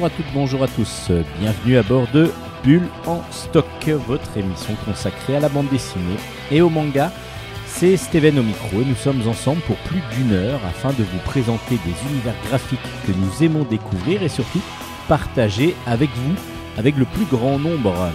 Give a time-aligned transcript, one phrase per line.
[0.00, 1.10] Bonjour à toutes, bonjour à tous.
[1.40, 2.30] Bienvenue à bord de
[2.64, 3.66] Bulle en stock,
[4.06, 6.16] votre émission consacrée à la bande dessinée
[6.50, 7.12] et au manga.
[7.66, 11.18] C'est Steven au micro et nous sommes ensemble pour plus d'une heure afin de vous
[11.26, 14.62] présenter des univers graphiques que nous aimons découvrir et surtout
[15.06, 16.34] partager avec vous,
[16.78, 18.10] avec le plus grand nombre.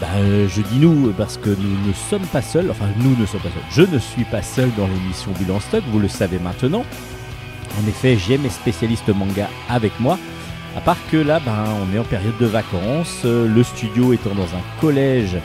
[0.00, 3.42] Ben, je dis nous parce que nous ne sommes pas seuls, enfin nous ne sommes
[3.42, 6.38] pas seuls, je ne suis pas seul dans l'émission Bulle en stock, vous le savez
[6.38, 6.86] maintenant.
[7.78, 10.18] En effet, j'ai mes spécialistes manga avec moi.
[10.74, 14.34] À part que là, ben, on est en période de vacances, euh, le studio étant
[14.34, 15.36] dans un collège,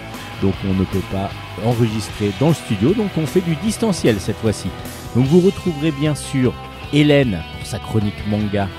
[0.42, 1.30] donc on ne peut pas
[1.66, 4.70] enregistrer dans le studio, donc on fait du distanciel cette fois-ci.
[5.16, 6.54] Donc vous retrouverez bien sûr
[6.94, 8.70] Hélène pour sa chronique manga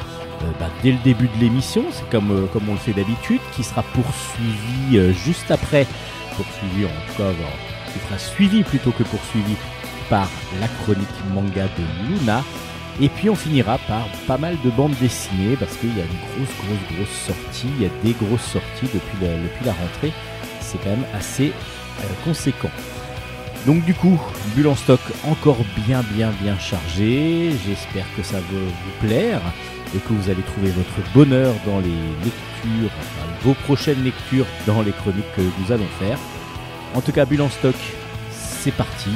[0.42, 3.62] euh, ben, dès le début de l'émission, c'est comme, euh, on le fait d'habitude, qui
[3.62, 5.86] sera poursuivi juste après,
[6.34, 7.30] poursuivi en tout cas,
[7.92, 9.54] qui sera suivi plutôt que poursuivi
[10.08, 10.28] par
[10.60, 12.42] la chronique manga de Luna.
[13.00, 16.44] Et puis on finira par pas mal de bandes dessinées parce qu'il y a une
[16.44, 17.68] grosse, grosse, grosse sortie.
[17.76, 20.12] Il y a des grosses sorties depuis la, depuis la rentrée.
[20.60, 21.52] C'est quand même assez
[22.00, 22.70] euh, conséquent.
[23.66, 24.20] Donc du coup,
[24.54, 27.52] bulle en stock encore bien, bien, bien chargé.
[27.66, 29.40] J'espère que ça va vous plaire
[29.94, 31.88] et que vous allez trouver votre bonheur dans les
[32.24, 32.90] lectures,
[33.42, 36.18] vos prochaines lectures dans les chroniques que nous allons faire.
[36.94, 37.76] En tout cas, bulle en stock,
[38.30, 39.10] c'est parti.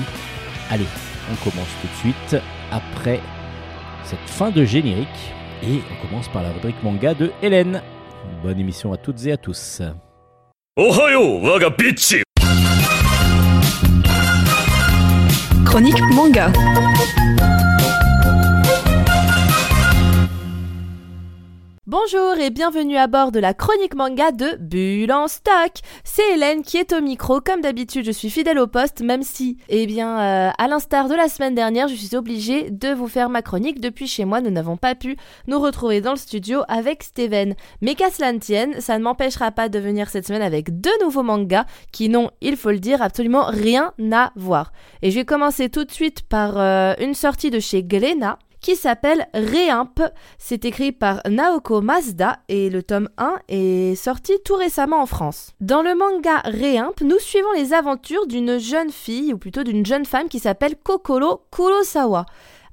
[0.71, 0.87] Allez,
[1.33, 3.21] on commence tout de suite après
[4.05, 5.09] cette fin de générique.
[5.63, 7.83] Et on commence par la rubrique manga de Hélène.
[8.43, 9.83] Bonne émission à toutes et à tous.
[15.65, 16.51] Chronique manga.
[21.93, 25.73] Bonjour et bienvenue à bord de la chronique manga de Bulle en stock.
[26.05, 27.43] C'est Hélène qui est au micro.
[27.43, 31.15] Comme d'habitude, je suis fidèle au poste, même si, eh bien, euh, à l'instar de
[31.15, 34.41] la semaine dernière, je suis obligée de vous faire ma chronique depuis chez moi.
[34.41, 37.55] Nous n'avons pas pu nous retrouver dans le studio avec Steven.
[37.83, 40.99] Mais qu'à cela ne tienne, ça ne m'empêchera pas de venir cette semaine avec deux
[41.03, 44.73] nouveaux mangas qui n'ont, il faut le dire, absolument rien à voir.
[45.03, 48.77] Et je vais commencer tout de suite par euh, une sortie de chez Glénat qui
[48.77, 50.01] s'appelle Réimp.
[50.39, 55.53] C'est écrit par Naoko Mazda et le tome 1 est sorti tout récemment en France.
[55.61, 60.07] Dans le manga Réimp, nous suivons les aventures d'une jeune fille, ou plutôt d'une jeune
[60.07, 62.25] femme qui s'appelle Kokoro Kurosawa.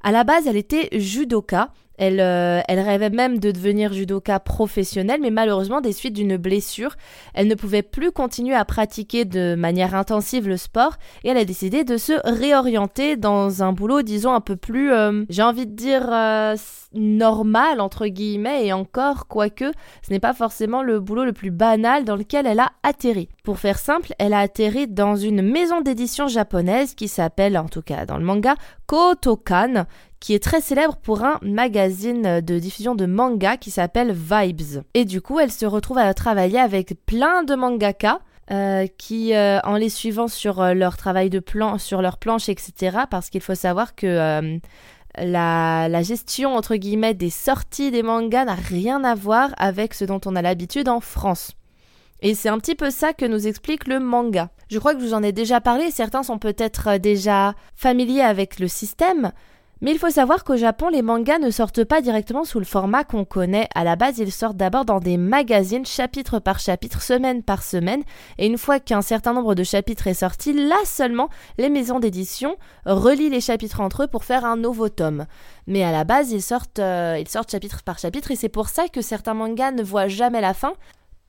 [0.01, 5.31] À la base, elle était judoka euh, elle, rêvait même de devenir judoka professionnelle, mais
[5.31, 6.95] malheureusement, des suites d'une blessure,
[7.33, 10.93] elle ne pouvait plus continuer à pratiquer de manière intensive le sport
[11.23, 15.25] et elle a décidé de se réorienter dans un boulot, disons, un peu plus, euh,
[15.29, 16.55] j'ai envie de dire, euh,
[16.93, 19.71] normal, entre guillemets, et encore, quoique,
[20.01, 23.29] ce n'est pas forcément le boulot le plus banal dans lequel elle a atterri.
[23.43, 27.81] Pour faire simple, elle a atterri dans une maison d'édition japonaise qui s'appelle, en tout
[27.81, 28.55] cas dans le manga,
[28.87, 29.85] Kotokan,
[30.19, 34.83] qui est très célèbre pour un magazine de diffusion de manga qui s'appelle Vibes.
[34.93, 38.19] Et du coup, elle se retrouve à travailler avec plein de mangaka.
[38.51, 42.49] Euh, qui, euh, en les suivant sur euh, leur travail de plan, sur leur planche,
[42.49, 44.59] etc., parce qu'il faut savoir que
[45.15, 50.03] la, la, gestion, entre guillemets, des sorties des mangas n'a rien à voir avec ce
[50.03, 51.51] dont on a l'habitude en France.
[52.21, 54.49] Et c'est un petit peu ça que nous explique le manga.
[54.67, 58.57] Je crois que je vous en ai déjà parlé, certains sont peut-être déjà familiers avec
[58.57, 59.31] le système,
[59.81, 63.05] mais il faut savoir qu'au Japon, les mangas ne sortent pas directement sous le format
[63.05, 63.69] qu'on connaît.
[63.75, 68.03] À la base, ils sortent d'abord dans des magazines, chapitre par chapitre, semaine par semaine.
[68.37, 72.57] Et une fois qu'un certain nombre de chapitres est sorti, là seulement, les maisons d'édition
[72.85, 75.25] relient les chapitres entre eux pour faire un nouveau tome.
[75.65, 78.31] Mais à la base, ils sortent, euh, ils sortent chapitre par chapitre.
[78.31, 80.73] Et c'est pour ça que certains mangas ne voient jamais la fin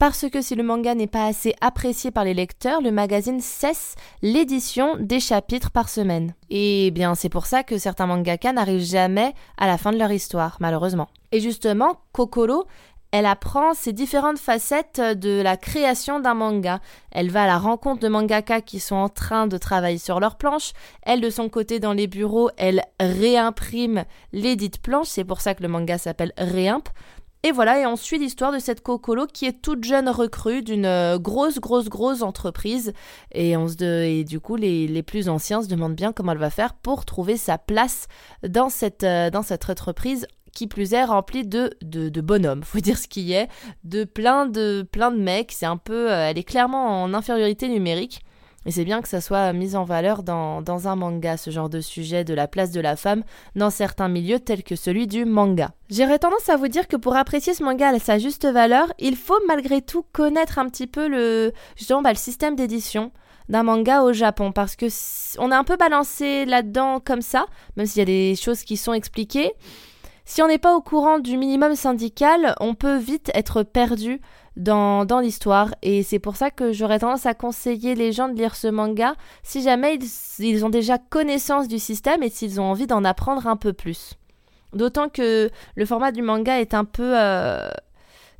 [0.00, 3.97] parce que si le manga n'est pas assez apprécié par les lecteurs, le magazine cesse
[4.23, 6.32] l'édition des chapitres par semaine.
[6.49, 10.11] Et bien c'est pour ça que certains mangaka n'arrivent jamais à la fin de leur
[10.11, 11.08] histoire, malheureusement.
[11.32, 12.64] Et justement, Kokoro,
[13.12, 16.81] elle apprend ces différentes facettes de la création d'un manga.
[17.11, 20.37] Elle va à la rencontre de mangaka qui sont en train de travailler sur leur
[20.37, 20.73] planche.
[21.02, 25.08] Elle, de son côté, dans les bureaux, elle réimprime les dites planches.
[25.08, 26.88] C'est pour ça que le manga s'appelle Réimp.
[27.43, 30.85] Et voilà, et on suit l'histoire de cette Kokolo qui est toute jeune recrue d'une
[30.85, 32.93] euh, grosse, grosse, grosse entreprise.
[33.33, 36.39] Et, on se et du coup, les, les, plus anciens se demandent bien comment elle
[36.39, 38.09] va faire pour trouver sa place
[38.47, 42.81] dans cette, euh, dans cette entreprise qui plus est remplie de, de, de bonhommes, faut
[42.81, 43.49] dire ce qui est,
[43.85, 45.53] de plein de, plein de mecs.
[45.53, 48.21] C'est un peu, euh, elle est clairement en infériorité numérique.
[48.67, 51.81] Et c'est bien que ça soit mis en valeur dans, un manga, ce genre de
[51.81, 53.23] sujet de la place de la femme
[53.57, 55.73] dans certains milieux tels que celui du manga.
[55.89, 59.17] J'aurais tendance à vous dire que pour apprécier ce manga à sa juste valeur, il
[59.17, 63.12] faut malgré tout connaître un petit peu le, justement, bah, le système d'édition
[63.49, 64.87] d'un manga au Japon parce que
[65.39, 67.47] on est un peu balancé là-dedans comme ça,
[67.77, 69.53] même s'il y a des choses qui sont expliquées
[70.27, 74.21] Si on n'est pas au courant du minimum syndical, on peut vite être perdu
[74.56, 75.75] dans, dans l'histoire.
[75.82, 79.14] Et c'est pour ça que j'aurais tendance à conseiller les gens de lire ce manga
[79.43, 79.99] si jamais
[80.38, 84.14] ils, ont déjà connaissance du système et s'ils ont envie d'en apprendre un peu plus.
[84.73, 87.19] D'autant que le format du manga est un peu...
[87.19, 87.70] Euh,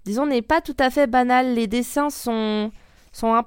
[0.05, 1.55] disons, n'est pas tout à fait banal.
[1.55, 2.71] Les dessins sont,
[3.13, 3.45] sont un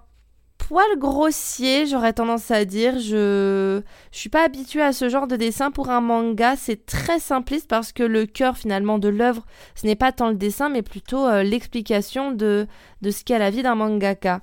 [0.68, 2.98] poil grossier, j'aurais tendance à dire.
[3.00, 3.81] Je
[4.12, 6.56] je suis pas habituée à ce genre de dessin pour un manga.
[6.56, 9.45] C'est très simpliste parce que le cœur finalement de l'œuvre,
[9.75, 12.68] ce n'est pas tant le dessin, mais plutôt euh, l'explication de,
[13.01, 14.42] de ce qu'est la vie d'un mangaka.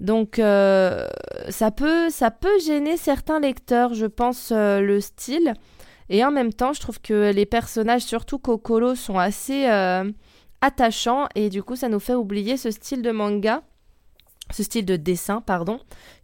[0.00, 1.06] Donc euh,
[1.50, 5.54] ça peut ça peut gêner certains lecteurs, je pense, euh, le style.
[6.08, 9.66] Et en même temps, je trouve que les personnages, surtout Kokoro, sont assez
[10.60, 13.62] attachants et du coup, ça nous fait oublier ce style de manga
[14.54, 15.80] ce style de dessin, pardon,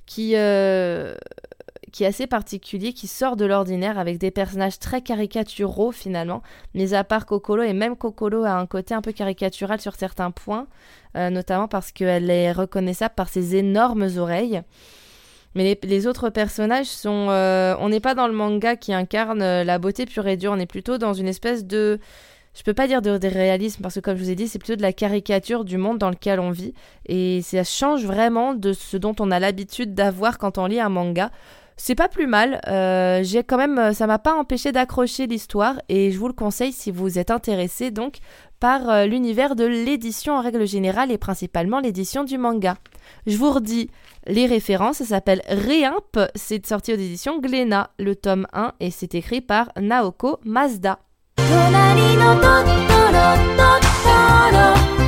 [0.06, 1.14] qui, euh,
[1.92, 6.42] qui est assez particulier, qui sort de l'ordinaire avec des personnages très caricaturaux finalement,
[6.74, 10.30] mais à part Kokoro, et même Kokoro a un côté un peu caricatural sur certains
[10.30, 10.68] points,
[11.16, 14.62] euh, notamment parce qu'elle est reconnaissable par ses énormes oreilles.
[15.56, 17.26] Mais les, autres personnages sont...
[17.30, 20.60] Euh, on n'est pas dans le manga qui incarne la beauté pure et dure, on
[20.60, 21.98] est plutôt dans une espèce de
[22.54, 24.76] je peux pas dire de, réalisme parce que comme je vous ai dit, c'est plutôt
[24.76, 26.74] de la caricature du monde dans lequel on vit
[27.06, 30.88] et ça change vraiment de ce dont on a l'habitude d'avoir quand on lit un
[30.88, 31.30] manga.
[31.76, 32.60] C'est pas plus mal.
[32.68, 36.72] Euh, j'ai quand même, ça m'a pas empêché d'accrocher l'histoire et je vous le conseille
[36.72, 38.18] si vous êtes intéressé donc
[38.58, 42.76] par euh, l'univers de l'édition en règle générale et principalement l'édition du manga.
[43.26, 43.90] Je vous redis
[44.26, 49.14] les références, ça s'appelle Réimp, c'est sorti aux éditions Glénat, le tome 1 et c'est
[49.14, 50.98] écrit par Naoko Mazda.
[52.20, 53.18] のトットロ
[53.56, 54.10] トット
[54.52, 54.99] ロ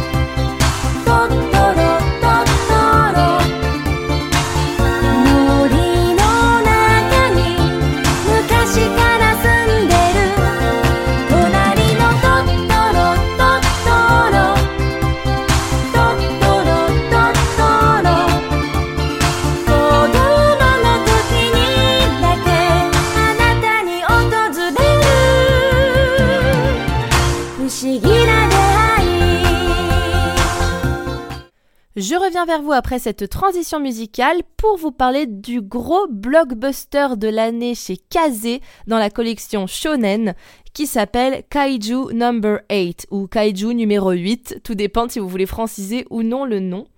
[32.03, 37.29] Je reviens vers vous après cette transition musicale pour vous parler du gros blockbuster de
[37.29, 38.59] l'année chez Kaze
[38.89, 40.35] dans la collection Shonen
[40.73, 46.05] qui s'appelle Kaiju Number 8 ou Kaiju numéro 8, tout dépend si vous voulez franciser
[46.11, 46.89] ou non le nom.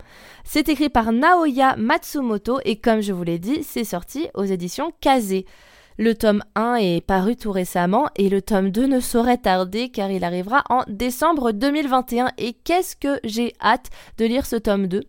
[0.42, 4.90] C'est écrit par Naoya Matsumoto et comme je vous l'ai dit, c'est sorti aux éditions
[5.02, 5.44] Kaze.
[5.96, 10.10] Le tome 1 est paru tout récemment et le tome 2 ne saurait tarder car
[10.10, 15.04] il arrivera en décembre 2021 et qu'est-ce que j'ai hâte de lire ce tome 2.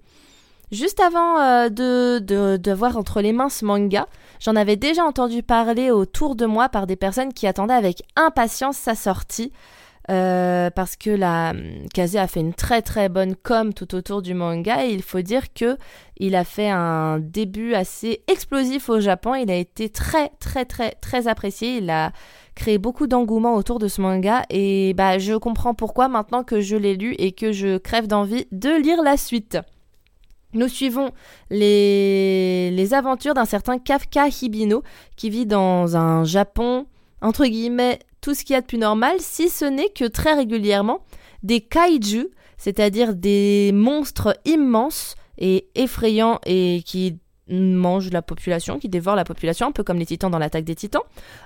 [0.72, 4.08] Juste avant euh, de, voir entre les mains ce manga,
[4.40, 8.78] j'en avais déjà entendu parler autour de moi par des personnes qui attendaient avec impatience
[8.78, 9.52] sa sortie.
[10.12, 11.54] Euh, parce que la
[11.92, 15.22] Kaze a fait une très très bonne com tout autour du manga et il faut
[15.22, 15.78] dire que
[16.18, 19.34] il a fait un début assez explosif au Japon.
[19.34, 21.78] Il a été très très très très apprécié.
[21.78, 22.12] Il a
[22.54, 26.76] créé beaucoup d'engouement autour de ce manga et bah je comprends pourquoi maintenant que je
[26.76, 29.58] l'ai lu et que je crève d'envie de lire la suite.
[30.54, 31.10] Nous suivons
[31.50, 34.84] les, les aventures d'un certain Kafka Hibino
[35.18, 36.86] qui vit dans un Japon
[37.22, 40.34] entre guillemets tout ce qu'il y a de plus normal, si ce n'est que très
[40.34, 41.02] régulièrement,
[41.44, 49.16] des kaiju, c'est-à-dire des monstres immenses et effrayants et qui mangent la population, qui dévorent
[49.16, 51.04] la population, un peu comme les titans dans l'attaque des titans,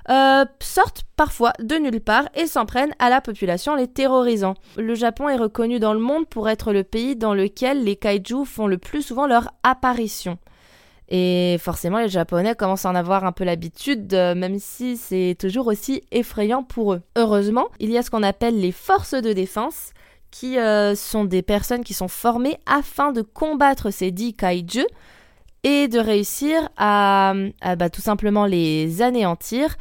[0.08, 4.54] euh, sortent parfois de nulle part et s'en prennent à la population, les terrorisant.
[4.78, 8.46] Le Japon est reconnu dans le monde pour être le pays dans lequel les kaiju
[8.46, 10.38] font le plus souvent leur apparition.
[11.10, 15.36] Et forcément, les Japonais commencent à en avoir un peu l'habitude, euh, même si c'est
[15.38, 17.02] toujours aussi effrayant pour eux.
[17.16, 19.92] Heureusement, il y a ce qu'on appelle les forces de défense,
[20.30, 24.86] qui euh, sont des personnes qui sont formées afin de combattre ces dix kaiju
[25.64, 27.34] et de réussir à,
[27.76, 29.76] bah, tout simplement les anéantir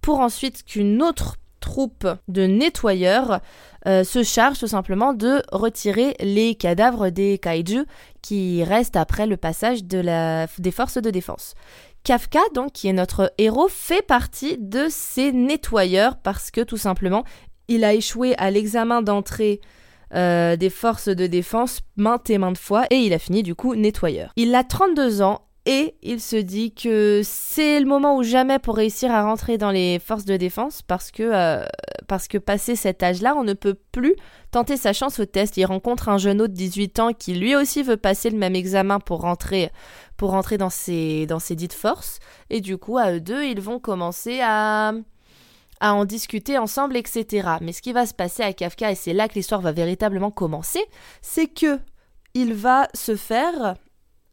[0.00, 3.40] pour ensuite qu'une autre troupe de nettoyeurs
[3.86, 7.84] euh, se charge tout simplement de retirer les cadavres des kaiju
[8.28, 11.54] qui restent après le passage des forces de défense.
[12.04, 17.24] Kafka, donc, qui est notre héros, fait partie de ces nettoyeurs parce que tout simplement,
[17.68, 19.62] il a échoué à l'examen d'entrée
[20.14, 23.74] euh, des forces de défense maintes et maintes fois et il a fini du coup
[23.74, 24.30] nettoyeur.
[24.36, 28.74] Il a 32 ans et il se dit que c'est le moment ou jamais pour
[28.74, 31.62] réussir à rentrer dans les forces de défense parce que, euh,
[32.06, 34.16] parce que passé cet âge-là, on ne peut plus
[34.50, 35.58] tenter sa chance au test.
[35.58, 38.54] Il rencontre un jeune homme de 18 ans qui lui aussi veut passer le même
[38.54, 39.70] examen pour rentrer,
[40.16, 42.18] pour rentrer dans ces, dans ces dites forces.
[42.48, 44.94] Et du coup, à eux deux, ils vont commencer à,
[45.80, 47.46] à en discuter ensemble, etc.
[47.60, 50.30] Mais ce qui va se passer à Kafka, et c'est là que l'histoire va véritablement
[50.30, 50.80] commencer,
[51.20, 51.78] c'est que
[52.32, 53.74] il va se faire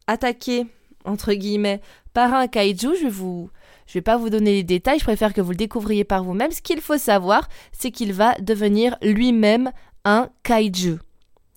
[0.06, 0.66] attaquer,
[1.06, 1.80] entre guillemets,
[2.12, 2.94] par un kaiju.
[3.00, 3.50] Je vous,
[3.86, 6.50] je vais pas vous donner les détails, je préfère que vous le découvriez par vous-même.
[6.50, 9.70] Ce qu'il faut savoir, c'est qu'il va devenir lui-même
[10.04, 10.98] un kaiju.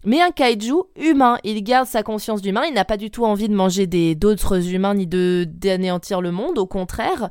[0.06, 3.50] Mais un kaiju humain, il garde sa conscience d'humain, il n'a pas du tout envie
[3.50, 7.29] de manger d'autres humains ni de d'anéantir le monde, au contraire.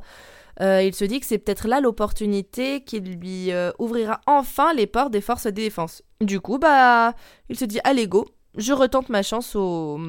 [0.61, 4.87] Euh, il se dit que c'est peut-être là l'opportunité qui lui euh, ouvrira enfin les
[4.87, 6.03] portes des forces de défense.
[6.21, 7.13] Du coup, bah,
[7.47, 8.25] il se dit allez go,
[8.57, 9.99] je retente ma chance au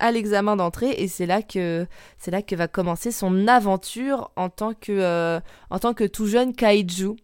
[0.00, 1.86] à l'examen d'entrée et c'est là que
[2.18, 5.40] c'est là que va commencer son aventure en tant que euh,
[5.70, 7.16] en tant que tout jeune kaiju.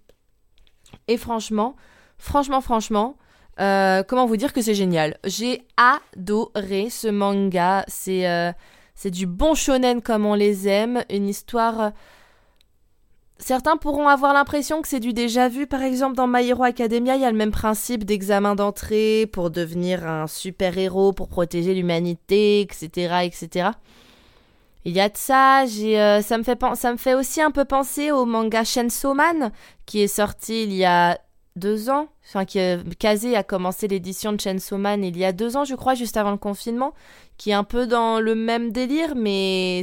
[1.09, 1.75] Et franchement,
[2.19, 3.17] franchement, franchement,
[3.61, 7.85] euh, comment vous dire que c'est génial J'ai adoré ce manga.
[7.89, 8.53] C'est euh,
[8.95, 11.93] c'est du bon shonen comme on les aime, une histoire.
[13.39, 15.67] Certains pourront avoir l'impression que c'est du déjà vu.
[15.67, 19.51] Par exemple, dans My Hero Academia, il y a le même principe d'examen d'entrée pour
[19.51, 23.71] devenir un super héros, pour protéger l'humanité, etc., etc.
[24.87, 28.63] Il y a de ça, euh, ça, me fait aussi un peu penser au manga
[28.65, 29.51] Chainsaw Man,
[29.85, 31.19] qui est sorti il y a
[31.57, 32.09] deux ans.
[32.25, 32.61] Enfin, qui,
[32.99, 36.17] Kazé a commencé l'édition de Chainsaw Man il y a deux ans, je crois, juste
[36.17, 36.95] avant le confinement,
[37.37, 39.83] qui est un peu dans le même délire, mais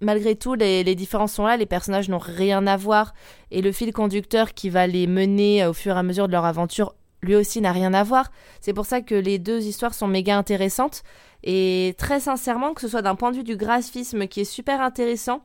[0.00, 3.14] malgré tout, les, différences sont là, les personnages n'ont rien à voir,
[3.50, 6.44] et le fil conducteur qui va les mener au fur et à mesure de leur
[6.44, 8.30] aventure, lui aussi n'a rien à voir.
[8.60, 11.02] C'est pour ça que les deux histoires sont méga intéressantes,
[11.42, 14.80] et très sincèrement, que ce soit d'un point de vue du graphisme qui est super
[14.80, 15.42] intéressant,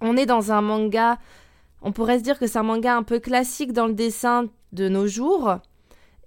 [0.00, 1.18] on est dans un manga
[1.82, 4.88] on pourrait se dire que c'est un manga un peu classique dans le dessin de
[4.88, 5.58] nos jours.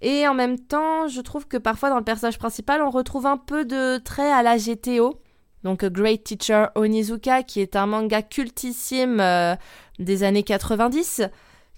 [0.00, 3.36] Et en même temps, je trouve que parfois dans le personnage principal, on retrouve un
[3.36, 5.20] peu de traits à la GTO.
[5.64, 9.54] Donc Great Teacher Onizuka, qui est un manga cultissime euh,
[9.98, 11.22] des années 90,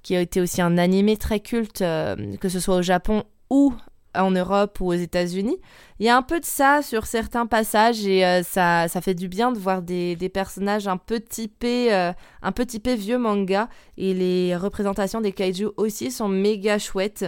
[0.02, 3.74] qui a été aussi un animé très culte, euh, que ce soit au Japon ou
[4.14, 5.56] en Europe ou aux États-Unis.
[5.98, 9.14] Il y a un peu de ça sur certains passages et euh, ça, ça fait
[9.14, 12.12] du bien de voir des, personnages un peu typés, euh,
[12.52, 17.26] peu vieux manga et les représentations des kaiju aussi sont méga chouettes.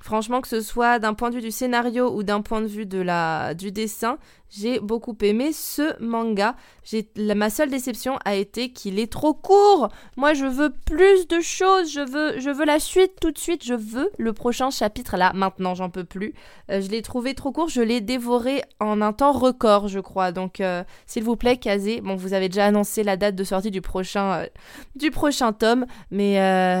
[0.00, 2.84] Franchement, que ce soit d'un point de vue du scénario ou d'un point de vue
[2.84, 4.18] de la, du dessin,
[4.56, 6.54] j'ai beaucoup aimé ce manga.
[6.84, 9.88] J'ai, ma seule déception a été qu'il est trop court.
[10.16, 11.90] Moi, je veux plus de choses.
[11.90, 13.64] Je veux, je veux la suite tout de suite.
[13.64, 15.32] Je veux le prochain chapitre là.
[15.34, 16.34] Maintenant, j'en peux plus.
[16.70, 17.68] Euh, je l'ai trouvé trop court.
[17.68, 20.30] Je l'ai dévoré en un temps record, je crois.
[20.30, 22.00] Donc, euh, s'il vous plaît, Kazé.
[22.00, 24.46] Bon, vous avez déjà annoncé la date de sortie du prochain, euh,
[24.94, 26.34] du prochain tome, mais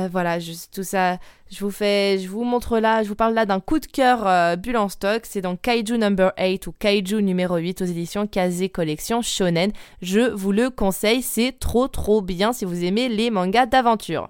[0.08, 0.38] voilà,
[0.72, 1.18] tout ça.
[1.50, 4.56] Je vous fais, je vous montre là, je vous parle là d'un coup de cœur
[4.56, 5.22] bulle en stock.
[5.24, 9.72] C'est dans Kaiju Number 8 ou Kaiju numéro 8 aux éditions Kaze Collection Shonen.
[10.02, 14.28] Je vous le conseille, c'est trop trop bien si vous aimez les mangas d'aventure.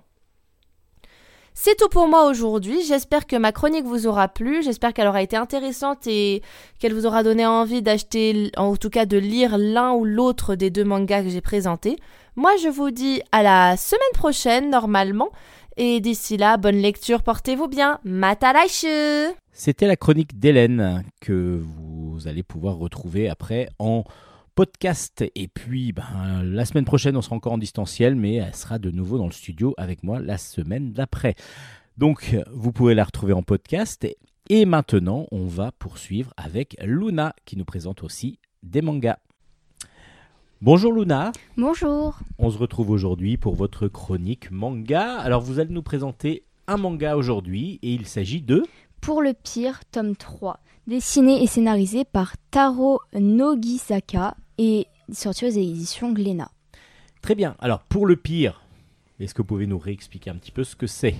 [1.56, 2.82] C'est tout pour moi aujourd'hui.
[2.84, 4.62] J'espère que ma chronique vous aura plu.
[4.62, 6.42] J'espère qu'elle aura été intéressante et
[6.80, 10.70] qu'elle vous aura donné envie d'acheter, en tout cas de lire l'un ou l'autre des
[10.70, 11.96] deux mangas que j'ai présentés.
[12.34, 15.30] Moi, je vous dis à la semaine prochaine, normalement.
[15.76, 17.98] Et d'ici là, bonne lecture, portez-vous bien.
[18.04, 21.83] Matalaishu C'était la chronique d'Hélène que vous
[22.26, 24.04] allez pouvoir retrouver après en
[24.54, 25.24] podcast.
[25.34, 28.90] Et puis, ben, la semaine prochaine, on sera encore en distanciel, mais elle sera de
[28.90, 31.34] nouveau dans le studio avec moi la semaine d'après.
[31.98, 34.06] Donc, vous pouvez la retrouver en podcast.
[34.50, 39.18] Et maintenant, on va poursuivre avec Luna qui nous présente aussi des mangas.
[40.60, 41.32] Bonjour Luna.
[41.56, 42.18] Bonjour.
[42.38, 45.18] On se retrouve aujourd'hui pour votre chronique manga.
[45.18, 48.62] Alors vous allez nous présenter un manga aujourd'hui et il s'agit de
[49.00, 56.12] Pour le pire, tome 3, dessiné et scénarisé par Taro Nogisaka et sorti aux éditions
[56.12, 56.50] Glénat.
[57.22, 57.56] Très bien.
[57.58, 58.62] Alors pour le pire,
[59.20, 61.14] est-ce que vous pouvez nous réexpliquer un petit peu ce que c'est?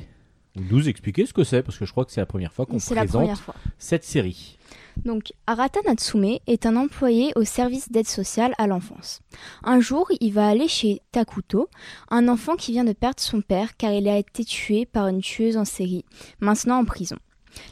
[0.56, 2.64] Ou nous expliquer ce que c'est parce que je crois que c'est la première fois
[2.64, 3.42] qu'on présente
[3.76, 4.56] cette série.
[5.04, 9.20] Donc, Arata Natsume est un employé au service d'aide sociale à l'enfance.
[9.64, 11.68] Un jour, il va aller chez Takuto,
[12.08, 15.22] un enfant qui vient de perdre son père car il a été tué par une
[15.22, 16.04] tueuse en série,
[16.38, 17.16] maintenant en prison.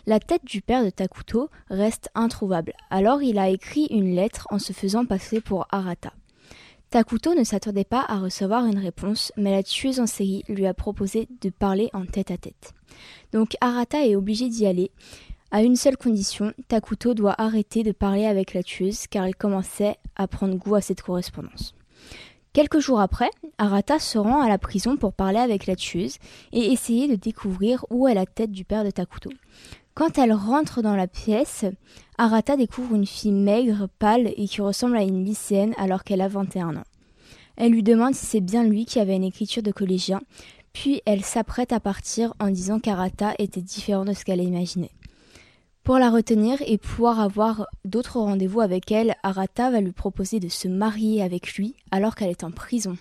[0.07, 4.59] La tête du père de Takuto reste introuvable, alors il a écrit une lettre en
[4.59, 6.13] se faisant passer pour Arata.
[6.91, 10.75] Takuto ne s'attendait pas à recevoir une réponse, mais la tueuse en série lui a
[10.75, 12.75] proposé de parler en tête à tête.
[13.33, 14.91] Donc Arata est obligé d'y aller,
[15.55, 19.97] à une seule condition, Takuto doit arrêter de parler avec la tueuse car il commençait
[20.17, 21.75] à prendre goût à cette correspondance.
[22.53, 26.19] Quelques jours après, Arata se rend à la prison pour parler avec la tueuse
[26.53, 29.31] et essayer de découvrir où est la tête du père de Takuto.
[29.95, 31.65] Quand elle rentre dans la pièce,
[32.19, 36.29] Arata découvre une fille maigre, pâle et qui ressemble à une lycéenne alors qu'elle a
[36.29, 36.85] 21 ans.
[37.57, 40.21] Elle lui demande si c'est bien lui qui avait une écriture de collégien,
[40.75, 44.91] Puis elle s'apprête à partir en disant qu'Arata était différent de ce qu'elle imaginait.
[45.85, 50.49] Pour la retenir et pouvoir avoir d'autres rendez-vous avec elle, Arata va lui proposer de
[50.49, 52.97] se marier avec lui alors qu'elle est en prison.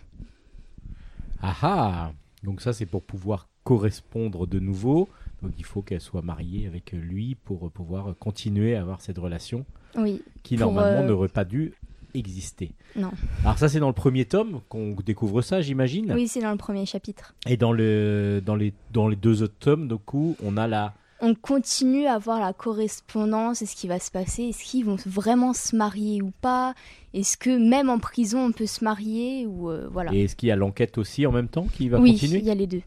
[1.43, 2.11] Ah ah
[2.43, 5.09] Donc ça c'est pour pouvoir correspondre de nouveau.
[5.43, 9.65] Donc il faut qu'elle soit mariée avec lui pour pouvoir continuer à avoir cette relation
[9.95, 11.73] Oui, qui normalement euh, n'aurait pas dû
[12.13, 12.71] exister.
[12.95, 13.11] non.
[13.43, 16.11] Alors ça c'est dans le premier tome qu'on découvre ça j'imagine.
[16.13, 17.35] Oui, c'est dans le premier chapitre.
[17.47, 20.93] Et dans, le, dans, les, dans les deux autres tomes, du coup, on a la...
[21.23, 24.45] On continue à voir la correspondance et ce qui va se passer.
[24.45, 26.73] Est-ce qu'ils vont vraiment se marier ou pas?
[27.13, 30.11] Est-ce que même en prison on peut se marier ou euh, voilà.
[30.13, 32.39] Et est-ce qu'il y a l'enquête aussi en même temps qui va oui, continuer?
[32.39, 32.81] il y a les deux.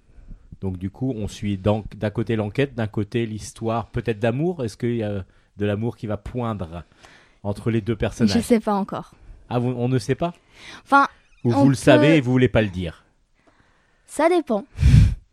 [0.60, 4.64] Donc du coup, on suit d'un côté l'enquête, d'un côté l'histoire peut-être d'amour.
[4.64, 5.24] Est-ce qu'il y a
[5.56, 6.82] de l'amour qui va poindre
[7.44, 9.12] entre les deux Je personnages sais pas encore.
[9.48, 10.32] Ah, vous- on ne sait pas?
[10.84, 11.06] Enfin,
[11.44, 13.04] Ou vous le peut- savez et vous voulez pas le dire?
[14.06, 14.64] Ça dépend.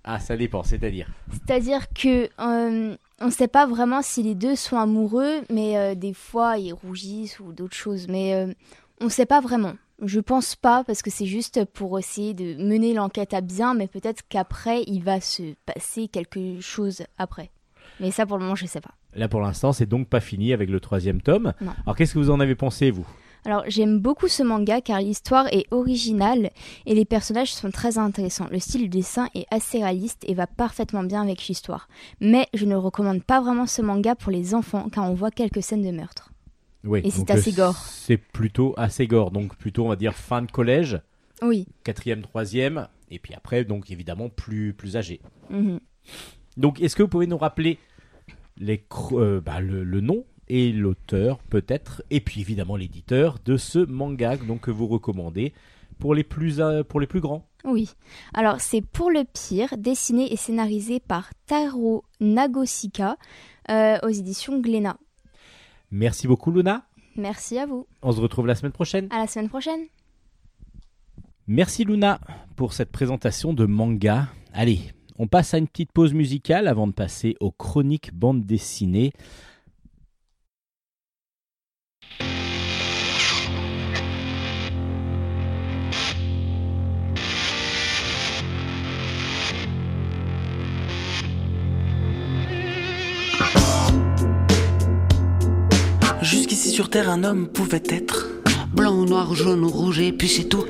[0.03, 4.55] Ah, ça dépend, c'est-à-dire C'est-à-dire que euh, on ne sait pas vraiment si les deux
[4.55, 8.07] sont amoureux, mais euh, des fois ils rougissent ou d'autres choses.
[8.07, 8.51] Mais euh,
[8.99, 9.73] on ne sait pas vraiment.
[10.03, 13.87] Je pense pas parce que c'est juste pour essayer de mener l'enquête à bien, mais
[13.87, 17.51] peut-être qu'après il va se passer quelque chose après.
[17.99, 18.95] Mais ça pour le moment je sais pas.
[19.13, 21.53] Là pour l'instant, c'est donc pas fini avec le troisième tome.
[21.61, 21.73] Non.
[21.85, 23.05] Alors qu'est-ce que vous en avez pensé, vous?
[23.43, 26.51] Alors j'aime beaucoup ce manga car l'histoire est originale
[26.85, 28.47] et les personnages sont très intéressants.
[28.51, 31.87] Le style du dessin est assez réaliste et va parfaitement bien avec l'histoire.
[32.19, 35.63] Mais je ne recommande pas vraiment ce manga pour les enfants car on voit quelques
[35.63, 36.31] scènes de meurtre.
[36.83, 37.01] Oui.
[37.03, 37.75] Et c'est assez gore.
[37.77, 40.99] C'est plutôt assez gore, donc plutôt on va dire fin de collège,
[41.41, 41.67] Oui.
[41.83, 45.19] quatrième, troisième, et puis après donc évidemment plus plus âgé.
[45.49, 45.79] Mhm.
[46.57, 47.77] Donc est-ce que vous pouvez nous rappeler
[48.57, 53.79] les euh, bah, le, le nom et l'auteur peut-être, et puis évidemment l'éditeur de ce
[53.79, 55.53] manga donc que vous recommandez
[55.97, 57.47] pour les plus euh, pour les plus grands.
[57.63, 57.91] Oui.
[58.33, 63.15] Alors c'est pour le pire, dessiné et scénarisé par Taro Nagosika
[63.69, 64.97] euh, aux éditions Glénat.
[65.89, 66.83] Merci beaucoup Luna.
[67.15, 67.87] Merci à vous.
[68.01, 69.07] On se retrouve la semaine prochaine.
[69.09, 69.85] À la semaine prochaine.
[71.47, 72.19] Merci Luna
[72.57, 74.27] pour cette présentation de manga.
[74.51, 74.81] Allez,
[75.17, 79.13] on passe à une petite pause musicale avant de passer aux chroniques bande dessinée.
[96.61, 98.27] Jusqu'ici sur Terre, un homme pouvait être.
[98.71, 100.63] Blanc, noir, jaune ou rouge, et puis c'est tout.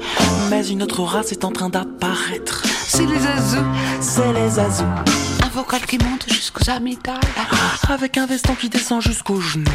[0.49, 2.63] Mais une autre race est en train d'apparaître.
[2.87, 3.65] C'est les azous.
[3.99, 4.85] C'est les Azous.
[5.53, 7.19] Vocal qui monte jusqu'aux amygdales.
[7.89, 9.65] Avec un veston qui descend jusqu'aux genoux.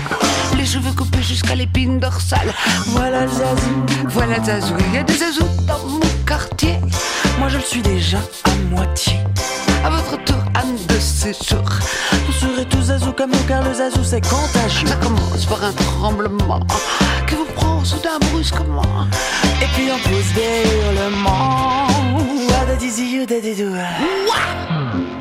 [0.57, 2.55] Les cheveux coupés jusqu'à l'épine dorsale.
[2.87, 3.87] Voilà le Zazou.
[4.07, 4.75] Voilà des azous.
[4.89, 6.79] Il y a des azous dans mon quartier.
[7.39, 9.19] Moi je le suis déjà à moitié.
[9.85, 11.69] À votre tour, Anne de séjour.
[12.27, 14.89] Vous serez tous Zazou comme nous car le Zazou c'est contagieux.
[14.89, 16.61] Ça commence par un tremblement
[17.29, 19.07] qui vous prend soudain brusquement.
[19.61, 21.87] Et puis on pousse des hurlements.
[24.69, 25.16] Ah,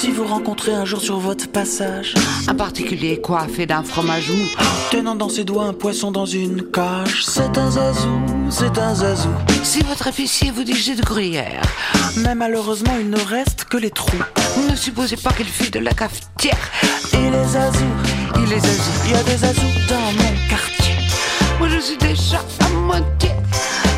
[0.00, 2.14] Si vous rencontrez un jour sur votre passage,
[2.48, 4.44] Un particulier coiffé d'un fromage mou.
[4.90, 9.30] tenant dans ses doigts un poisson dans une cage, c'est un Zazou, c'est un Zazou.
[9.62, 11.62] Si votre épicier vous dit j'ai de gruyère,
[12.16, 14.16] Mais malheureusement il ne reste que les trous.
[14.68, 16.58] ne supposez pas qu'il file de la cafetière.
[17.12, 17.84] Et les Azous,
[18.44, 19.02] Il est azous.
[19.04, 20.94] il y a des Azous dans mon quartier.
[21.58, 23.30] Moi je suis déjà à moitié.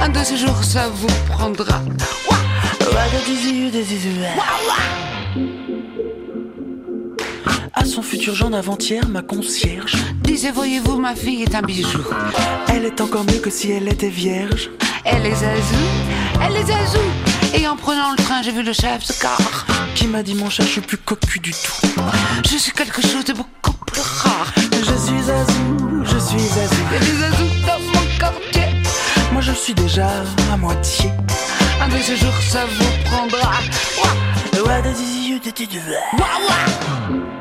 [0.02, 1.80] Un de ces jours ça vous prendra.
[2.28, 2.36] Ouah
[2.96, 5.13] Ah, da, di, zi, you, da, di, do, ah.
[7.76, 9.94] À son futur genre avant-hier, ma concierge.
[10.22, 12.02] Disait, voyez-vous, ma fille est un bijou.
[12.68, 14.70] Elle est encore mieux que si elle était vierge.
[15.04, 15.84] Elle est azou,
[16.42, 16.98] elle est azou.
[17.54, 19.66] Et en prenant le train, j'ai vu le chef de car.
[19.94, 21.88] Qui m'a dit mon chat, je suis plus cocu du tout.
[22.48, 24.52] Je suis quelque chose de beaucoup plus rare.
[24.72, 26.82] Je suis Azou, je suis Azou.
[26.90, 28.66] Il y a des azous dans mon quartier.
[29.32, 30.08] Moi je suis déjà
[30.52, 31.10] à moitié.
[31.80, 33.52] Un de ces jours, ça vous prendra.
[33.98, 36.16] Ouah, Ouais, da, di, zi, you, da, di, do, ah.
[36.16, 37.33] ouah, ouah.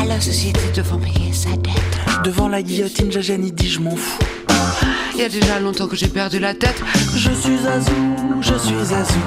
[0.00, 2.24] À la société devant payer sa dette.
[2.24, 4.18] Devant la guillotine, Jajani dit je m'en fous.
[5.14, 6.82] Il y a déjà longtemps que j'ai perdu la tête.
[7.14, 9.20] Je suis Azou, je suis Azou.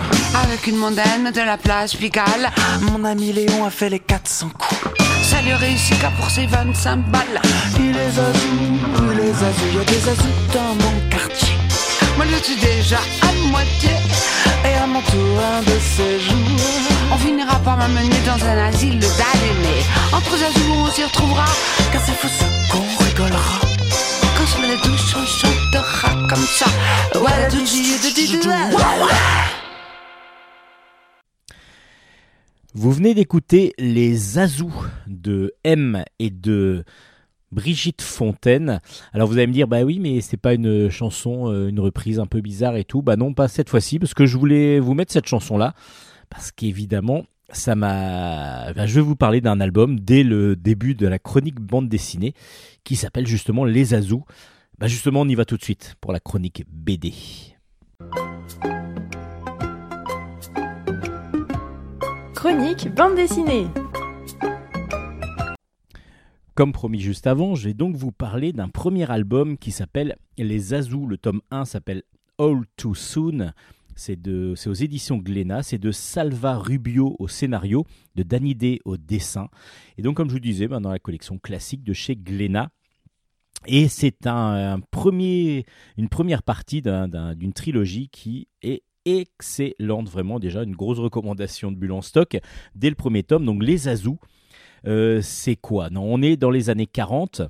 [0.44, 2.50] Avec une mondaine de la place Pigalle.
[2.82, 4.82] Mon ami Léon a fait les 400 coups.
[5.24, 7.42] Ça lui réussit qu'à pour ses 25 balles.
[7.80, 9.66] Il est Azou, il est Azou.
[9.70, 11.56] Il y a des Azous dans mon quartier.
[12.18, 13.92] Moi je suis déjà à moitié.
[14.66, 16.97] Et à mon tour, un de ces jours.
[17.10, 19.84] On finira par m'amener dans un asile d'aliénés.
[20.12, 21.46] Entre azous, on s'y retrouvera.
[21.92, 23.60] Car c'est fou ce qu'on rigolera.
[24.38, 26.28] Quand sur la douche, on chantera.
[26.28, 26.66] comme ça.
[27.16, 27.64] Voilà, tout
[32.74, 34.74] Vous venez d'écouter Les Azous
[35.08, 36.84] de M et de
[37.52, 38.82] Brigitte Fontaine.
[39.14, 42.20] Alors vous allez me dire, bah oui, mais c'est pas une chanson, euh, une reprise
[42.20, 43.02] un peu bizarre et tout.
[43.02, 45.74] Bah non, pas cette fois-ci, parce que je voulais vous mettre cette chanson-là,
[46.30, 48.74] parce qu'évidemment, ça m'a.
[48.74, 52.34] bah, je vais vous parler d'un album dès le début de la chronique bande dessinée,
[52.84, 54.26] qui s'appelle justement Les Azous.
[54.80, 57.14] Bah justement, on y va tout de suite pour la chronique BD.
[62.36, 63.68] Chronique bande dessinée.
[66.54, 70.74] Comme promis juste avant, je vais donc vous parler d'un premier album qui s'appelle Les
[70.74, 71.08] Azous.
[71.08, 72.04] Le tome 1 s'appelle
[72.40, 73.54] All Too Soon.
[73.98, 75.64] C'est aux éditions Glénat.
[75.64, 78.56] C'est de Salva Rubio au scénario, de Danny
[78.86, 79.50] au dessin.
[79.98, 82.70] Et donc, comme je vous disais, ben, dans la collection classique de chez Glénat.
[83.66, 84.80] Et c'est un,
[85.98, 91.72] une première partie d'un- d'un- d'une trilogie qui est excellente, vraiment déjà une grosse recommandation
[91.72, 92.38] de Bulle en stock
[92.76, 93.46] dès le premier tome.
[93.46, 94.20] Donc les Azous,
[94.86, 95.90] euh, c'est quoi?
[95.90, 97.42] Non, on est dans les années 40.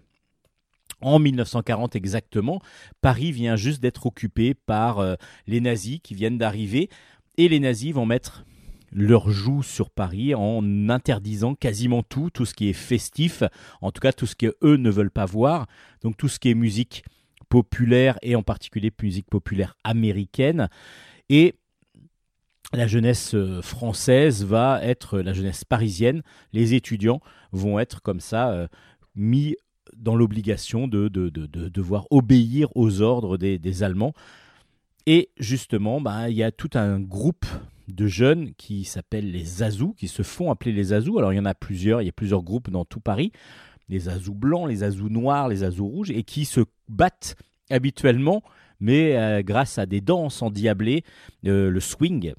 [1.02, 2.60] En 1940 exactement,
[3.02, 6.90] Paris vient juste d'être occupé par euh, les nazis qui viennent d'arriver
[7.38, 8.46] et les nazis vont mettre
[8.92, 13.44] leur joug sur Paris en interdisant quasiment tout, tout ce qui est festif,
[13.82, 15.68] en tout cas tout ce qu'eux ne veulent pas voir,
[16.02, 17.04] donc tout ce qui est musique
[17.50, 20.70] populaire et en particulier musique populaire américaine.
[21.30, 21.56] Et
[22.74, 26.22] la jeunesse euh, française va être la jeunesse parisienne,
[26.54, 28.68] les étudiants vont être comme ça euh,
[29.16, 29.56] mis
[29.98, 34.14] dans l'obligation de, de, de- de devoir obéir aux ordres des, des Allemands.
[35.06, 37.46] Et justement, bah, il y a tout un groupe
[37.88, 41.18] de jeunes qui s'appellent les Azous, qui se font appeler les Azous.
[41.18, 43.32] Alors il y en a plusieurs, il y a plusieurs groupes dans tout Paris.
[43.88, 47.38] Les Azous blancs, les Azous noirs, les Azous rouges, et qui se battent
[47.70, 48.44] habituellement,
[48.82, 51.04] mais euh, grâce à des danses endiablées,
[51.46, 52.34] euh, le swing,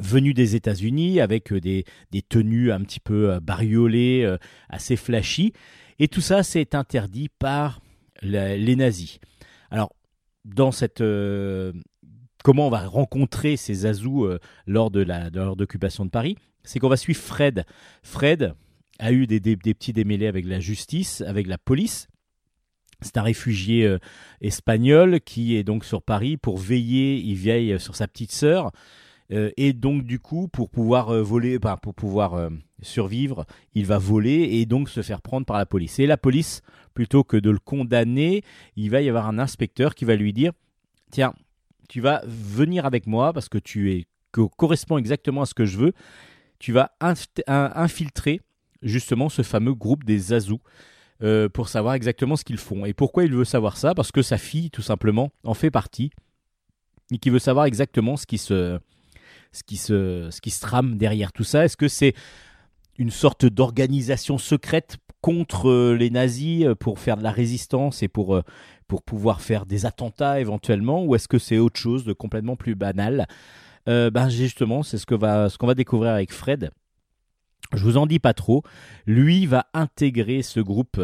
[0.00, 4.36] venu des États-Unis avec euh, des, des tenues un petit peu euh, bariolées,
[4.68, 5.52] assez flashy.
[5.98, 7.80] Et tout ça, c'est interdit par
[8.22, 9.18] les nazis.
[9.70, 9.90] Alors,
[10.44, 11.00] dans cette.
[11.00, 11.72] euh,
[12.42, 16.88] comment on va rencontrer ces Azous euh, lors de la de de Paris C'est qu'on
[16.88, 17.64] va suivre Fred.
[18.02, 18.54] Fred
[18.98, 22.08] a eu des, petits démêlés avec la justice, avec la police.
[23.00, 23.98] C'est un réfugié euh,
[24.40, 28.70] espagnol qui est donc sur Paris pour veiller, il veille sur sa petite sœur.
[29.34, 32.50] Euh, et donc du coup, pour pouvoir euh, voler, pour pouvoir euh,
[32.82, 35.98] survivre, il va voler et donc se faire prendre par la police.
[35.98, 36.62] Et la police,
[36.94, 38.42] plutôt que de le condamner,
[38.76, 40.52] il va y avoir un inspecteur qui va lui dire
[41.10, 41.34] tiens,
[41.88, 44.06] tu vas venir avec moi parce que tu es
[44.56, 45.92] correspond exactement à ce que je veux.
[46.58, 48.40] Tu vas inf- in- infiltrer
[48.82, 50.60] justement ce fameux groupe des Azous.
[51.22, 52.84] euh, pour savoir exactement ce qu'ils font.
[52.84, 53.94] Et pourquoi il veut savoir ça?
[53.94, 56.10] Parce que sa fille, tout simplement, en fait partie.
[57.12, 58.80] Et qui veut savoir exactement ce qui se,
[59.54, 61.64] ce qui se, ce qui se trame derrière tout ça.
[61.64, 62.14] Est-ce que c'est
[62.98, 68.08] une sorte d'organisation secrète contre euh, les nazis euh, pour faire de la résistance et
[68.08, 68.42] pour, euh,
[68.88, 72.74] pour pouvoir faire des attentats éventuellement Ou est-ce que c'est autre chose de complètement plus
[72.74, 73.26] banal?
[73.86, 76.70] Ben Justement, c'est ce que va, ce qu'on va découvrir avec Fred.
[77.74, 78.62] Je vous en dis pas trop.
[79.04, 80.98] Lui va intégrer ce groupe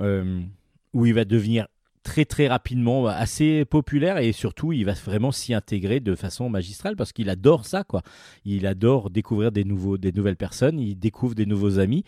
[0.00, 1.66] où il va devenir
[2.10, 6.96] très très rapidement assez populaire et surtout il va vraiment s'y intégrer de façon magistrale
[6.96, 8.02] parce qu'il adore ça quoi.
[8.44, 12.02] Il adore découvrir des nouveaux des nouvelles personnes, il découvre des nouveaux amis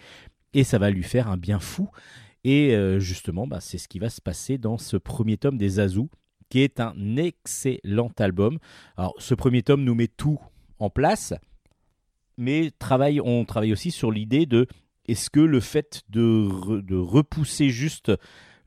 [0.54, 1.88] et ça va lui faire un bien fou.
[2.42, 5.78] Et euh, justement, bah, c'est ce qui va se passer dans ce premier tome des
[5.78, 6.10] Azous,
[6.48, 8.58] qui est un excellent album.
[8.96, 10.40] Alors, ce premier tome nous met tout
[10.80, 11.32] en place,
[12.36, 14.66] mais travaille, on travaille aussi sur l'idée de
[15.06, 18.10] est-ce que le fait de, de repousser juste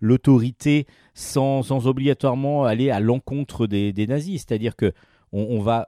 [0.05, 4.93] l'autorité sans, sans obligatoirement aller à l'encontre des, nazis, c'est-à-dire que
[5.31, 5.85] on, va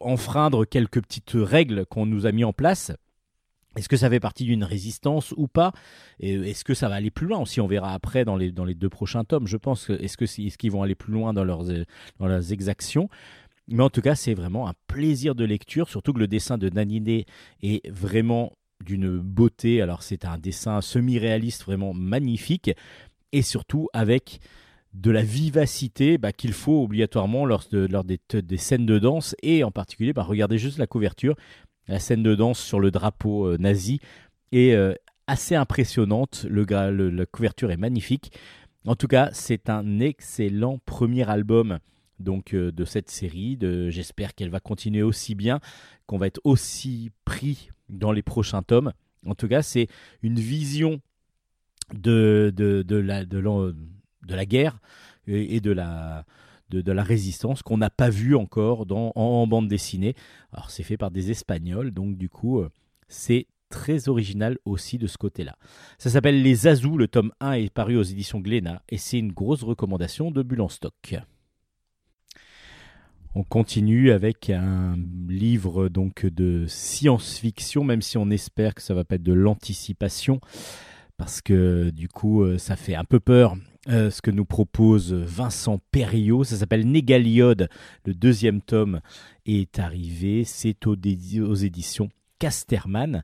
[0.00, 2.92] enfreindre quelques petites règles qu'on nous a mis en place.
[3.76, 5.72] Est-ce que ça fait partie d'une résistance ou pas?
[6.20, 7.40] Est-ce que ça va aller plus loin?
[7.40, 9.46] Aussi On verra après dans les, dans les deux prochains tomes.
[9.46, 11.64] Je pense est-ce que c'est- est-ce qu'ils vont aller plus loin dans leurs,
[12.18, 13.10] dans leurs exactions?
[13.68, 16.68] Mais en tout cas, c'est vraiment un plaisir de lecture, surtout que le dessin de
[16.68, 17.26] Naniné
[17.62, 18.52] est vraiment
[18.84, 19.82] d'une beauté.
[19.82, 22.70] Alors c'est un dessin semi-réaliste vraiment magnifique
[23.34, 24.40] et surtout avec
[24.94, 29.34] de la vivacité bah, qu'il faut obligatoirement lors, de- lors des, des scènes de danse
[29.42, 31.34] et en particulier, bah, regardez juste la couverture,
[31.88, 33.98] la scène de danse sur le drapeau euh, nazi
[34.52, 34.94] est euh,
[35.26, 36.64] assez impressionnante, le,
[37.10, 38.32] la couverture est magnifique.
[38.86, 41.78] En tout cas, c'est un excellent premier album
[42.20, 43.58] donc euh, de cette série.
[43.88, 45.58] J'espère qu'elle va continuer aussi bien,
[46.06, 48.92] qu'on va être aussi pris dans les prochains tomes.
[49.26, 49.88] En tout cas, c'est
[50.22, 51.00] une vision
[51.92, 54.80] de, de, de la, de, l'en- de la guerre
[55.26, 56.24] et, de la
[56.70, 60.14] de, de la résistance qu'on n'a pas vu encore dans, en, bande dessinée.
[60.52, 62.70] Alors c'est fait par des Espagnols, donc du coup euh,
[63.08, 65.56] c'est très original aussi de ce côté-là.
[65.98, 69.32] Ça s'appelle Les Azous, le tome 1 est paru aux éditions Glénat et c'est une
[69.32, 71.16] grosse recommandation de Bulle en stock.
[73.36, 74.96] On continue avec un
[75.28, 80.40] livre donc de science-fiction, même si on espère que ça va pas être de l'anticipation,
[81.16, 83.56] parce que du coup euh, ça fait un peu peur
[83.90, 86.44] euh, ce que nous propose Vincent Perriot.
[86.44, 87.68] Ça s'appelle Négaliode.
[88.06, 89.00] Le deuxième tome
[89.44, 90.44] est arrivé.
[90.44, 93.22] C'est aux, éditions Casterman.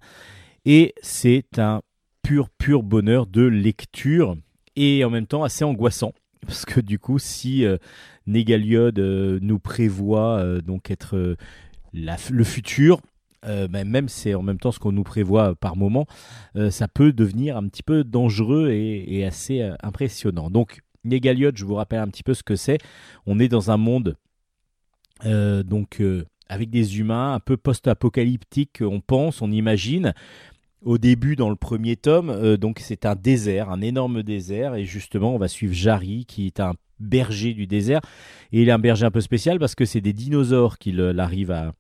[0.67, 1.81] Et c'est un
[2.23, 4.37] pur, pur bonheur de lecture
[4.77, 6.13] et en même temps assez angoissant.
[6.47, 7.79] Parce que du coup, si euh,
[8.29, 11.37] euh, nous prévoit donc être
[11.93, 13.01] le futur,
[13.47, 16.07] euh, ben, même c'est en même temps ce qu'on nous prévoit par moment,
[16.57, 20.51] euh, ça peut devenir un petit peu dangereux et, assez euh, impressionnant.
[20.51, 22.79] Donc, Négaliode, je vous rappelle un petit peu ce que c'est.
[23.27, 24.17] On est dans un monde
[25.25, 26.03] euh, donc
[26.49, 30.13] avec des humains un peu post-apocalyptique, on pense, on imagine.
[30.83, 35.35] Au début, dans le premier tome, donc c'est un désert, un énorme désert, et justement,
[35.35, 38.01] on va suivre Jari, qui est un berger du désert,
[38.53, 41.51] et il est un berger un peu spécial parce que c'est des dinosaures qu'il arrive
[41.51, 41.75] à,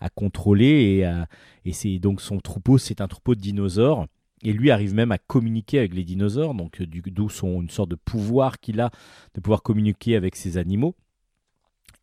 [0.00, 1.28] à contrôler, et, à-
[1.72, 4.06] c'est donc son troupeau, c'est un troupeau de dinosaures,
[4.42, 7.90] et lui arrive même à communiquer avec les dinosaures, donc euh, d'où son une sorte
[7.90, 8.90] de pouvoir qu'il a
[9.34, 10.94] de pouvoir communiquer avec ces animaux,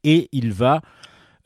[0.04, 0.82] et il va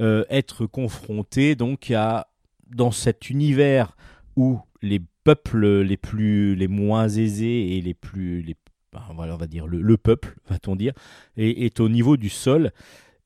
[0.01, 2.27] euh, être confronté donc à
[2.69, 3.95] dans cet univers
[4.35, 8.55] où les peuples les plus les moins aisés et les plus les
[8.91, 10.93] ben, on va dire le, le peuple va-t-on dire
[11.37, 12.71] est, est au niveau du sol.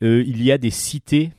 [0.03, 1.31] Euh, il y a des cités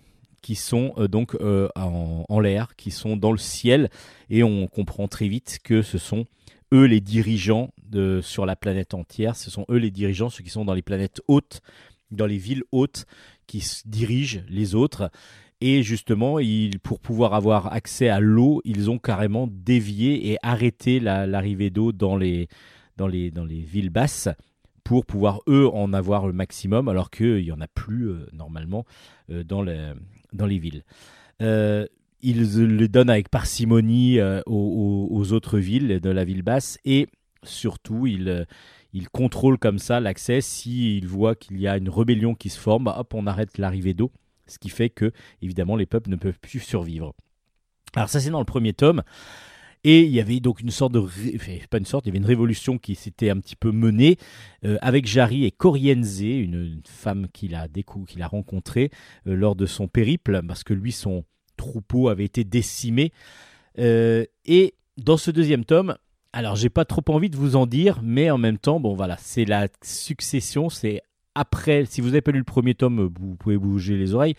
[0.47, 3.91] qui sont euh, donc euh, en, l'air qui sont dans le ciel.
[4.31, 6.25] Et on comprend très vite que ce sont
[6.73, 9.35] eux les dirigeants de, sur la planète entière.
[9.35, 11.63] Ce sont eux les dirigeants ceux qui sont dans les planètes hautes
[12.13, 13.07] dans les villes hautes
[13.49, 15.11] qui dirigent les autres.
[15.61, 16.39] Et justement,
[16.85, 21.91] pour pouvoir avoir accès à l'eau, ils ont carrément dévié et arrêté la- l'arrivée d'eau
[21.91, 22.47] dans les,
[22.97, 24.29] dans, les, dans les villes basses
[24.85, 28.85] pour pouvoir, eux, en avoir le maximum, alors qu'il n'y en a plus, euh, normalement,
[29.29, 29.95] dans, le-
[30.37, 30.85] dans les villes.
[31.43, 31.87] Euh,
[32.23, 37.09] ils le donnent avec parcimonie euh, aux, autres villes de la ville basse et
[37.43, 38.45] surtout, ils, euh,
[38.93, 40.41] ils contrôlent comme ça l'accès.
[40.41, 43.95] S'ils voient qu'il y a une rébellion qui se forme, bah, hop, on arrête l'arrivée
[43.95, 44.11] d'eau
[44.47, 47.15] ce qui fait que évidemment les peuples ne peuvent plus survivre.
[47.95, 49.03] Alors ça c'est dans le premier tome
[49.87, 51.01] et il y avait donc une sorte de
[51.71, 54.19] pas une sorte, il y avait une révolution qui s'était un petit peu menée
[54.65, 58.91] euh, avec Jari et Corienze, une, femme qu'il a qu'il a rencontrée
[59.29, 61.25] euh, lors de son périple parce que lui son
[61.57, 63.13] troupeau avait été décimé.
[63.79, 65.97] Euh, et dans ce deuxième tome
[66.33, 69.17] alors, j'ai pas trop envie de vous en dire, mais en même temps, bon voilà,
[69.19, 71.01] c'est la succession, c'est
[71.37, 71.85] après.
[71.85, 74.35] Si vous avez pas lu le premier tome, vous pouvez bouger les oreilles.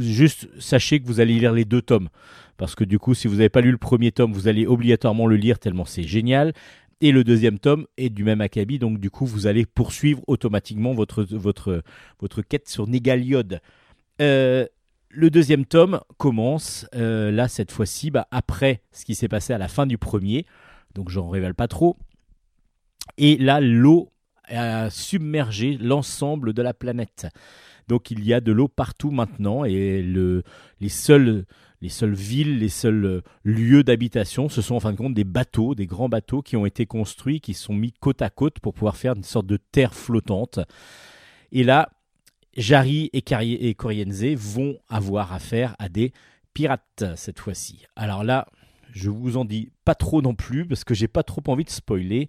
[0.00, 2.08] Juste sachez que vous allez lire les deux tomes,
[2.56, 5.26] parce que du coup, si vous n'avez pas lu le premier tome, vous allez obligatoirement
[5.26, 6.52] le lire tellement c'est génial.
[7.02, 10.92] Et le deuxième tome est du même acabit, donc du coup, vous allez poursuivre automatiquement
[10.92, 11.82] votre votre
[12.20, 13.60] votre quête sur Négaliode.
[14.20, 14.66] Euh,
[15.08, 19.58] le deuxième tome commence euh, là cette fois-ci, bah, après ce qui s'est passé à
[19.58, 20.46] la fin du premier
[20.94, 21.96] donc j'en révèle pas trop.
[23.18, 24.10] Et là, l'eau
[24.50, 27.26] a submergé l'ensemble de la planète.
[27.88, 30.44] Donc il y a de l'eau partout maintenant et le,
[30.80, 31.44] les, seules,
[31.80, 35.24] les seules villes, les seuls euh, lieux d'habitation, ce sont en fin de compte des
[35.24, 38.74] bateaux, des grands bateaux qui ont été construits, qui sont mis côte à côte pour
[38.74, 40.60] pouvoir faire une sorte de terre flottante.
[41.50, 41.90] Et là,
[42.56, 46.12] Jari et, Cari- et Corienze vont avoir affaire à des
[46.54, 47.86] pirates cette fois-ci.
[47.96, 48.46] Alors là,
[48.92, 51.70] je vous en dis pas trop non plus parce que j'ai pas trop envie de
[51.70, 52.28] spoiler,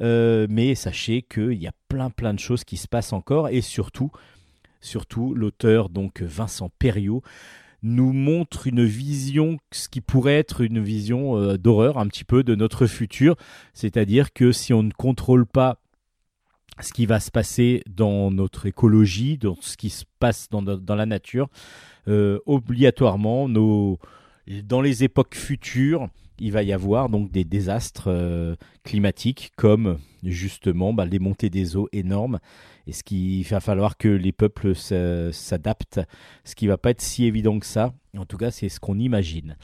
[0.00, 3.48] Euh, mais sachez qu'il y a plein plein de choses qui se passent encore.
[3.48, 4.10] Et surtout,
[4.80, 7.22] surtout l'auteur donc Vincent Perriot
[7.82, 12.44] nous montre une vision, ce qui pourrait être une vision euh, d'horreur un petit peu
[12.44, 13.36] de notre futur,
[13.74, 15.78] c'est-à-dire que si on ne contrôle pas
[16.80, 21.06] ce qui va se passer dans notre écologie, dans ce qui se passe dans, la
[21.06, 21.48] nature,
[22.08, 23.98] euh, obligatoirement nos
[24.62, 30.92] dans les époques futures, il va y avoir donc des désastres euh, climatiques comme justement
[30.92, 32.38] bah, les montées des eaux énormes
[32.86, 36.00] et ce qui va falloir que les peuples s'a- s'adaptent,
[36.44, 37.92] ce qui va pas être si évident que ça.
[38.16, 39.56] En tout cas, c'est ce qu'on imagine.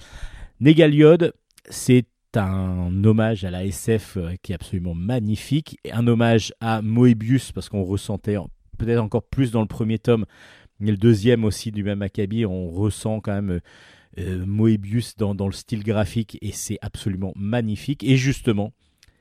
[0.60, 1.32] Négaliode,
[1.68, 7.52] c'est un hommage à la SF euh, qui est absolument magnifique, un hommage à Moebius
[7.52, 10.24] parce qu'on ressentait en- peut-être encore plus dans le premier tome,
[10.78, 13.60] mais le deuxième aussi du même acabit, on ressent quand même euh,
[14.46, 18.04] Moebius dans, dans le style graphique et c'est absolument magnifique.
[18.04, 18.72] Et justement,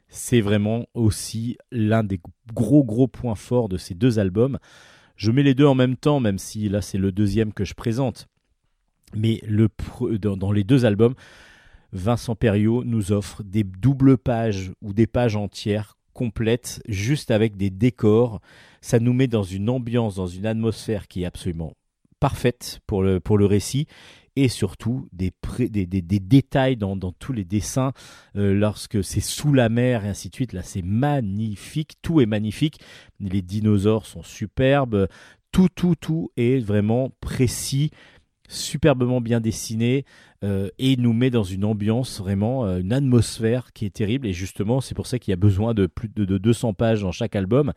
[0.10, 2.20] C'est vraiment aussi l'un des
[2.54, 4.58] gros gros points forts de ces deux albums.
[5.16, 7.74] Je mets les deux en même temps, même si là c'est le deuxième que je
[7.74, 8.28] présente.
[9.16, 9.70] Mais le,
[10.18, 11.16] dans, dans les deux albums,
[11.92, 17.70] Vincent Perriot nous offre des doubles pages ou des pages entières complètes, juste avec des
[17.70, 18.42] décors.
[18.82, 21.74] Ça nous met dans une ambiance, dans une atmosphère qui est absolument
[22.20, 23.88] parfaite pour le, pour le récit
[24.38, 25.32] et surtout des,
[25.82, 27.92] détails dans, tous les dessins
[28.36, 30.54] euh, lorsque c'est sous la mer et ainsi de suite.
[30.54, 32.80] Là, c'est magnifique, tout est magnifique.
[33.20, 35.08] Les dinosaures sont superbes,
[35.52, 37.90] tout, tout, tout est vraiment précis,
[38.48, 40.06] superbement bien dessiné
[40.44, 44.28] euh, et nous met dans une ambiance vraiment, euh, une atmosphère qui est terrible.
[44.28, 47.02] Et justement, c'est pour ça qu'il y a besoin de plus de, de 200 pages
[47.02, 47.74] dans chaque album.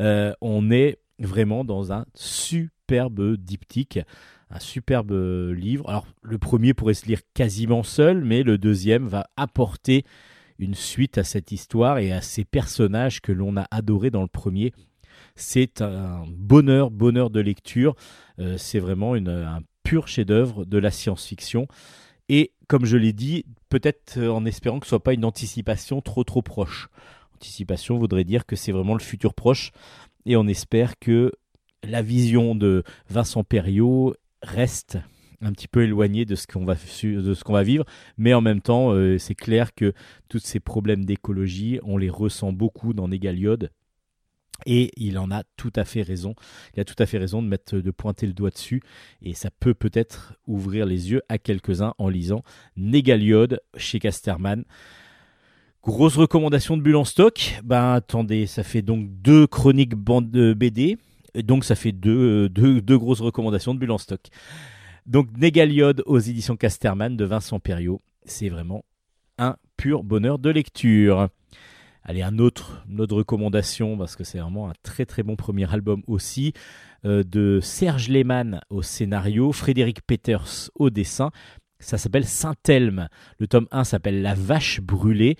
[0.00, 4.00] Euh, on est vraiment dans un superbe diptyque
[4.50, 5.12] un superbe
[5.56, 5.88] livre.
[5.88, 10.04] Alors le premier pourrait se lire quasiment seul, mais le deuxième va apporter
[10.58, 14.28] une suite à cette histoire et à ces personnages que l'on a adorés dans le
[14.28, 14.72] premier.
[15.34, 17.94] C'est un bonheur, bonheur de lecture.
[18.38, 21.66] Euh, c'est vraiment un pur chef-d'œuvre de la science-fiction.
[22.28, 26.24] Et comme je l'ai dit, peut-être en espérant que ce soit pas une anticipation trop
[26.24, 26.88] trop proche.
[27.34, 29.72] Anticipation voudrait dire que c'est vraiment le futur proche.
[30.26, 31.32] Et on espère que
[31.82, 34.98] la vision de Vincent Perriot reste
[35.42, 37.84] un petit peu éloigné de ce qu'on va, vivre,
[38.18, 39.92] mais en même temps, euh, c'est clair que
[40.28, 43.70] tous ces problèmes d'écologie, on les ressent beaucoup dans Négaliode.
[44.66, 46.34] Et il en a tout à fait raison.
[46.74, 48.82] Il a tout à fait raison de pointer le doigt dessus.
[49.22, 52.42] Et ça peut peut-être ouvrir les yeux à quelques-uns en lisant
[52.76, 54.64] Négaliode chez Casterman.
[55.82, 57.58] Grosse recommandation de Bulle en stock.
[57.64, 60.98] Ben attendez, ça fait donc deux chroniques BD.
[61.34, 64.20] Et donc ça fait deux, deux, deux grosses recommandations de Bulle en stock.
[65.06, 68.00] Donc Négaliode aux éditions Casterman de Vincent Perriot.
[68.24, 68.84] C'est vraiment
[69.38, 71.28] un pur bonheur de lecture.
[72.02, 75.70] Allez, un autre, une autre recommandation, parce que c'est vraiment un très très bon premier
[75.72, 76.54] album aussi,
[77.04, 81.30] euh, de Serge Lehmann au scénario, Frédéric Peters au dessin.
[81.78, 83.08] Ça s'appelle Saint-Elme.
[83.38, 85.36] Le tome 1 s'appelle La vache brûlée.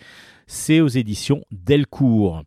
[0.46, 2.42] C'est aux éditions Delcourt.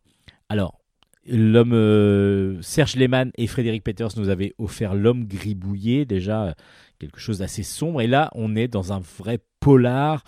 [0.48, 0.80] Alors,
[1.26, 6.52] l'homme euh, Serge Lehmann et Frédéric Peters nous avaient offert L'homme gribouillé, déjà euh,
[6.98, 8.00] quelque chose d'assez sombre.
[8.00, 10.24] Et là, on est dans un vrai polar.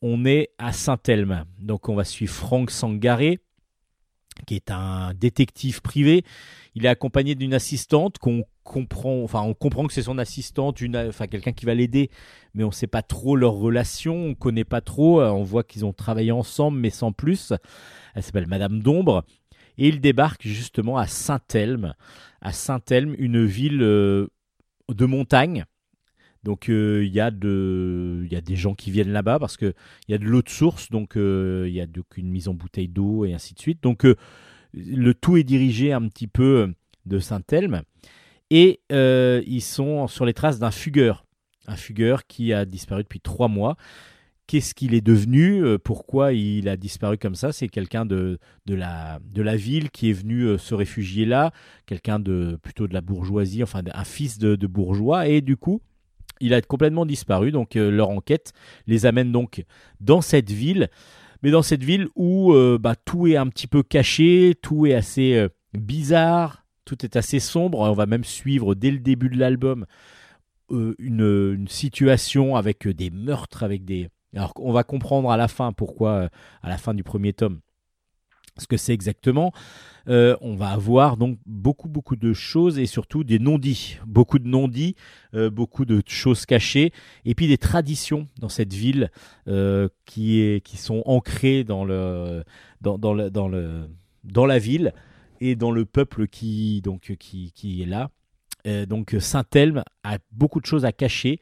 [0.00, 1.44] On est à Saint-Elme.
[1.60, 3.38] Donc, on va suivre Franck Sangaré,
[4.46, 6.24] qui est un détective privé.
[6.74, 10.96] Il est accompagné d'une assistante qu'on comprend, enfin, on comprend que c'est son assistante, une,
[10.96, 12.10] enfin, quelqu'un qui va l'aider,
[12.54, 15.20] mais on ne sait pas trop leur relation, on ne connaît pas trop.
[15.20, 17.52] Euh, On voit qu'ils ont travaillé ensemble, mais sans plus.
[18.14, 19.24] Elle s'appelle Madame d'Ombre
[19.78, 21.94] et il débarque justement à Saint-Elme,
[22.40, 24.26] à Saint-Elme, une ville euh,
[24.88, 25.64] de montagne.
[26.42, 29.74] Donc euh, il y, a des gens qui viennent là-bas parce qu'il
[30.08, 32.54] y a de l'eau de source, donc euh, il y a donc une mise en
[32.54, 33.80] bouteille d'eau et ainsi de suite.
[33.80, 34.04] Donc
[34.74, 36.74] le tout est dirigé un petit peu
[37.06, 37.82] de Saint-Elme
[38.50, 41.24] et ils sont sur les traces d'un fugueur,
[41.68, 43.76] un fugueur qui a disparu depuis trois mois.
[44.52, 47.52] Qu'est-ce qu'il est devenu Euh, Pourquoi il a disparu comme ça?
[47.52, 51.52] C'est quelqu'un de, de, la, de la ville qui est venu euh, se réfugier là,
[51.86, 55.80] quelqu'un de plutôt de la bourgeoisie, enfin un fils de, bourgeois, et du coup,
[56.42, 57.50] il a complètement disparu.
[57.50, 58.52] Donc euh, leur enquête
[58.86, 59.64] les amène donc
[60.00, 60.90] dans cette ville,
[61.42, 65.46] mais dans cette ville où bah, tout est un petit peu caché, tout est assez
[65.72, 67.78] bizarre, tout est assez sombre.
[67.78, 69.86] On va même suivre dès le début de l'album
[70.68, 74.10] une, situation avec des meurtres, avec des.
[74.34, 76.28] Alors on va comprendre à la fin pourquoi, euh,
[76.62, 77.60] à la fin du premier tome,
[78.58, 79.52] ce que c'est exactement.
[80.08, 84.48] Euh, on va avoir donc beaucoup beaucoup de choses et surtout des non-dits, beaucoup de
[84.48, 84.96] non-dits,
[85.34, 86.92] euh, beaucoup de choses cachées
[87.24, 89.10] et puis des traditions dans cette ville
[90.06, 91.86] qui sont ancrées dans
[92.80, 94.92] dans, la ville
[95.40, 98.10] et dans le peuple qui donc qui qui est là.
[98.86, 101.40] Donc Saint-Elme a beaucoup de choses à cacher.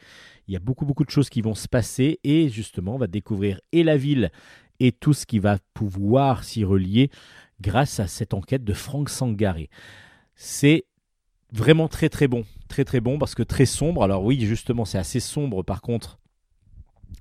[0.51, 3.07] Il y a beaucoup beaucoup de choses qui vont se passer et justement on va
[3.07, 4.33] découvrir et la ville
[4.81, 7.09] et tout ce qui va pouvoir s'y relier
[7.61, 9.71] grâce à cette enquête de Franck Sangaré.
[10.35, 10.87] C'est
[11.53, 14.03] vraiment très très bon, très très bon parce que très sombre.
[14.03, 16.19] Alors oui, justement, c'est assez sombre par contre.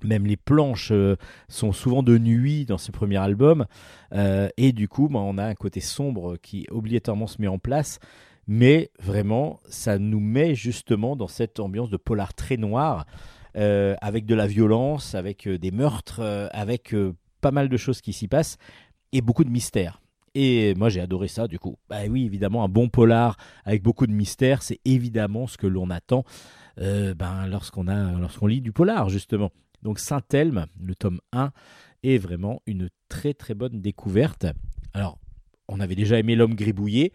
[0.02, 1.14] Même les planches euh,
[1.48, 3.66] sont souvent de nuit dans ce premier album.
[4.12, 7.60] Euh, et du coup, bah, on a un côté sombre qui obligatoirement se met en
[7.60, 8.00] place.
[8.52, 13.06] Mais vraiment, ça nous met justement dans cette ambiance de polar très noir,
[13.56, 16.92] euh, avec de la violence, avec euh, des meurtres, euh, avec
[17.40, 18.58] pas mal de choses qui s'y passent,
[19.12, 20.02] et beaucoup de mystères.
[20.34, 21.76] Et moi j'ai adoré ça du coup.
[21.88, 25.88] Bah oui, évidemment, un bon polar avec beaucoup de mystères, c'est évidemment ce que l'on
[25.88, 26.24] attend
[26.76, 29.50] ben, lorsqu'on lorsqu'on lit du polar justement.
[29.82, 31.52] Donc Saint-Elme, le tome 1,
[32.02, 34.46] est vraiment une très très bonne découverte.
[34.92, 35.18] Alors,
[35.68, 37.12] on avait déjà aimé l'homme gribouillé.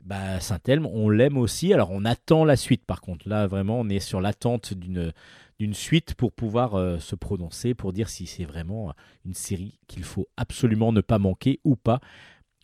[0.00, 1.72] Bah, Saint-Elme, on l'aime aussi.
[1.72, 3.28] Alors, on attend la suite par contre.
[3.28, 8.08] Là, vraiment, on est sur l'attente d'une suite pour pouvoir euh, se prononcer, pour dire
[8.08, 8.92] si c'est vraiment
[9.24, 12.00] une série qu'il faut absolument ne pas manquer ou pas.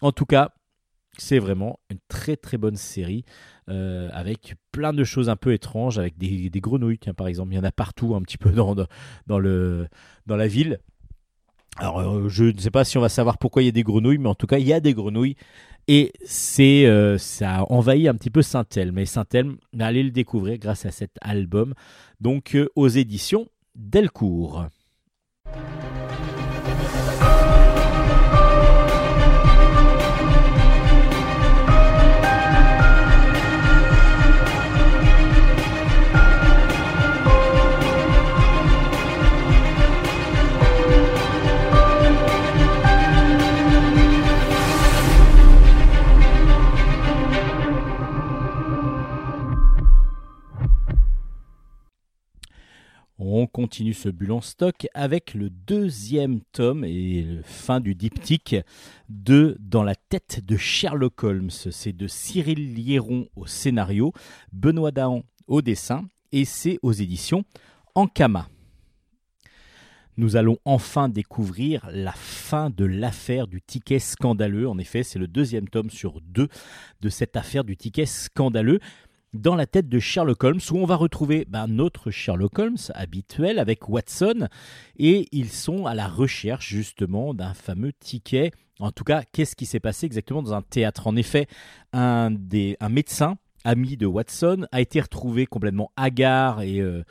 [0.01, 0.53] En tout cas,
[1.17, 3.25] c'est vraiment une très très bonne série
[3.69, 7.53] euh, avec plein de choses un peu étranges, avec des, des grenouilles, tiens, par exemple.
[7.53, 8.75] Il y en a partout un petit peu dans,
[9.27, 9.89] dans, le,
[10.27, 10.81] dans la ville.
[11.77, 13.83] Alors, euh, je ne sais pas si on va savoir pourquoi il y a des
[13.83, 15.37] grenouilles, mais en tout cas, il y a des grenouilles.
[15.91, 18.95] Et c'est, euh, ça a envahi un petit peu Saint-Elme.
[18.95, 21.75] Mais Saint-Elme, allez le découvrir grâce à cet album,
[22.21, 24.67] donc euh, aux éditions Delcourt.
[53.21, 58.55] On continue ce bulle en stock avec le deuxième tome et fin du diptyque
[59.09, 61.51] de Dans la tête de Sherlock Holmes.
[61.51, 64.13] C'est de Cyril Liéron au scénario,
[64.53, 67.43] Benoît Dahan au dessin et c'est aux éditions
[67.97, 68.49] Ankama.
[70.17, 74.69] Nous allons enfin découvrir la fin de l'affaire du ticket scandaleux.
[74.69, 76.49] En effet, c'est le deuxième tome sur deux
[77.01, 78.79] de cette affaire du ticket scandaleux
[79.35, 83.59] dans la tête de Sherlock Holmes, où on va retrouver ben, notre Sherlock Holmes habituel
[83.59, 84.49] avec Watson,
[84.99, 88.53] et ils sont à la recherche justement d'un fameux ticket.
[88.81, 91.07] En tout cas, qu'est-ce qui s'est passé exactement dans un théâtre?
[91.07, 91.47] En effet,
[91.93, 92.31] un,
[92.89, 97.03] médecin ami de Watson a été retrouvé complètement hagard et euh,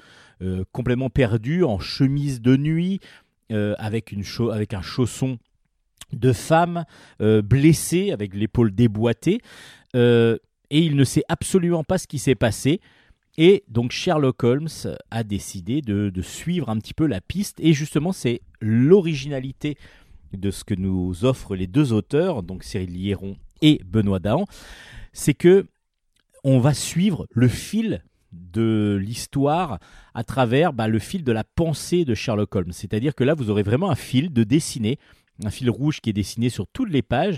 [0.41, 2.99] euh, complètement perdu en chemise de nuit,
[3.51, 4.13] euh, avec
[4.73, 5.37] un chausson
[6.13, 6.85] de femme,
[7.19, 9.41] blessé avec l'épaule déboîtée
[10.69, 12.79] et il ne sait absolument pas ce qui s'est passé.
[13.37, 14.67] Et donc Sherlock Holmes
[15.11, 17.59] a décidé de, suivre un petit peu la piste.
[17.59, 19.77] Et justement, c'est l'originalité
[20.33, 24.45] de ce que nous offrent les deux auteurs, donc Cyril Liéron et Benoît Dahan,
[25.13, 25.65] c'est que
[26.43, 29.79] on va suivre le fil de l'histoire
[30.13, 32.71] à travers bah, le fil de la pensée de Sherlock Holmes.
[32.71, 34.99] C'est-à-dire que là, vous aurez vraiment un fil de dessiné,
[35.43, 37.37] un fil rouge qui est dessiné sur toutes les pages,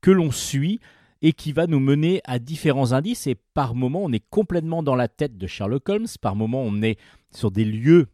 [0.00, 0.80] que l'on suit
[1.22, 3.26] et qui va nous mener à différents indices.
[3.26, 6.82] Et par moments, on est complètement dans la tête de Sherlock Holmes, par moments, on
[6.82, 6.98] est
[7.30, 8.08] sur des lieux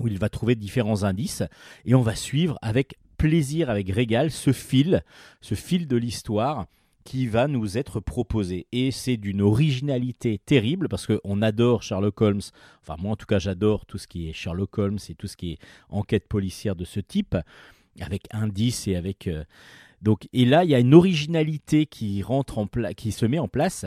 [0.00, 1.42] où il va trouver différents indices,
[1.86, 5.02] et on va suivre avec plaisir, avec régal, ce fil,
[5.40, 6.66] ce fil de l'histoire
[7.04, 8.66] qui va nous être proposé.
[8.72, 12.40] Et c'est d'une originalité terrible parce qu'on adore Sherlock Holmes.
[12.82, 15.36] Enfin, moi en tout cas, j'adore tout ce qui est Sherlock Holmes et tout ce
[15.36, 15.58] qui est
[15.88, 17.36] enquête policière de ce type,
[18.00, 19.44] avec indices et avec, euh,
[20.02, 22.66] donc, et là, il y a une originalité qui, rentre en
[22.96, 23.86] qui se met en place.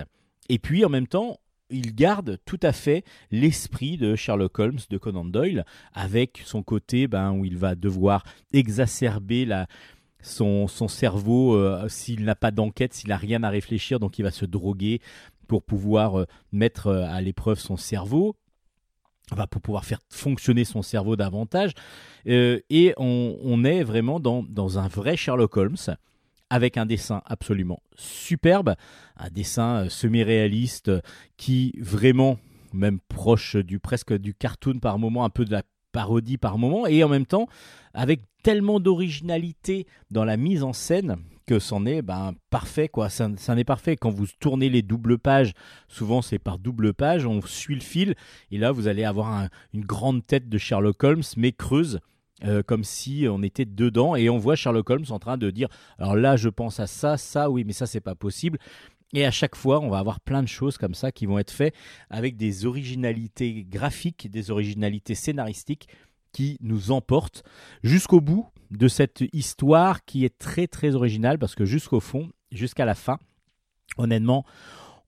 [0.50, 1.40] Et puis, en même temps,
[1.70, 7.08] il garde tout à fait l'esprit de Sherlock Holmes, de Conan Doyle, avec son côté
[7.08, 9.48] ben, où il va devoir exacerber
[10.22, 14.32] son cerveau euh, s'il n'a pas d'enquête, s'il n'a rien à réfléchir, donc il va
[14.32, 15.00] se droguer
[15.48, 18.36] pour pouvoir euh, mettre euh, à l'épreuve son cerveau
[19.50, 21.72] pour pouvoir faire fonctionner son cerveau davantage.
[22.28, 25.78] Euh, et on, est vraiment dans, dans, un vrai Sherlock Holmes
[26.50, 28.76] avec un dessin absolument superbe,
[29.18, 30.92] un dessin euh, semi-réaliste
[31.38, 32.40] qui vraiment,
[32.74, 36.88] même proche du presque du cartoon par moment, un peu de la parodie par moment,
[36.88, 37.48] et en même temps
[37.94, 41.18] avec tellement d'originalité dans la mise en scène
[41.50, 42.88] que c'en est ben, parfait.
[42.88, 43.10] quoi.
[43.10, 43.98] Ça, ça est parfait.
[43.98, 45.54] Quand vous tournez les doubles pages,
[45.88, 48.14] souvent c'est par double page, on suit le fil,
[48.52, 52.00] et là vous allez avoir une grande tête de Sherlock Holmes, mais creuse.
[52.46, 55.68] Euh, comme si on était dedans et on voit Sherlock Holmes en train de dire
[55.98, 58.60] alors là je pense à ça ça oui mais ça c'est pas possible
[59.12, 61.52] et à chaque fois, on va avoir plein de choses comme ça qui vont être
[61.52, 61.76] faites
[62.10, 65.90] avec des originalités graphiques, des originalités scénaristiques
[66.32, 67.44] qui nous emportent
[67.84, 72.86] jusqu'au bout de cette histoire qui est très très originale parce que jusqu'au fond, jusqu'à
[72.86, 73.18] la fin,
[73.98, 74.46] honnêtement,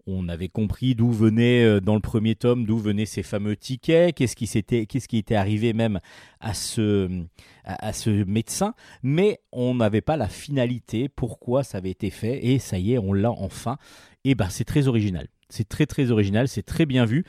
[0.07, 4.15] on avait compris d'où venait euh, dans le premier tome d'où venaient ces fameux tickets,
[4.15, 5.99] qu'est-ce qui s'était, qu'est-ce qui était arrivé même
[6.39, 7.23] à ce
[7.63, 12.57] à, ce médecin, mais on n'avait pas la finalité, pourquoi ça avait été fait et
[12.57, 13.77] ça y est, on l'a enfin.
[14.23, 17.23] Et ben c'est très original, c'est très très original, c'est très bien vu.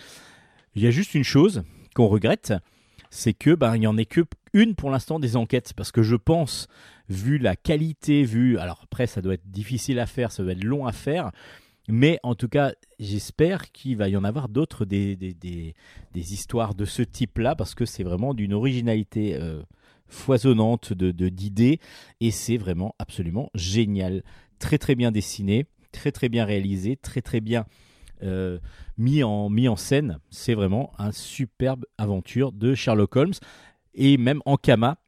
[0.74, 1.64] Il y a juste une chose
[1.94, 2.54] qu'on regrette,
[3.14, 6.02] c'est que ben il n'y en ait que une pour l'instant des enquêtes parce que
[6.02, 6.66] je pense
[7.10, 10.64] vu la qualité vu alors après ça doit être difficile à faire ça doit être
[10.64, 11.30] long à faire
[11.88, 16.74] mais en tout cas j'espère qu'il va y en avoir d'autres des, des, des, histoires
[16.74, 19.62] de ce type là parce que c'est vraiment d'une originalité euh,
[20.08, 21.80] foisonnante de- d'idées
[22.20, 24.22] et c'est vraiment absolument génial.
[24.58, 27.66] Très très bien dessiné, très très bien réalisé, très très bien
[28.22, 28.58] euh,
[28.98, 30.18] mis, en, en scène.
[30.30, 33.34] C'est vraiment un superbe aventure de Sherlock Holmes
[33.94, 34.98] et même Ankama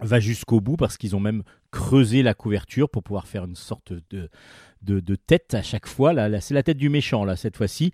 [0.00, 3.92] va jusqu'au bout parce qu'ils ont même creusé la couverture pour pouvoir faire une sorte
[4.10, 4.30] de,
[4.82, 6.12] de, tête à chaque fois.
[6.12, 7.92] Là, là, c'est la tête du méchant, là, cette fois-ci.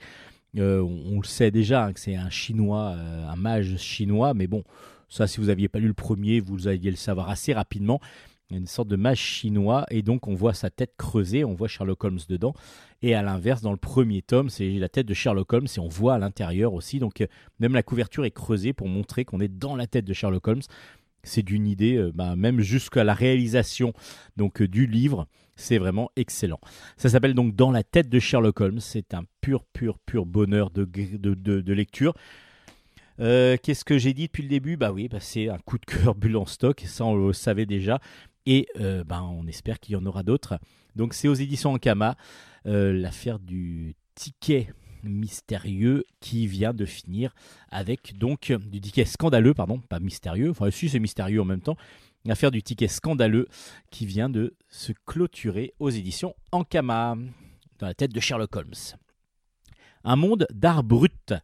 [0.56, 4.34] Euh, on, on le sait déjà hein, que c'est un chinois, euh, un mage chinois,
[4.34, 4.62] mais bon,
[5.08, 8.00] ça, si vous n'aviez pas lu le premier, vous alliez le savoir assez rapidement.
[8.50, 12.04] Une sorte de mage chinois, et donc on voit sa tête creusée, on voit Sherlock
[12.04, 12.52] Holmes dedans.
[13.00, 15.88] Et à l'inverse, dans le premier tome, c'est la tête de Sherlock Holmes, et on
[15.88, 16.98] voit à l'intérieur aussi.
[16.98, 17.26] Donc euh,
[17.58, 20.60] même la couverture est creusée pour montrer qu'on est dans la tête de Sherlock Holmes.
[21.22, 23.94] C'est d'une idée, euh, bah, même jusqu'à la réalisation
[24.36, 25.26] donc euh, du livre,
[25.56, 26.60] c'est vraiment excellent.
[26.98, 28.80] Ça s'appelle donc Dans la tête de Sherlock Holmes.
[28.80, 32.14] C'est un pur, pur, pur bonheur de, de, de- lecture.
[33.18, 34.76] Qu'est-ce que j'ai dit depuis le début?
[34.76, 37.66] Bah oui, bah c'est un coup de cœur bulle en stock, ça on le savait
[37.66, 38.00] déjà.
[38.46, 40.58] Et euh, bah, on espère qu'il y en aura d'autres.
[40.96, 42.16] Donc c'est aux éditions Ankama,
[42.66, 44.68] euh, l'affaire du ticket
[45.02, 47.34] mystérieux qui vient de finir
[47.70, 51.76] avec donc du ticket scandaleux, pardon, pas mystérieux, enfin si c'est mystérieux en même temps,
[52.24, 53.48] l'affaire du ticket scandaleux
[53.90, 57.16] qui vient de se clôturer aux éditions Ankama,
[57.78, 58.74] dans la tête de Sherlock Holmes.
[60.04, 61.34] Un monde d'art brut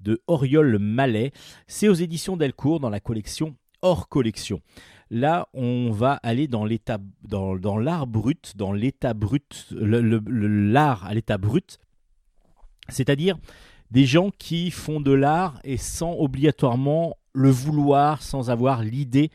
[0.00, 1.32] de Oriol Mallet,
[1.66, 4.60] c'est aux éditions Delcourt dans la collection hors collection.
[5.10, 11.36] Là, on va aller dans l'état, dans, l'art brut, dans l'état brut, l'art à l'état
[11.36, 11.78] brut,
[12.88, 13.36] c'est-à-dire
[13.90, 19.30] des gens qui font de l'art et sans obligatoirement le vouloir, sans avoir l'idée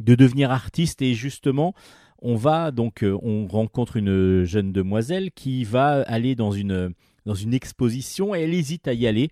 [0.00, 1.02] de devenir artiste.
[1.02, 1.74] Et justement,
[2.22, 7.34] on va donc, euh, on rencontre une jeune demoiselle qui va aller dans une dans
[7.34, 9.30] une exposition et elle hésite à y aller.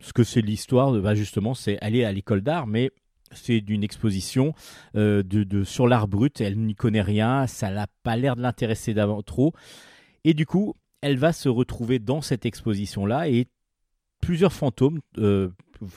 [0.00, 2.90] Ce que c'est l'histoire, bah justement, c'est aller à l'école d'art, mais
[3.34, 4.54] c'est d'une exposition
[4.96, 6.40] euh, de, sur l'art brut.
[6.40, 9.52] Elle n'y connaît rien, ça n'a pas l'air de l'intéresser d'avant trop.
[10.24, 13.46] Et du coup, elle va se retrouver dans cette exposition-là et
[14.20, 15.48] plusieurs fantômes, euh,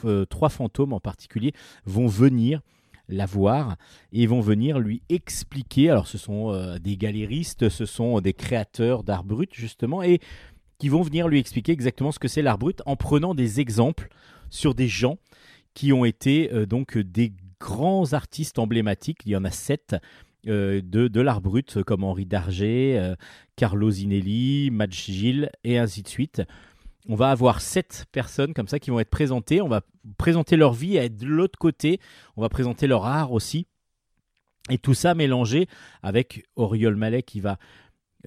[0.04, 1.52] euh, trois fantômes en particulier,
[1.84, 2.60] vont venir
[3.08, 3.76] la voir
[4.12, 5.90] et vont venir lui expliquer.
[5.90, 10.18] Alors, ce sont des galéristes, ce sont des créateurs d'art brut, justement, et
[10.78, 14.08] qui vont venir lui expliquer exactement ce que c'est l'art brut en prenant des exemples
[14.50, 15.18] sur des gens
[15.76, 19.20] qui ont été euh, donc des grands artistes emblématiques.
[19.26, 19.94] Il y en a sept
[20.46, 23.14] euh, de, de l'art brut, comme Henri Darger, euh,
[23.56, 26.42] Carlo Zinelli, Madge Gilles, et ainsi de suite.
[27.08, 29.60] On va avoir sept personnes comme ça qui vont être présentées.
[29.60, 29.82] On va
[30.16, 32.00] présenter leur vie, être de l'autre côté.
[32.36, 33.66] On va présenter leur art aussi.
[34.70, 35.68] Et tout ça mélangé
[36.02, 37.58] avec Oriol Mallet qui va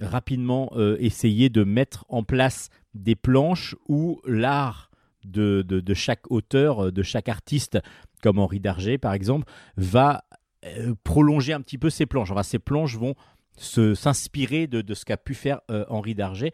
[0.00, 4.89] rapidement essayer de mettre en place des planches où l'art
[5.24, 7.78] de, de, chaque auteur, euh, de chaque artiste,
[8.22, 10.24] comme Henri Darger par exemple, va
[10.64, 12.30] euh, prolonger un petit peu ces planches.
[12.30, 13.14] Enfin, ces planches vont
[13.56, 16.52] s'inspirer de, de ce qu'a pu faire euh, Henri Darger.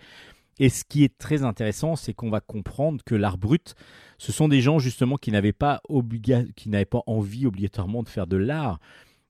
[0.58, 3.74] Et ce qui est très intéressant, c'est qu'on va comprendre que l'art brut,
[4.18, 8.08] ce sont des gens justement qui n'avaient pas, obliga- qui n'avaient pas envie obligatoirement de
[8.08, 8.78] faire de l'art,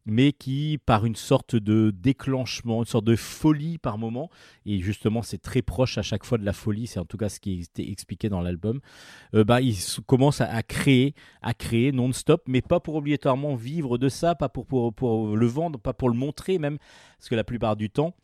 [0.07, 4.30] mais qui, par une sorte de déclenchement, une sorte de folie par moment,
[4.64, 7.28] et justement c'est très proche à chaque fois de la folie, c'est en tout cas
[7.28, 8.80] ce qui était expliqué dans l'album,
[9.34, 9.76] euh, bah, ils
[10.07, 14.66] commencent à, créer, à créer non-stop, mais pas pour obligatoirement vivre de ça, pas pour,
[14.66, 16.78] pour, pour le vendre, pas pour le montrer même,
[17.18, 18.14] parce que la plupart du temps,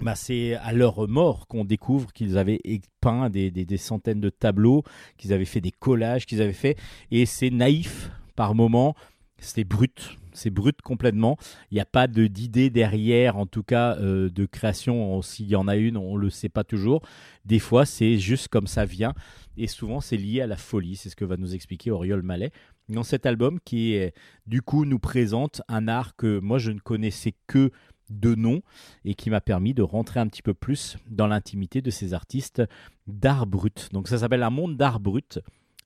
[0.00, 2.60] bah, c'est à leur mort qu'on découvre qu'ils avaient
[3.00, 4.82] peint des, des- des centaines de tableaux,
[5.16, 6.76] qu'ils avaient fait des collages, qu'ils avaient fait,
[7.12, 8.96] et c'est naïf par moment,
[9.38, 11.36] c'est brut, c'est brut complètement.
[11.70, 15.14] Il n'y a pas de d'idée derrière, en tout cas euh, de création.
[15.16, 17.02] On- S'il y en a une, on le sait pas toujours.
[17.44, 19.14] Des fois, c'est juste comme ça vient,
[19.56, 20.96] et souvent c'est lié à la folie.
[20.96, 22.50] C'est ce que va nous expliquer Oriol Mallet
[22.88, 23.98] dans cet album, qui
[24.46, 27.70] du coup nous présente un art que moi je ne connaissais que
[28.10, 28.60] de nom
[29.06, 32.62] et qui m'a permis de rentrer un petit peu plus dans l'intimité de ces artistes
[33.06, 33.88] d'art brut.
[33.92, 35.38] Donc ça s'appelle un monde d'art brut.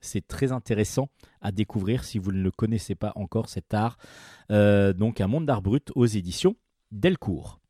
[0.06, 1.08] C'est très intéressant
[1.40, 3.98] à découvrir si vous ne le connaissez pas encore cet art.
[4.50, 6.56] Euh, donc un monde d'art brut aux éditions
[6.92, 7.60] Delcourt.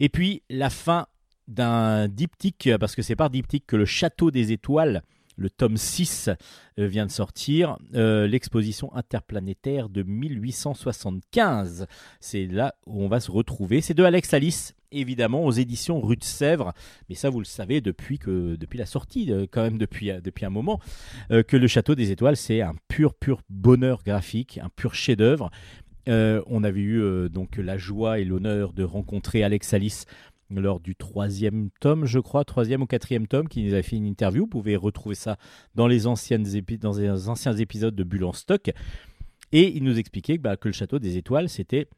[0.00, 1.06] Et puis la fin
[1.46, 5.02] d'un diptyque, parce que c'est par diptyque que le Château des Étoiles,
[5.38, 6.30] le tome 6,
[6.78, 11.86] euh, vient de sortir, euh, l'exposition interplanétaire de 1875.
[12.20, 13.80] C'est là où on va se retrouver.
[13.80, 16.72] C'est de Alex Alice, évidemment, aux éditions Rue de Sèvres.
[17.08, 20.20] Mais ça, vous le savez depuis, que, depuis la sortie, euh, quand même depuis, euh,
[20.20, 20.80] depuis un moment,
[21.30, 25.50] euh, que le Château des Étoiles, c'est un pur, pur bonheur graphique, un pur chef-d'œuvre.
[26.06, 30.06] On avait eu donc la joie et l'honneur de rencontrer Alex Alice
[30.48, 34.06] lors du troisième tome, je crois, troisième ou quatrième tome, qui nous a fait une
[34.06, 34.44] interview.
[34.44, 35.36] Vous pouvez retrouver ça
[35.74, 38.70] dans les, dans les anciens épisodes de Bulle en stock.
[39.52, 41.88] Et il nous expliquait bah, que le château des étoiles, c'était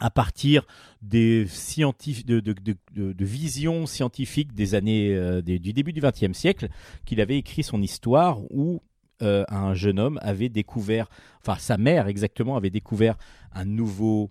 [0.00, 0.66] à partir
[1.02, 6.68] des de, visions scientifiques des années euh, du début du XXe siècle
[7.04, 8.82] qu'il avait écrit son histoire où
[9.22, 11.08] euh, un jeune homme avait découvert,
[11.40, 13.16] enfin sa mère exactement avait découvert
[13.52, 14.30] un nouveau,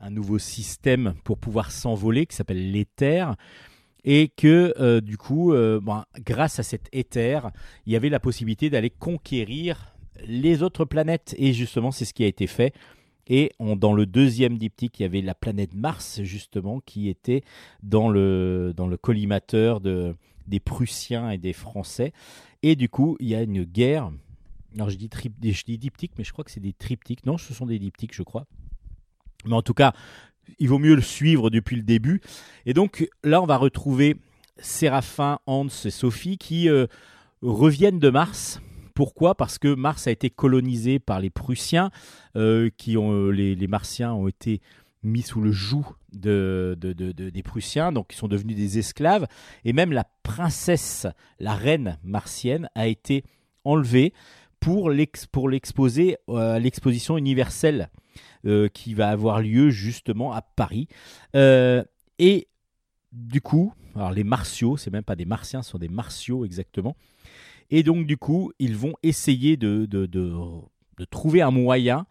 [0.00, 3.34] un nouveau système pour pouvoir s'envoler qui s'appelle l'éther
[4.04, 5.54] et que euh, du coup,
[6.20, 7.50] grâce à cet éther,
[7.86, 9.94] il y avait la possibilité d'aller conquérir
[10.26, 12.74] les autres planètes et justement c'est ce qui a été fait.
[13.26, 17.42] Et dans le deuxième diptyque, il y avait la planète Mars, justement, qui était
[17.82, 20.16] dans le, dans le collimateur de,
[20.46, 22.12] des Prussiens et des Français.
[22.62, 24.10] Et du coup, il y a une guerre.
[24.74, 27.24] Alors, je dis, trip, je dis diptyque, mais je crois que c'est des triptyques.
[27.26, 28.46] Non, ce sont des diptyques, je crois.
[29.44, 29.92] Mais en tout cas,
[30.58, 32.20] il vaut mieux le suivre depuis le début.
[32.66, 34.16] Et donc, là, on va retrouver
[34.58, 36.86] Séraphin, Hans et Sophie qui euh,
[37.42, 38.60] reviennent de Mars.
[38.94, 39.34] Pourquoi?
[39.34, 41.90] Parce que Mars a été colonisé par les Prussiens,
[42.36, 44.60] euh, euh, les, Martiens ont été
[45.02, 48.78] mis sous le joug de, de- de- de- des Prussiens, donc ils sont devenus des
[48.78, 49.26] esclaves,
[49.64, 51.06] et même la princesse,
[51.38, 53.24] la reine martienne, a été
[53.64, 54.12] enlevée
[54.60, 57.90] pour l'ex- pour l'exposer euh, à l'exposition universelle
[58.72, 60.88] qui va avoir lieu justement à Paris.
[61.34, 62.48] Et
[63.12, 66.96] du coup, alors les martiaux, c'est même pas des martiens, ce sont des martiaux exactement.
[67.70, 70.30] Et donc du coup, ils vont essayer de, de, de,
[71.10, 72.06] trouver un moyen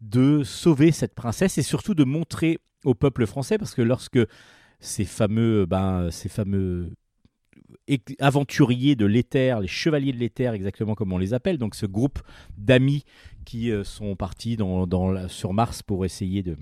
[0.00, 4.18] de sauver cette princesse et surtout de montrer au peuple français, parce que lorsque
[4.80, 6.92] ces fameux, ben, ces fameux
[8.18, 12.20] aventuriers de l'éther, les chevaliers de l'éther, exactement comme on les appelle, donc ce groupe
[12.58, 13.04] d'amis
[13.44, 16.56] qui euh, sont partis dans, dans sur Mars pour essayer de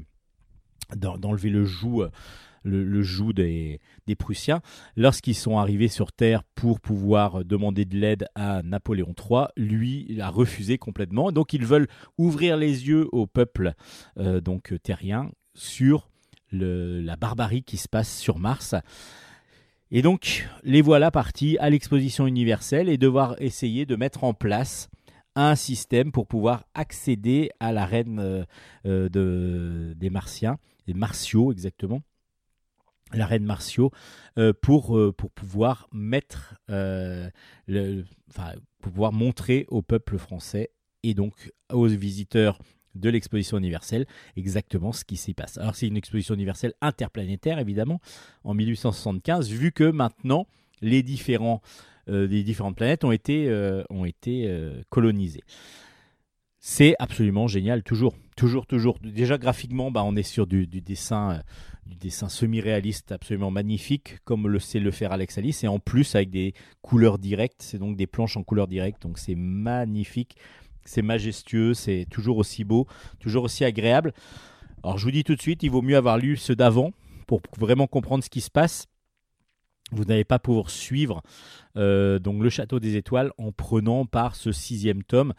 [0.96, 2.10] d'en- d'enlever le joug, euh,
[2.64, 4.60] le, joug des, des Prussiens.
[4.96, 10.28] Lorsqu'ils sont arrivés sur Terre pour pouvoir demander de l'aide à Napoléon III, lui a
[10.28, 11.32] refusé complètement.
[11.32, 11.88] Donc ils veulent
[12.18, 13.72] ouvrir les yeux au peuple
[14.18, 16.08] euh, donc terrien sur
[16.52, 18.74] la barbarie qui se passe sur Mars.
[19.90, 24.88] Et donc, les voilà partis à l'exposition universelle et devoir essayer de mettre en place
[25.34, 28.44] un système pour pouvoir accéder à la reine euh,
[28.86, 32.02] euh, de, des Martiens, des Martiaux exactement,
[33.14, 33.90] la reine Martiaux,
[34.38, 37.28] euh, pour, euh, pour pouvoir mettre, euh,
[38.30, 40.70] enfin, pour pouvoir montrer au peuple français
[41.02, 42.58] et donc aux visiteurs
[42.94, 44.06] de l'exposition universelle
[44.36, 45.58] exactement ce qui s'y passe.
[45.58, 48.00] Alors c'est une exposition universelle interplanétaire évidemment
[48.44, 50.46] en 1875 vu que maintenant
[50.80, 51.62] les différents
[52.08, 53.50] différentes planètes ont été
[53.88, 54.50] ont été
[54.90, 55.44] colonisées.
[56.58, 61.40] C'est absolument génial toujours toujours toujours déjà graphiquement bah on est sur du, dessin
[61.86, 66.14] du dessin semi-réaliste absolument magnifique comme le sait le faire Alex Alice et en plus
[66.14, 70.36] avec des couleurs directes, c'est donc des planches en couleurs directes donc c'est magnifique
[70.84, 72.86] c'est majestueux, c'est toujours aussi beau,
[73.20, 74.12] toujours aussi agréable.
[74.82, 76.92] Alors je vous dis tout de suite, il vaut mieux avoir lu ceux d'avant
[77.26, 78.86] pour vraiment comprendre ce qui se passe.
[79.92, 81.22] Vous n'allez pas pouvoir suivre
[81.76, 85.32] euh, donc le Château des Étoiles en prenant par ce sixième tome.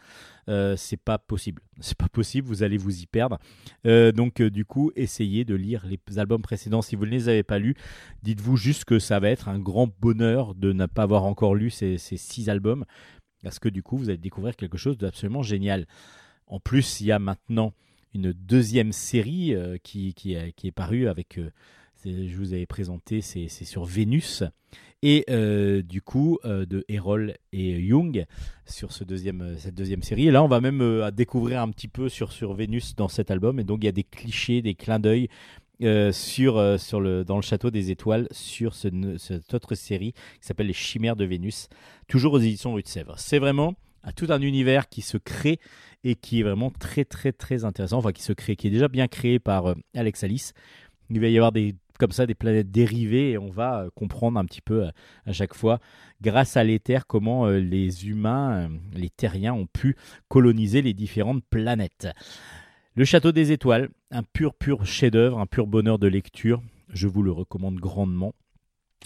[0.48, 1.62] Euh, c'est pas possible.
[1.80, 2.46] C'est pas possible.
[2.46, 3.38] Vous allez vous y perdre.
[3.86, 6.82] Euh, donc du coup, essayez de lire les albums précédents.
[6.82, 7.74] Si vous ne les avez pas lus,
[8.22, 11.70] dites-vous juste que ça va être un grand bonheur de ne pas avoir encore lu
[11.70, 12.84] ces, six albums
[13.42, 15.86] parce que du coup, vous allez découvrir quelque chose d'absolument génial.
[16.46, 17.74] En plus, il y a maintenant
[18.14, 21.38] une deuxième série qui, est- parue avec,
[22.04, 24.44] je vous avais présenté, c'est sur Vénus,
[25.06, 28.24] et euh, du coup, euh, de Errol et Jung
[28.64, 30.28] sur ce deuxième, euh, cette deuxième série.
[30.28, 33.60] Et là, on va même découvrir un petit peu sur, sur Vénus dans cet album,
[33.60, 35.28] et donc il y a des clichés, des clins d'œil.
[36.12, 38.88] sur, sur le, dans le château des étoiles sur ce,
[39.18, 41.68] cette autre série qui s'appelle Les Chimères de Vénus
[42.08, 43.18] toujours aux éditions Rue de Sèvres.
[43.18, 43.74] C'est vraiment
[44.16, 45.58] tout un univers qui se crée
[46.02, 48.88] et qui est vraiment très très très intéressant, enfin qui se crée, qui est déjà
[48.88, 50.54] bien créé par Alex Alice.
[51.10, 54.38] Il va y avoir des comme ça des planètes dérivées et on va euh, comprendre
[54.38, 54.90] un petit peu euh,
[55.26, 55.80] à chaque fois,
[56.20, 59.96] grâce à l'éther, comment euh, les humains, les terriens ont pu
[60.28, 62.08] coloniser les différentes planètes.
[62.96, 66.62] Le Château des Étoiles, un pur pur chef-d'œuvre, un pur bonheur de lecture.
[66.88, 68.34] Je vous le recommande grandement.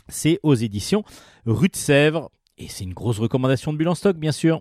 [0.09, 1.05] C'est aux éditions
[1.47, 4.61] Rue de Sèvres et c'est une grosse recommandation de Bulle en stock, bien sûr.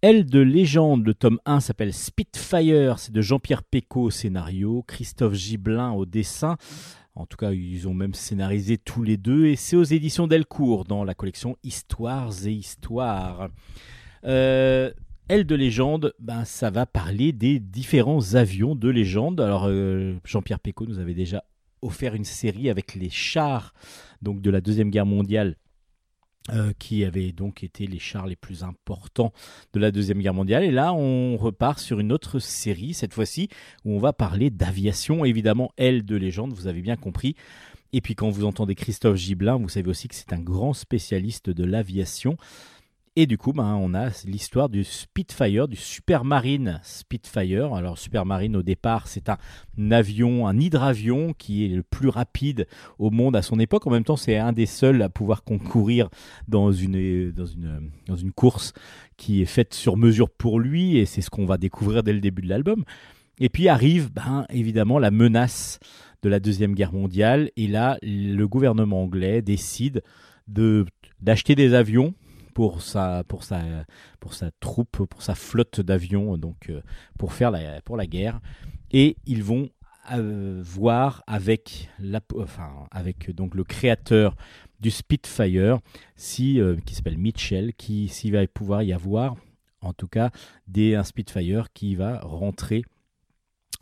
[0.00, 5.34] Elle de légende, le tome 1 s'appelle Spitfire, c'est de Jean-Pierre Pécaud au scénario, Christophe
[5.34, 6.56] Gibelin au dessin.
[7.16, 10.84] En tout cas, ils ont même scénarisé tous les deux et c'est aux éditions Delcourt
[10.84, 13.48] dans la collection Histoires et Histoires.
[14.22, 14.92] Euh,
[15.28, 19.40] de légende, ben, ça va parler des différents avions de légende.
[19.40, 21.42] Alors, euh, Jean-Pierre Pécaud nous avait déjà
[21.82, 23.74] offert une série avec les chars
[24.22, 25.56] donc de la Deuxième Guerre mondiale
[26.50, 29.32] euh, qui avaient donc été les chars les plus importants
[29.72, 30.64] de la Deuxième Guerre mondiale.
[30.64, 33.48] Et là, on repart sur une autre série, cette fois-ci,
[33.84, 35.24] où on va parler d'aviation.
[35.24, 37.34] Évidemment, elle de légende, vous avez bien compris.
[37.92, 41.50] Et puis quand vous entendez Christophe Gibelin, vous savez aussi que c'est un grand spécialiste
[41.50, 42.36] de l'aviation.
[43.20, 47.74] Et du coup, ben, on a l'histoire du Spitfire, du Supermarine Spitfire.
[47.74, 49.38] Alors, Supermarine, au départ, c'est un
[49.90, 52.68] avion, un hydravion qui est le plus rapide
[53.00, 53.88] au monde à son époque.
[53.88, 56.10] En même temps, c'est un des seuls à pouvoir concourir
[56.46, 58.72] dans une, dans une, dans une course
[59.16, 60.96] qui est faite sur mesure pour lui.
[60.96, 62.84] Et c'est ce qu'on va découvrir dès le début de l'album.
[63.40, 65.80] Et puis arrive, ben, évidemment, la menace
[66.22, 67.50] de la Deuxième Guerre mondiale.
[67.56, 70.04] Et là, le gouvernement anglais décide
[70.46, 70.86] de
[71.20, 72.14] d'acheter des avions
[72.58, 73.60] pour sa, pour sa,
[74.18, 76.82] pour sa troupe, pour sa flotte d'avions, donc euh,
[77.16, 78.40] pour faire la, pour la guerre.
[78.90, 79.68] Et ils vont
[80.10, 84.34] euh, voir avec, la, enfin, avec donc le créateur
[84.80, 85.78] du Spitfire,
[86.16, 89.36] si, euh, qui s'appelle Mitchell, qui s'il va pouvoir y avoir,
[89.80, 90.30] en tout cas,
[90.66, 92.82] des, un Spitfire qui va rentrer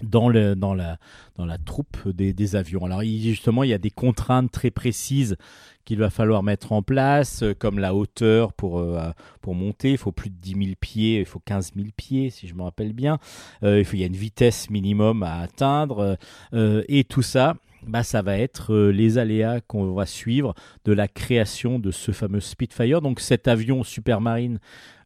[0.03, 0.99] dans, le, dans, la,
[1.37, 2.85] dans la troupe des, avions.
[2.85, 5.37] Alors justement, il y a des contraintes très précises
[5.85, 9.93] qu'il va falloir mettre en place, euh, comme la hauteur pour, euh, pour monter.
[9.93, 12.63] Il faut plus de 10 000 pieds, il faut 15 000 pieds, si je me
[12.63, 13.19] rappelle bien.
[13.63, 16.19] Euh, il y a une vitesse minimum à atteindre.
[16.53, 17.55] et tout ça,
[17.87, 22.41] bah, ça va être les aléas qu'on va suivre de la création de ce fameux
[22.41, 23.01] Spitfire.
[23.01, 24.59] Donc cet avion supermarine,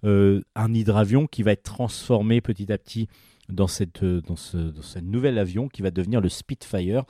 [0.03, 3.09] un hydravion qui va être transformé petit à petit
[3.51, 7.05] dans, cette, dans, ce, dans nouvel avion qui va devenir le Spitfire,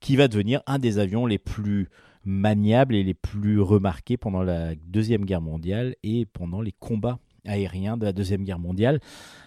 [0.00, 1.88] qui va devenir un des avions les plus
[2.24, 7.96] maniables et les plus remarqués pendant la Deuxième Guerre mondiale et pendant les combats aériens
[7.96, 9.00] de la Deuxième Guerre mondiale.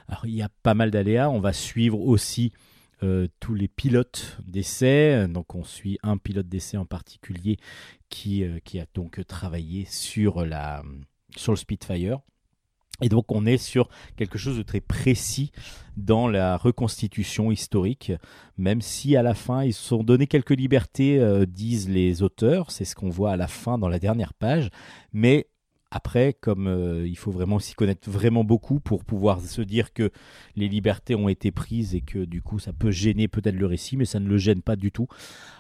[0.07, 1.29] Alors, il y a pas mal d'aléas.
[1.29, 2.51] On va suivre aussi
[3.03, 5.27] euh, tous les pilotes d'essai.
[5.27, 7.57] Donc, on suit un pilote d'essai en particulier
[8.09, 10.83] qui, euh, qui a donc travaillé sur, la,
[11.35, 12.19] sur le Spitfire.
[13.01, 15.51] Et donc on est sur quelque chose de très précis
[15.97, 18.13] dans la reconstitution historique,
[18.57, 22.71] même si à la fin ils se sont donné quelques libertés, euh, disent les auteurs,
[22.71, 24.69] c'est ce qu'on voit à la fin dans la dernière page,
[25.13, 25.47] mais
[25.91, 30.11] après, comme euh, il faut vraiment s'y connaître vraiment beaucoup pour pouvoir se dire que
[30.55, 33.95] les libertés ont été prises et que du coup ça peut gêner peut-être le récit,
[33.95, 35.07] mais ça ne le gêne pas du tout.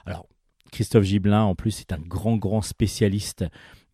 [0.05, 0.27] Alors
[0.71, 3.45] Christophe Gibelin, en plus, est un grand, grand spécialiste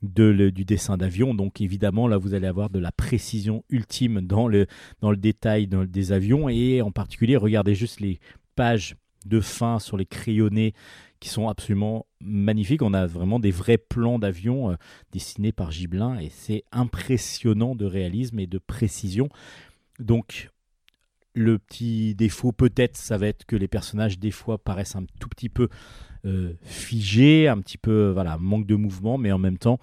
[0.02, 1.34] du dessin d'avion.
[1.34, 4.68] Donc évidemment, là, vous allez avoir de la précision ultime dans le,
[5.02, 6.50] dans le détail des avions.
[6.50, 8.20] Et en particulier, regardez juste les
[8.56, 8.96] pages
[9.26, 10.74] de fin sur les crayonnés
[11.20, 12.82] qui sont absolument magnifiques.
[12.82, 14.76] On a vraiment des vrais plans d'avions euh,
[15.12, 19.30] dessinés par Gibelin et c'est impressionnant de réalisme et de précision.
[20.00, 20.50] Donc
[21.34, 25.30] le petit défaut peut-être, ça va être que les personnages des fois paraissent un tout
[25.30, 25.70] petit peu
[26.26, 29.80] euh, figés, un petit peu voilà manque de mouvement, mais en même temps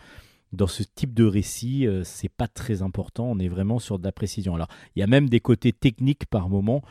[0.52, 3.26] dans ce type de récit, euh, c'est pas très important.
[3.26, 4.54] On est vraiment sur de la précision.
[4.54, 6.82] Alors il y a même des côtés techniques par moment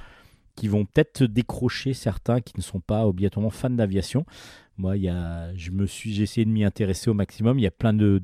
[0.55, 4.25] qui vont peut-être décrocher certains qui ne sont pas obligatoirement fans d'aviation.
[4.77, 7.57] Moi, je me suis, j'ai essayé de m'y intéresser au maximum.
[7.57, 8.19] Il y a plein de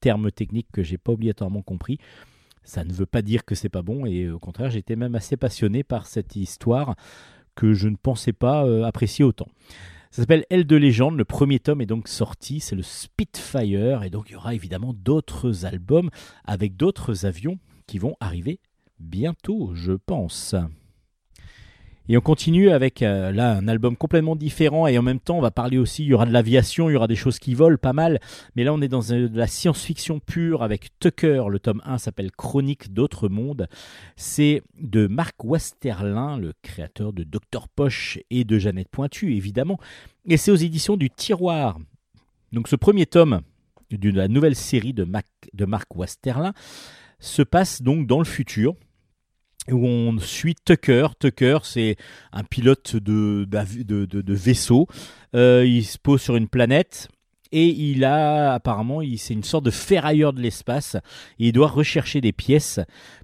[0.00, 1.98] termes techniques que j'ai pas obligatoirement compris.
[2.66, 5.36] Ça ne veut pas dire que c'est pas bon, et au contraire, j'étais même assez
[5.36, 6.96] passionné par cette histoire
[7.54, 9.46] que je ne pensais pas euh, apprécier autant.
[10.10, 14.10] Ça s'appelle Elle de légende, le premier tome est donc sorti, c'est le Spitfire, et
[14.10, 16.10] donc il y aura évidemment d'autres albums
[16.44, 18.58] avec d'autres avions qui vont arriver
[18.98, 20.56] bientôt, je pense.
[22.08, 24.86] Et on continue avec euh, là un album complètement différent.
[24.86, 26.96] Et en même temps on va parler aussi, il y aura de l'aviation, il y
[26.96, 28.20] aura des choses qui volent pas mal,
[28.54, 31.98] mais là on est dans euh, de la science-fiction pure avec Tucker, le tome 1
[31.98, 33.68] s'appelle Chronique d'autres mondes,
[34.16, 39.78] c'est de Marc Westerlin, le créateur de Docteur Poche et de Jeannette Pointu évidemment,
[40.26, 41.78] et c'est aux éditions du Tiroir.
[42.52, 43.40] Donc ce premier tome
[43.90, 46.52] de la nouvelle série de, Mac, de Marc Westerlin
[47.18, 48.74] se passe donc dans le futur,
[49.70, 51.08] où on suit Tucker.
[51.18, 51.96] Tucker, c'est
[52.32, 53.46] un pilote de,
[54.32, 54.86] vaisseau.
[55.34, 57.08] Euh, il se pose sur une planète
[57.52, 60.96] et il a apparemment, c'est une sorte de ferrailleur de l'espace.
[61.38, 62.80] Il doit rechercher des pièces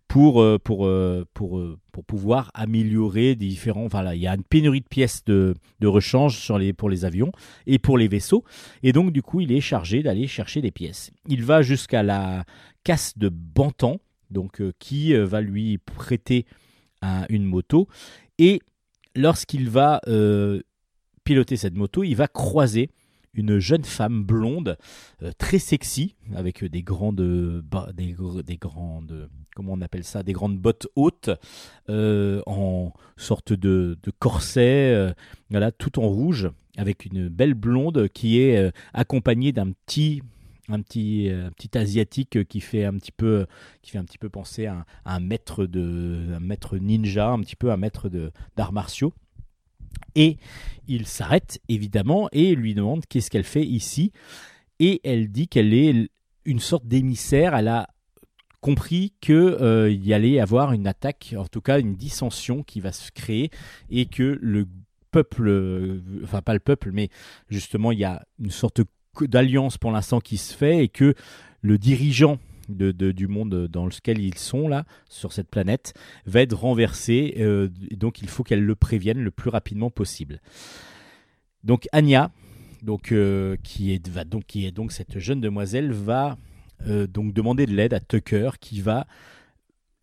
[0.09, 1.77] pour, euh, euh,
[2.07, 3.87] pouvoir améliorer différents.
[3.87, 7.33] Voilà, il y a une pénurie de pièces de, rechange pour les avions
[7.67, 8.45] et pour les vaisseaux.
[8.83, 11.11] Et donc, du coup, il est chargé d'aller chercher des pièces.
[11.29, 12.45] Il va jusqu'à la
[12.85, 13.99] casse de Bantan
[14.33, 16.47] donc euh, qui euh, va lui prêter
[17.03, 17.89] un- une moto.
[18.39, 18.61] Et
[19.15, 20.61] lorsqu'il va euh,
[21.25, 22.91] piloter cette moto, il va croiser
[23.35, 24.77] une jeune femme blonde,
[25.39, 27.23] très sexy, avec des grandes,
[29.57, 31.31] comment on appelle ça, des grandes bottes hautes,
[31.89, 35.15] en sorte de, corset,
[35.79, 40.23] tout en rouge, avec une belle blonde qui est accompagnée d'un petit
[40.73, 43.47] un petit, euh, petit asiatique euh, qui fait un petit peu
[43.83, 47.41] qui fait un petit peu penser à un, un maître de un maître ninja un
[47.41, 49.13] petit peu un maître de d'arts martiaux.
[50.15, 50.39] Et
[50.89, 54.13] il s'arrête évidemment et lui demande qu'est-ce qu'elle fait ici.
[54.79, 56.09] Et elle dit qu'elle est
[56.45, 57.55] une sorte d'émissaire.
[57.55, 57.89] Elle a
[58.63, 62.93] compris que euh, y allait avoir une attaque en tout cas une dissension qui va
[62.93, 63.51] se créer
[63.91, 64.67] et que le
[65.11, 67.11] peuple euh, enfin pas le peuple mais
[67.51, 68.83] justement il y a une sorte
[69.21, 71.15] d'alliance pour l'instant qui se fait et que
[71.61, 72.39] le dirigeant
[72.69, 75.95] du monde dans lequel ils sont là sur cette planète
[76.27, 80.41] va être renversé euh, donc il faut qu'elle le prévienne le plus rapidement possible.
[81.65, 82.31] Donc Anya
[82.83, 86.37] donc euh, qui est va donc qui est donc cette jeune demoiselle va
[86.87, 89.07] euh, donc demander de l'aide à Tucker qui va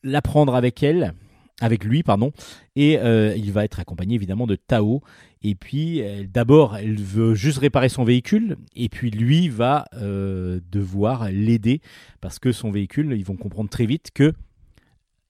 [0.04, 1.14] la prendre avec elle
[1.62, 2.32] avec lui pardon.
[2.76, 5.02] Et euh, il va être accompagné évidemment de Tao.
[5.42, 6.02] Et puis,
[6.34, 11.80] d'abord, elle veut juste réparer son véhicule, et puis lui va euh, devoir l'aider.
[12.20, 14.34] Parce que son véhicule, ils vont comprendre très vite que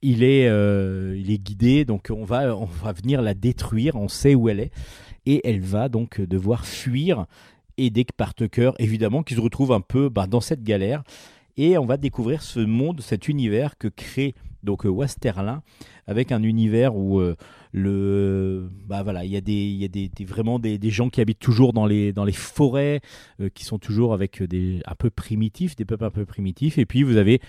[0.01, 3.95] il est, euh, il guidé, donc on va, on va venir la détruire.
[3.97, 4.71] On sait où elle est,
[5.27, 7.27] et elle va donc devoir fuir,
[7.77, 11.03] aidée par Tucker, évidemment, qui se retrouve un peu bah, dans cette galère.
[11.57, 15.61] Et on va découvrir ce monde, cet univers que crée donc euh, Westerlin,
[16.07, 17.35] avec un univers où euh,
[17.71, 21.21] le bah voilà il y a des y a des, vraiment des, des gens qui
[21.21, 23.01] habitent toujours dans les dans les forêts
[23.39, 26.77] euh, qui sont toujours avec des un peu primitifs des peuples un peu primitifs.
[26.77, 27.41] Et puis vous avez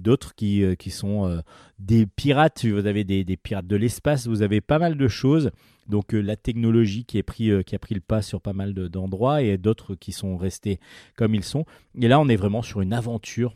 [0.00, 1.42] d'autres qui qui sont
[1.78, 2.64] des pirates.
[2.66, 4.26] Vous avez des, des pirates de l'espace.
[4.26, 5.52] Vous avez pas mal de choses.
[5.88, 8.88] Donc la technologie qui est pris qui a pris le pas sur pas mal de-
[8.88, 10.80] d'endroits et d'autres qui sont restés
[11.16, 11.64] comme ils sont.
[12.00, 13.54] Et là on est vraiment sur une aventure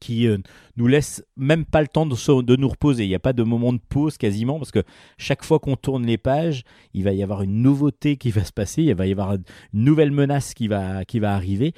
[0.00, 0.38] qui euh,
[0.76, 3.04] nous laisse même pas le temps de, nous reposer.
[3.04, 4.82] Il n'y a pas de moment de pause quasiment parce que
[5.16, 6.62] chaque fois qu'on tourne les pages,
[6.94, 9.44] il va y avoir une nouveauté qui va se passer, il va y avoir une
[9.72, 11.74] nouvelle menace qui va, qui va arriver.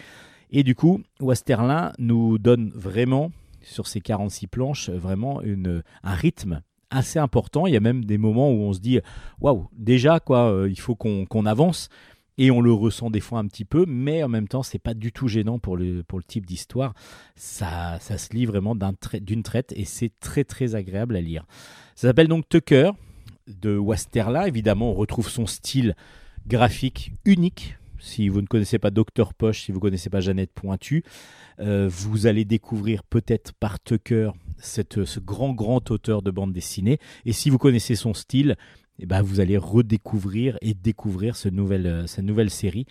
[0.51, 3.31] Et du coup, Westerlin nous donne vraiment,
[3.63, 5.41] sur ces 46 planches, vraiment
[6.03, 7.67] un rythme assez important.
[7.67, 9.01] Il y a même des moments où on se dit,
[9.41, 11.89] waouh, déjà, quoi, euh, il faut qu'on avance.
[12.39, 14.95] Et on le ressent des fois un petit peu, mais en même temps, c'est pas
[14.95, 16.95] du tout gênant pour le, pour le type d'histoire.
[17.37, 21.45] Ça, ça se lit vraiment d'une traite et c'est très très agréable à lire.
[21.95, 22.93] Ça s'appelle donc Tucker
[23.47, 24.49] de Westerla.
[24.49, 25.95] Évidemment, on retrouve son style
[26.47, 27.77] graphique unique.
[27.99, 31.05] Si vous ne connaissez pas Docteur Poche, si vous ne connaissez pas Jeannette Pointu,
[31.59, 36.99] euh, vous allez découvrir peut-être par Tucker cette, ce grand grand auteur de bande dessinée.
[37.27, 38.57] Et si vous connaissez son style,
[39.01, 42.87] eh ben, vous allez redécouvrir et découvrir ce nouvel, euh, cette nouvelle série.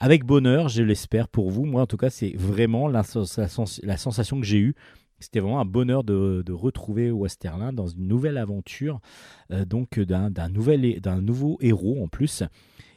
[0.00, 1.64] Avec bonheur, je l'espère pour vous.
[1.64, 4.74] Moi, en tout cas, c'est vraiment la, sens- la sens- la sensation que j'ai eue.
[5.20, 9.00] C'était vraiment un bonheur de, de retrouver Westerlin dans une nouvelle aventure,
[9.52, 12.42] euh, donc d'un d'un nouvel, d'un nouveau héros en plus.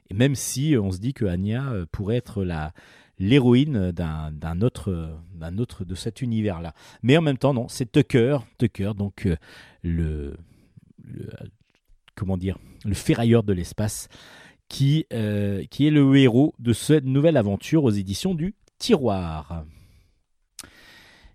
[0.09, 2.73] Et même si on se dit que Anya euh, pourrait être la
[3.19, 6.73] l'héroïne d'un autre, d'un autre de cet univers-là.
[7.01, 9.37] Mais en même temps, non, c'est Tucker, Tucker, donc euh,
[9.83, 10.35] le-
[12.15, 14.07] comment dire, le ferrailleur de l'espace,
[14.69, 19.65] qui, euh, qui est le héros de cette nouvelle aventure aux éditions du Tiroir.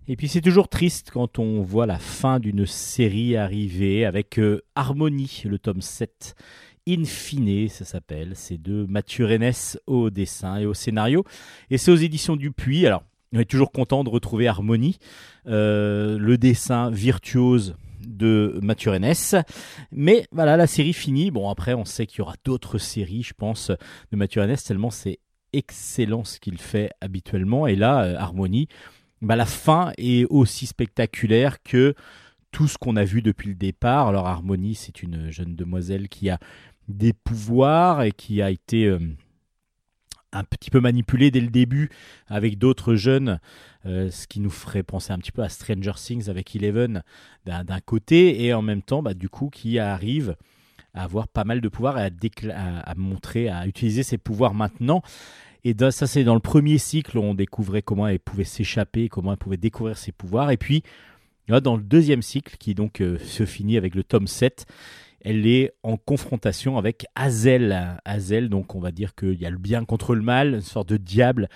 [0.07, 4.61] Et puis c'est toujours triste quand on voit la fin d'une série arriver avec euh,
[4.75, 6.35] Harmonie, le tome 7.
[6.87, 8.31] In fine, ça s'appelle.
[8.35, 9.27] C'est de Mathieu
[9.85, 11.23] au dessin et au scénario.
[11.69, 12.87] Et c'est aux éditions Dupuis.
[12.87, 13.03] Alors,
[13.33, 14.97] on est toujours content de retrouver Harmonie,
[15.47, 17.75] euh, le dessin virtuose
[18.21, 18.91] de Mathieu.
[19.91, 21.31] Mais voilà, la série finie.
[21.31, 23.71] Bon, après, on sait qu'il y aura d'autres séries, je pense,
[24.11, 25.19] de Mathieu tellement c'est
[25.53, 27.67] excellent ce qu'il fait habituellement.
[27.67, 28.67] Et là, euh, Harmonie,
[29.21, 31.95] bah, la fin est aussi spectaculaire que
[32.51, 34.07] tout ce qu'on a vu depuis le départ.
[34.07, 36.37] Alors, Harmonie, c'est une jeune demoiselle qui a
[36.87, 38.99] des pouvoirs et qui a été euh,
[40.31, 41.89] un petit peu manipulée dès le début
[42.27, 43.39] avec d'autres jeunes,
[43.85, 47.03] euh, ce qui nous ferait penser un petit peu à Stranger Things avec Eleven
[47.45, 50.35] d'un côté, et en même temps, bah, du coup, qui arrive
[50.93, 52.09] à avoir pas mal de pouvoirs et
[52.51, 55.01] à, à, montrer, à utiliser ses pouvoirs maintenant.
[55.63, 59.37] Et ça, c'est dans le premier cycle, on découvrait comment elle pouvait s'échapper, comment elle
[59.37, 60.49] pouvait découvrir ses pouvoirs.
[60.49, 60.81] Et puis,
[61.47, 64.65] là, dans le deuxième cycle, qui donc euh, se finit avec le tome 7,
[65.23, 67.97] elle est en confrontation avec Hazel.
[68.05, 70.89] Hazel, donc on va dire qu'il y a le bien contre le mal, une sorte
[70.89, 71.47] de diable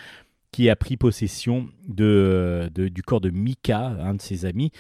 [0.52, 4.72] qui a pris possession de, du corps de Mika, un de ses amis.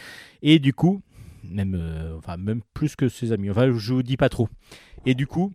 [0.41, 1.01] Et du coup,
[1.43, 4.47] même, euh, enfin, même plus que ses amis, enfin je vous dis pas trop.
[5.05, 5.51] Et du coup,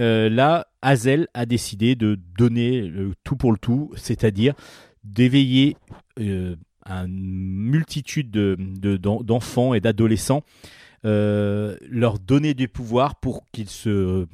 [0.00, 4.54] euh, là, Hazel a décidé de donner le tout pour le tout, c'est-à-dire
[5.04, 5.76] d'éveiller
[6.18, 6.56] euh,
[6.86, 7.06] une
[7.70, 10.42] multitude de- de- d'en- d'enfants et d'adolescents,
[11.04, 14.26] leur donner des pouvoirs pour qu'ils se,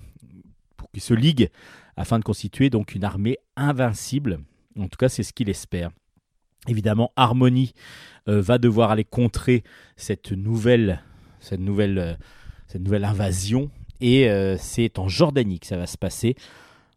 [0.77, 1.51] pour qu'ils se liguent
[1.97, 4.41] afin de constituer donc une armée invincible.
[4.79, 5.91] En tout cas, c'est ce qu'il espère.
[6.69, 7.73] Évidemment, Harmony
[8.29, 9.65] euh, va devoir aller contrer
[9.97, 11.03] cette nouvelle,
[11.41, 12.15] cette nouvelle, euh,
[12.69, 13.71] cette nouvelle invasion.
[14.01, 16.37] Et euh, c'est en Jordanie que ça va se passer.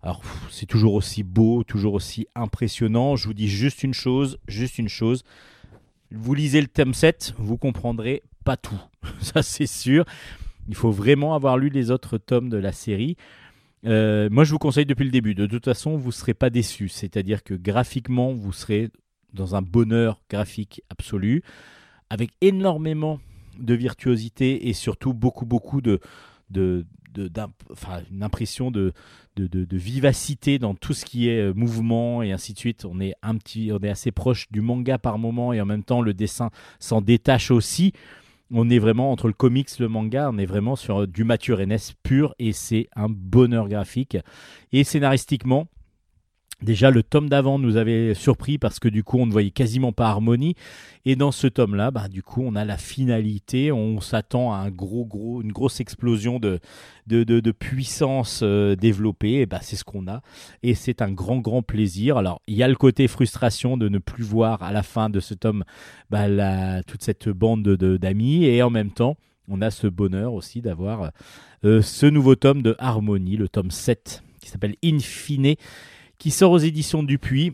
[0.01, 3.15] Alors, c'est toujours aussi beau, toujours aussi impressionnant.
[3.15, 5.23] Je vous dis juste une chose, juste une chose.
[6.15, 8.79] Vous lisez le tome 7, vous comprendrez pas tout.
[9.19, 10.05] Ça, c'est sûr.
[10.67, 13.17] Il faut vraiment avoir lu les autres tomes de la série.
[13.85, 15.33] Euh, moi, je vous conseille depuis le début.
[15.33, 16.89] De toute façon, vous ne serez pas déçus.
[16.89, 18.89] C'est-à-dire que graphiquement, vous serez
[19.33, 21.41] dans un bonheur graphique absolu,
[22.09, 23.19] avec énormément
[23.59, 25.99] de virtuosité et surtout beaucoup, beaucoup de,
[26.51, 26.85] de,
[28.11, 28.93] une impression de,
[29.71, 32.85] vivacité dans tout ce qui est euh, mouvement et ainsi de suite.
[32.85, 35.83] On est un petit, on est assez proche du manga par moment et en même
[35.83, 36.49] temps le dessin
[36.79, 37.93] s'en détache aussi.
[38.51, 41.55] On est vraiment entre le comics, le manga, on est vraiment sur euh, du Mathieu
[41.55, 44.17] Rennes pur et c'est un bonheur graphique.
[44.71, 45.67] Et scénaristiquement,
[46.63, 49.91] déjà le tome d'avant nous avait surpris parce que du coup on ne voyait quasiment
[49.91, 50.55] pas Harmonie.
[51.05, 54.69] Et dans ce tome-là, bah, du coup on a la finalité, on s'attend à un
[54.69, 56.59] gros, gros, une grosse explosion de,
[57.51, 59.41] puissance euh, développée.
[59.41, 60.21] Et bah, c'est ce qu'on a
[60.63, 62.17] et c'est un grand grand plaisir.
[62.17, 65.19] Alors il y a le côté frustration de ne plus voir à la fin de
[65.19, 65.63] ce tome
[66.09, 69.17] bah, la- toute cette bande de- de- d'amis et en même temps
[69.49, 71.11] on a ce bonheur aussi d'avoir
[71.65, 75.55] euh, ce nouveau tome de Harmonie, le tome 7 qui s'appelle Infine
[76.23, 77.51] qui sort aux éditions Dupuis.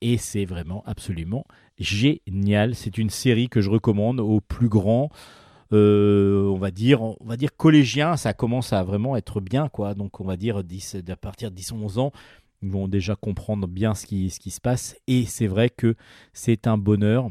[0.00, 1.44] Et c'est vraiment absolument
[1.80, 2.76] génial.
[2.76, 5.10] C'est une série que je recommande aux plus grands
[5.72, 9.94] euh, on va dire on va dire collégien ça commence à vraiment être bien quoi.
[9.94, 12.12] Donc on va dire 10 à partir de 10 11 ans
[12.62, 14.94] ils vont déjà comprendre bien ce qui, ce qui se passe.
[15.08, 15.96] Et c'est vrai que
[16.32, 17.28] c'est un bonheur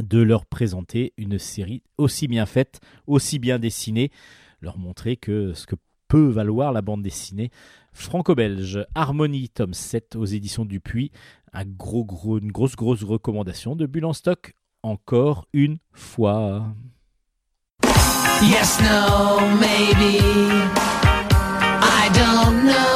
[0.00, 4.12] de leur présenter une série aussi bien faite aussi bien dessinée
[4.60, 5.74] leur montrer que ce que
[6.14, 7.50] peut valoir la bande dessinée
[7.92, 11.10] franco-belge Harmonie tome 7 aux éditions Dupuis
[11.52, 14.54] un gros, gros, une grosse grosse recommandation de Bulle en stock
[14.84, 16.72] encore une fois
[18.42, 20.22] Yes, no, maybe.
[21.82, 22.93] I don't know.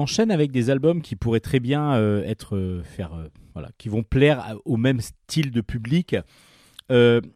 [0.00, 3.88] Enchaîne avec des albums qui pourraient très bien euh, être euh, faire euh, voilà, qui
[3.88, 6.16] vont plaire au même style de public.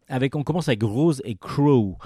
[0.09, 1.97] Avec on commence avec Rose et Crow.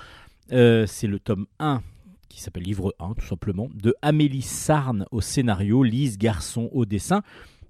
[0.51, 1.81] C'est le tome 1
[2.27, 7.23] qui s'appelle livre 1 tout simplement de Amélie Sarne au scénario, Lise Garçon au dessin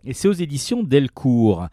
[0.03, 1.67] et c'est aux éditions Delcourt.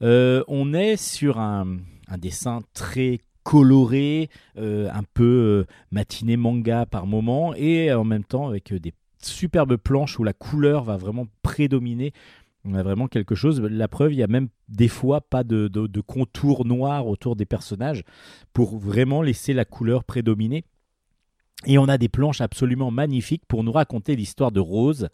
[0.00, 1.78] On est sur un,
[2.18, 5.24] dessin très coloré, un peu
[5.68, 8.92] euh, matiné manga par moment et en même temps avec des
[9.24, 12.12] superbe planche où la couleur va vraiment prédominer.
[12.64, 13.60] On a vraiment quelque chose.
[13.60, 17.34] La preuve, il y a même des fois pas de, de, de contour noir autour
[17.34, 18.04] des personnages
[18.52, 20.64] pour vraiment laisser la couleur prédominer.
[21.66, 25.08] Et on a des planches absolument magnifiques pour nous raconter l'histoire de Rose,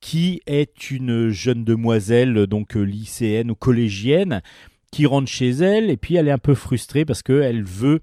[0.00, 4.42] qui est une jeune demoiselle, donc euh, lycéenne ou collégienne,
[4.90, 8.00] qui rentre chez elle et puis elle est un peu frustrée parce qu'elle veut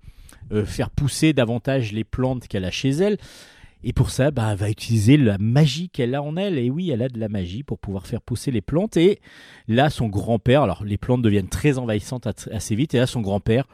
[0.51, 3.17] euh, faire pousser davantage les plantes qu'elle a chez elle.
[3.83, 6.57] Et pour ça, bah, elle va utiliser la magie qu'elle a en elle.
[6.57, 8.97] Et oui, elle a de la magie pour pouvoir faire pousser les plantes.
[8.97, 9.19] Et
[9.67, 12.95] là, son grand-père, alors les plantes deviennent très envahissantes assez vite.
[12.95, 13.67] Et là, son grand-père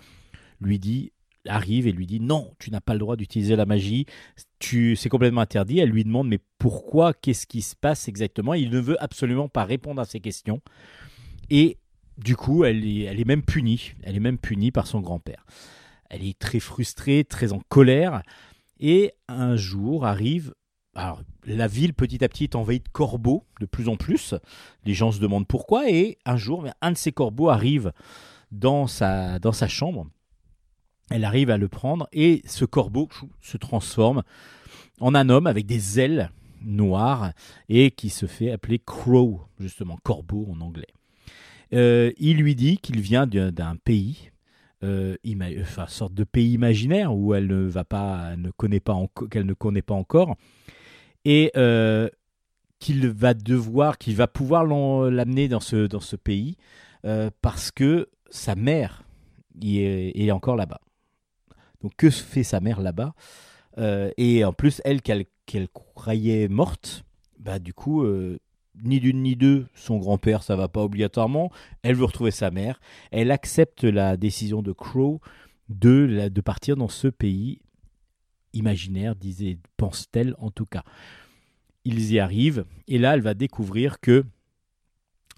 [0.60, 1.14] lui dit,
[1.48, 4.06] arrive et lui dit non, tu n'as pas le droit d'utiliser la magie.
[4.60, 5.80] Tu, c'est complètement interdit.
[5.80, 7.14] Elle lui demande mais pourquoi?
[7.14, 8.54] Qu'est-ce qui se passe exactement?
[8.54, 10.62] Il ne veut absolument pas répondre à ces questions.
[11.50, 11.78] Et
[12.18, 13.94] du coup, elle est, elle est même punie.
[14.04, 15.46] Elle est même punie par son grand-père.
[16.10, 18.22] Elle est très frustrée, très en colère.
[18.80, 20.54] Et un jour arrive.
[20.96, 24.36] Alors, la ville petit à petit est envahie de corbeaux de plus en plus.
[24.86, 25.90] Les gens se demandent pourquoi.
[25.90, 27.92] Et un jour, un de ces corbeaux arrive
[28.52, 30.08] dans sa, dans sa chambre.
[31.10, 33.10] Elle arrive à le prendre et ce corbeau
[33.42, 34.24] se transforme
[35.00, 36.32] en un homme avec des ailes
[36.64, 37.34] noires
[37.68, 40.88] et qui se fait appeler Crow, justement, corbeau en anglais.
[41.74, 44.32] Euh, il lui dit qu'il vient d'un pays,
[44.84, 45.16] euh,
[45.88, 48.98] sorte de pays imaginaire où elle ne va pas, ne connaît pas,
[49.32, 50.36] qu'elle ne connaît pas encore,
[51.26, 52.10] et euh,
[52.80, 56.58] qu'il va devoir, qu'il va pouvoir l'amener dans ce pays
[57.06, 59.04] euh, parce que sa mère
[59.62, 60.82] est, encore là-bas.
[61.82, 63.14] Donc que fait sa mère là-bas
[64.18, 65.26] Et en plus, elle qu'elle
[65.74, 67.06] croyait morte,
[67.40, 68.06] bah du coup,
[68.82, 71.52] ni d'une ni deux, son grand-père, ça va pas obligatoirement.
[71.84, 72.80] Elle veut retrouver sa mère.
[73.12, 75.22] Elle accepte la décision de Crow
[75.70, 77.60] de, de partir dans ce pays
[78.54, 80.84] imaginaire, disait, pense-t-elle en tout cas.
[81.86, 84.24] Ils y arrivent et là, elle va découvrir que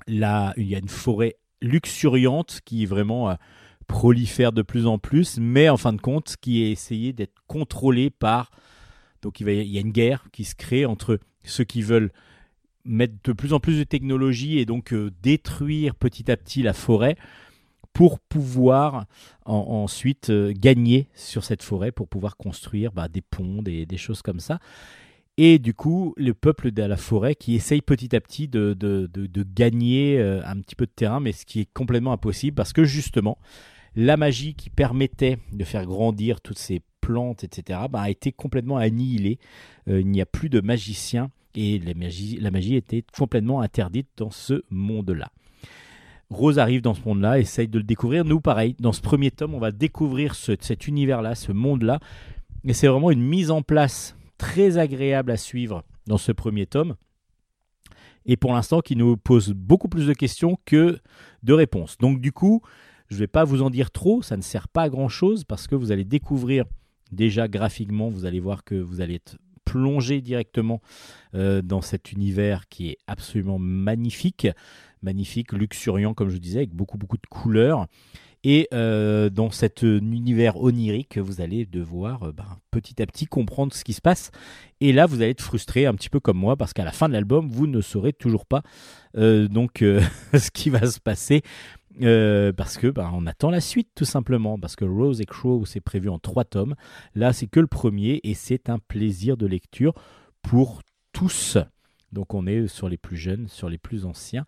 [0.08, 3.36] là, il y a une forêt luxuriante qui vraiment euh,
[3.88, 8.10] prolifère de plus en plus, mais en fin de compte, qui est essayée d'être contrôlée
[8.10, 8.52] par.
[9.22, 12.12] Donc, il y a une guerre qui se crée entre ceux qui veulent
[12.86, 16.74] mettre de plus en plus de technologie et donc euh, détruire petit à petit la
[16.74, 17.18] forêt
[17.94, 19.06] pour pouvoir
[19.46, 23.98] en- ensuite euh, gagner sur cette forêt pour pouvoir construire bah, des ponts, des, des
[23.98, 24.60] choses comme ça.
[25.38, 28.78] Et du coup, le peuple de la forêt qui essaye petit à petit de,
[29.54, 32.86] gagner euh, un petit peu de terrain, mais ce qui est complètement impossible parce que
[32.86, 33.38] justement,
[33.96, 38.78] la magie qui permettait de faire grandir toutes ces plantes, etc., bah, a été complètement
[38.78, 39.40] annihilée.
[39.88, 44.32] Il n'y a plus de magiciens et la magie, la magie était complètement interdite dans
[44.32, 45.32] ce monde-là.
[46.30, 48.26] Rose arrive dans ce monde-là, essaye de le découvrir.
[48.26, 52.00] Nous, pareil, dans ce premier tome, on va découvrir ce- cet univers-là, ce monde-là.
[52.64, 56.96] Et c'est vraiment une mise en place très agréable à suivre dans ce premier tome.
[58.26, 60.98] Et pour l'instant, qui nous pose beaucoup plus de questions que
[61.44, 61.98] de réponses.
[62.00, 62.62] Donc, du coup,
[63.10, 65.68] je ne vais pas vous en dire trop, ça ne sert pas à grand-chose parce
[65.68, 66.66] que vous allez découvrir
[67.12, 70.82] déjà graphiquement, vous allez voir que vous allez être plongé directement
[71.34, 74.48] euh, dans cet univers qui est absolument magnifique,
[75.02, 77.88] magnifique, luxuriant comme je disais, avec beaucoup beaucoup de couleurs.
[78.48, 83.74] Et euh, dans cet euh, univers onirique, vous allez devoir ben, petit à petit comprendre
[83.74, 84.30] ce qui se passe.
[84.82, 87.08] Et là, vous allez être frustré, un petit peu comme moi, parce qu'à la fin
[87.08, 88.62] de l'album, vous ne saurez toujours pas
[89.16, 89.80] donc
[90.34, 91.42] ce qui va se passer.
[92.02, 94.60] Euh, parce que ben, on attend la suite tout simplement.
[94.60, 96.76] Parce que Rose et Crow c'est prévu en trois tomes.
[97.14, 99.94] Là c'est que le premier et c'est un plaisir de lecture
[100.42, 100.82] pour
[101.14, 101.58] tous.
[102.12, 104.46] Donc on est sur les plus jeunes sur les plus anciens.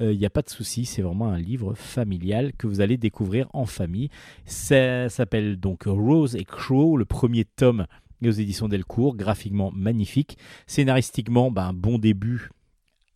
[0.00, 3.48] Il n'y a pas de souci, c'est vraiment un livre familial que vous allez découvrir
[3.52, 4.10] en famille.
[4.44, 7.86] Ça s'appelle donc Rose et Crow, le premier tome
[8.24, 10.38] aux éditions Delcourt, graphiquement magnifique,
[10.68, 12.50] scénaristiquement ben, un bon début,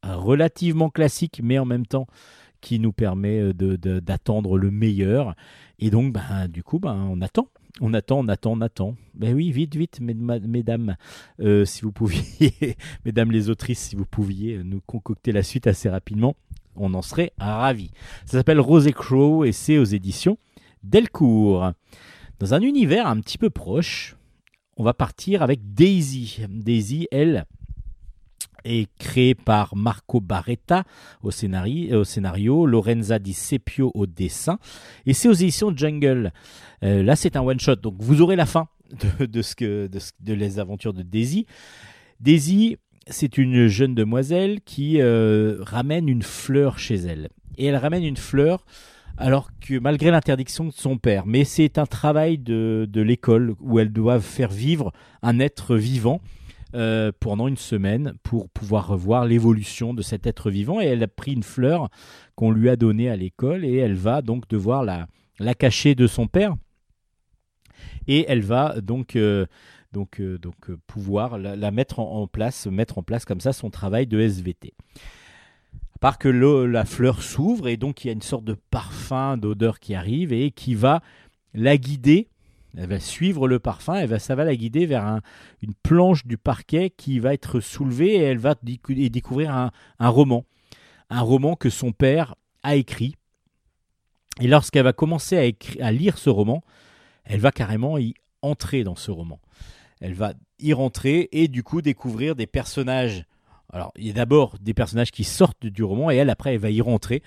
[0.03, 2.07] relativement classique, mais en même temps
[2.63, 5.35] qui nous permet de- de- d'attendre le meilleur.
[5.79, 7.49] Et donc, ben, du coup, ben, on attend.
[7.81, 8.97] On attend, on attend, on attend.
[9.15, 10.97] Ben oui, vite, vite, mesd- mesdames,
[11.41, 12.23] euh, si vous pouviez,
[13.05, 16.37] mesdames les autrices, si vous pouviez nous concocter la suite assez rapidement,
[16.77, 17.91] on en serait ravis.
[18.27, 20.39] Ça s'appelle Rose et Crow et c'est aux éditions
[20.83, 21.73] Delcourt.
[22.39, 24.17] Dans un univers un petit peu proche,
[24.77, 26.41] on va partir avec Daisy.
[26.51, 27.47] Daisy, elle,
[28.65, 30.85] est créée par Marco Barretta
[31.23, 34.59] au scénario, au scénario Lorenza Di Sepio au dessin,
[35.07, 36.33] et c'est aux éditions Jungle.
[36.83, 38.69] Euh, là, c'est un one-shot, donc vous aurez la fin
[39.19, 41.47] de, de ce que, de, de les aventures de Daisy.
[42.21, 42.77] Daisy,
[43.09, 47.29] c'est une jeune demoiselle qui euh, ramène une fleur chez elle.
[47.59, 48.65] Et elle ramène une fleur
[49.19, 51.27] alors que malgré l'interdiction de son père.
[51.27, 54.93] Mais c'est un travail de, de l'école où elles doivent faire vivre
[55.23, 56.21] un être vivant
[56.75, 60.81] euh, pendant une semaine pour pouvoir voir l'évolution de cet être vivant.
[60.81, 61.89] Et elle a pris une fleur
[62.35, 65.07] qu'on lui a donnée à l'école et elle va donc devoir la,
[65.39, 66.55] la cacher de son père.
[68.07, 69.47] Et elle va donc, euh,
[69.93, 70.39] donc, euh,
[70.87, 74.75] pouvoir la, mettre en, place, mettre en place comme ça son travail de SVT.
[75.95, 79.37] À part que la fleur s'ouvre et donc il y a une sorte de parfum,
[79.37, 81.01] d'odeur qui arrive et qui va
[81.55, 82.29] la guider.
[82.77, 85.21] Elle va suivre le parfum, elle va, ça va la guider vers un-
[85.63, 88.55] une planche du parquet qui va être soulevée et elle va
[88.89, 90.45] et découvrir un, roman.
[91.11, 93.17] Un roman que son père a écrit.
[94.41, 96.63] Et lorsqu'elle va commencer à, lire ce roman,
[97.25, 99.39] elle va carrément y entrer dans ce roman.
[100.01, 103.27] Elle va y rentrer et du coup découvrir des personnages.
[103.71, 106.61] Alors, il y a d'abord des personnages qui sortent du roman et elle, après, elle
[106.61, 107.23] va y rentrer.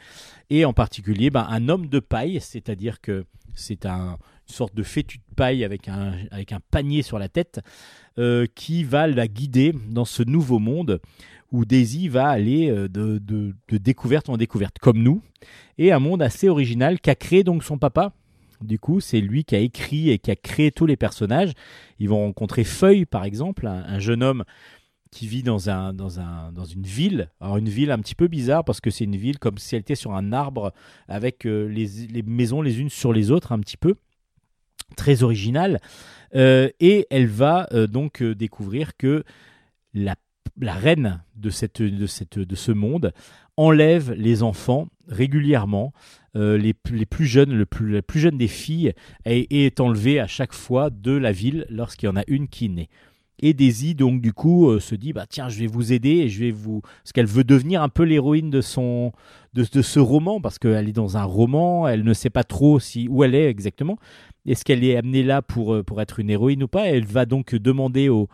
[0.49, 5.17] Et en particulier, ben, un homme de paille, c'est-à-dire que c'est un, sorte de fétu
[5.17, 7.61] de paille avec un, avec un panier sur la tête
[8.17, 10.99] euh, qui va la guider dans ce nouveau monde
[11.51, 15.22] où Daisy va aller euh, de, de- de découverte en découverte, comme nous,
[15.77, 18.13] et un monde assez original qu'a créé donc son papa.
[18.61, 21.51] Du coup, c'est lui qui a écrit et qui a créé tous les personnages.
[21.99, 24.43] Ils vont rencontrer Feuille, par exemple, un, un jeune homme
[25.11, 27.30] qui vit dans, un, dans, un, dans une ville.
[27.39, 29.81] Alors une ville un petit peu bizarre parce que c'est une ville comme si elle
[29.81, 30.73] était sur un arbre
[31.07, 33.95] avec euh, les, les maisons les unes sur les autres un petit peu.
[34.95, 35.80] Très original.
[36.36, 39.24] Euh, et elle va euh, donc euh, découvrir que
[39.94, 40.16] la,
[40.62, 43.14] reine de, ce monde
[43.57, 45.94] enlève les enfants régulièrement.
[46.34, 48.91] Les, plus- les plus jeunes, le plus, la plus jeune des filles
[49.24, 52.68] est, est enlevée à chaque fois de la ville lorsqu'il y en a une qui
[52.68, 52.90] naît.
[53.40, 56.30] Et Daisy, donc, du coup, euh, se dit bah, Tiens, je vais vous aider et
[56.30, 56.82] je vais vous.
[56.82, 59.12] Parce qu'elle veut devenir un peu l'héroïne de, son,
[59.53, 63.07] de, ce roman, parce qu'elle est dans un roman, elle ne sait pas trop si,
[63.10, 63.98] où elle est exactement.
[64.45, 66.88] Est-ce qu'elle est amenée là pour, euh, pour être une héroïne ou pas?
[66.88, 68.30] Elle va donc demander aux,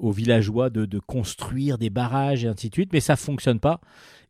[0.00, 3.80] villageois de, construire des barrages et ainsi de suite, mais ça fonctionne pas.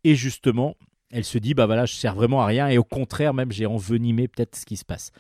[0.04, 0.76] Et justement,
[1.10, 3.66] elle se dit bah voilà, je sers vraiment à rien et au contraire même j'ai
[3.66, 5.12] envenimé peut-être ce qui se passe.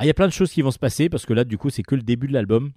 [0.00, 1.70] Il y a plein de choses qui vont se passer parce que là du coup
[1.70, 2.72] c'est que le début de l'album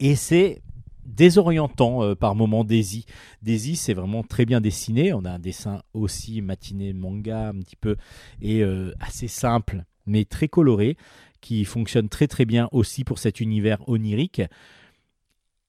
[0.00, 0.62] et c'est
[1.08, 3.06] désorientant euh, par moments Daisy.
[3.42, 7.76] Daisy c'est vraiment très bien dessiné, on a un dessin aussi matiné manga un petit
[7.76, 7.96] peu
[8.40, 10.96] et euh, assez simple mais très coloré
[11.40, 14.42] qui fonctionne très très bien aussi pour cet univers onirique.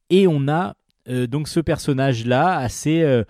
[0.10, 0.76] Et on a
[1.08, 3.24] euh, donc ce personnage là assez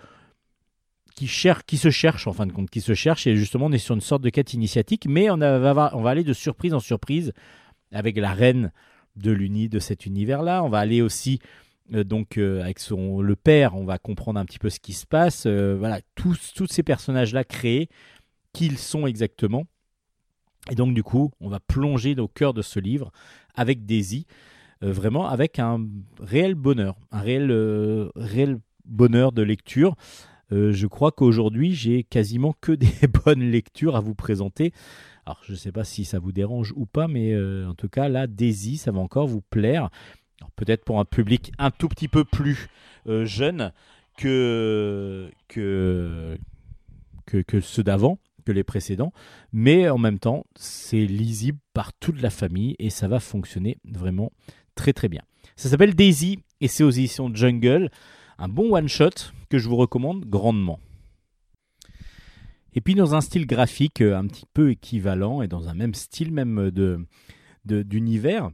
[1.14, 3.72] qui, cherche, qui se cherche en fin de compte, qui se cherche et justement on
[3.72, 7.32] est sur une sorte de quête initiatique, mais on va aller de surprise en surprise
[7.92, 8.72] avec la reine
[9.16, 10.62] de l'uni de cet univers là.
[10.64, 11.40] On va aller aussi
[11.94, 14.92] euh, donc euh, avec son le père, on va comprendre un petit peu ce qui
[14.92, 15.44] se passe.
[15.46, 17.88] Euh, voilà, tous tous ces personnages là créés,
[18.52, 19.66] qui ils sont exactement.
[20.70, 23.10] Et donc du coup, on va plonger au cœur de ce livre
[23.54, 24.26] avec Daisy,
[24.82, 25.86] vraiment avec un
[26.20, 27.50] réel bonheur, un réel,
[28.14, 29.96] réel bonheur de lecture.
[30.50, 34.72] Je crois qu'aujourd'hui, j'ai quasiment que des bonnes lectures à vous présenter.
[35.42, 38.08] Je ne sais pas si ça vous dérange ou pas, mais euh, en tout cas,
[38.08, 39.90] là, Daisy, ça va encore vous plaire.
[40.56, 42.68] Peut-être pour un public un tout petit peu plus
[43.06, 43.72] euh, jeune
[44.16, 46.34] que, que
[47.60, 49.12] ceux d'avant, que les précédents.
[49.52, 54.32] Mais en même temps, c'est lisible par toute la famille et ça va fonctionner vraiment
[54.74, 55.22] très très bien.
[55.56, 57.90] Ça s'appelle Daisy et c'est aux éditions Jungle.
[58.38, 60.80] Un bon one-shot que je vous recommande grandement.
[62.74, 65.94] Et puis dans un style graphique euh, un petit peu équivalent et dans un même
[65.94, 67.04] style même de
[67.64, 68.50] de- d'univers,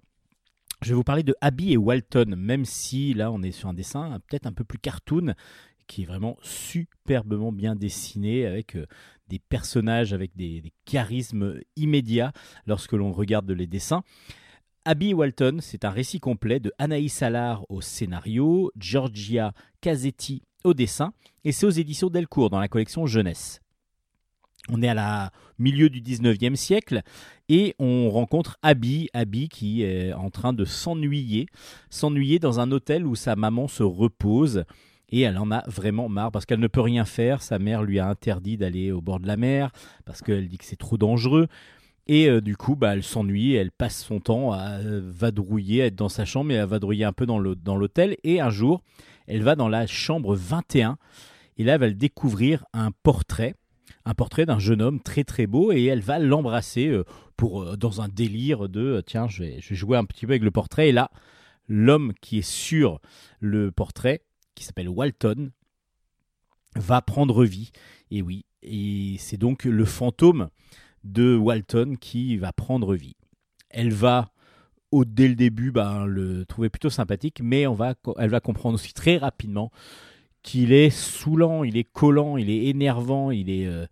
[0.83, 3.75] je vais vous parler de Abby et Walton, même si là on est sur un
[3.75, 5.35] dessin euh, peut-être un peu plus cartoon,
[5.87, 8.87] qui est vraiment superbement bien dessiné avec euh,
[9.29, 12.33] des personnages avec des, des charismes immédiats
[12.67, 14.03] lorsque l'on regarde les dessins.
[14.85, 21.13] Abby Walton, c'est un récit complet de Anaïs Allard au scénario, Georgia Casetti au dessin,
[21.45, 23.61] et c'est aux éditions Delcourt dans la collection Jeunesse.
[24.71, 27.03] On est à la milieu du 19e siècle
[27.49, 31.47] et on rencontre Abby, Abby qui est en train de s'ennuyer,
[31.89, 34.65] s'ennuyer dans un hôtel où sa maman se repose
[35.09, 37.43] et elle en a vraiment marre parce qu'elle ne peut rien faire.
[37.43, 39.71] Sa mère lui a interdit d'aller au bord de la mer
[40.05, 41.47] parce qu'elle dit que c'est trop dangereux.
[42.09, 45.87] Et euh, du coup, bah, elle s'ennuie, elle passe son temps à euh, vadrouiller, à
[45.87, 48.17] être dans sa chambre et à vadrouiller un peu dans l'hôtel.
[48.23, 48.81] Et un jour,
[49.27, 50.99] elle va dans la chambre 21
[51.59, 53.55] et là, elle va découvrir un portrait,
[54.05, 57.05] un portrait d'un jeune homme très très beau et elle va l'embrasser euh,
[57.37, 60.43] pour euh, dans un délire de euh, tiens, je vais, jouer un petit peu avec
[60.43, 60.89] le portrait.
[60.89, 61.11] Et là,
[61.69, 63.01] l'homme qui est sur
[63.41, 64.23] le portrait,
[64.55, 65.51] qui s'appelle Walton,
[66.77, 67.73] va prendre vie.
[68.11, 70.51] Et oui, et c'est donc le fantôme
[71.05, 73.17] de Walton qui va prendre vie.
[73.71, 74.31] Elle va,
[74.91, 78.75] au, dès le début, ben, le trouver plutôt sympathique, mais on va, elle va comprendre
[78.75, 79.71] aussi très rapidement
[80.47, 83.87] qu'il est saoulant, il est collant, il est énervant, il est euh,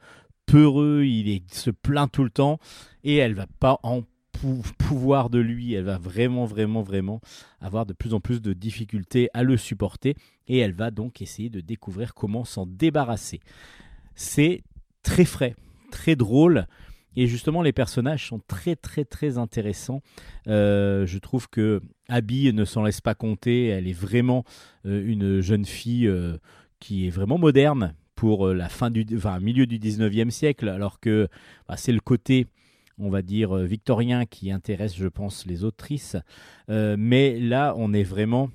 [0.47, 2.61] peureux, il, il se plaint tout le temps,
[3.03, 7.21] et elle va pas en pou- pouvoir de lui, elle va vraiment, vraiment, vraiment
[7.61, 10.15] avoir de plus en plus de difficultés à le supporter,
[10.47, 13.41] et elle va donc essayer de découvrir comment s'en débarrasser.
[14.15, 14.63] C'est
[15.03, 15.57] très frais,
[15.91, 16.69] très drôle,
[17.17, 20.03] et justement, les personnages sont très très très intéressants.
[20.49, 23.67] Euh, je trouve que Abby ne s'en laisse pas compter.
[23.67, 24.45] Elle est vraiment
[24.87, 26.39] euh, une jeune fille euh,
[26.81, 29.05] qui est vraiment moderne pour la fin du,
[29.41, 31.29] milieu du 19e siècle, alors que
[31.69, 32.47] bah, c'est le côté,
[32.99, 36.17] on va dire, victorien qui intéresse, je pense, les autrices.
[36.69, 38.51] Mais là, on est vraiment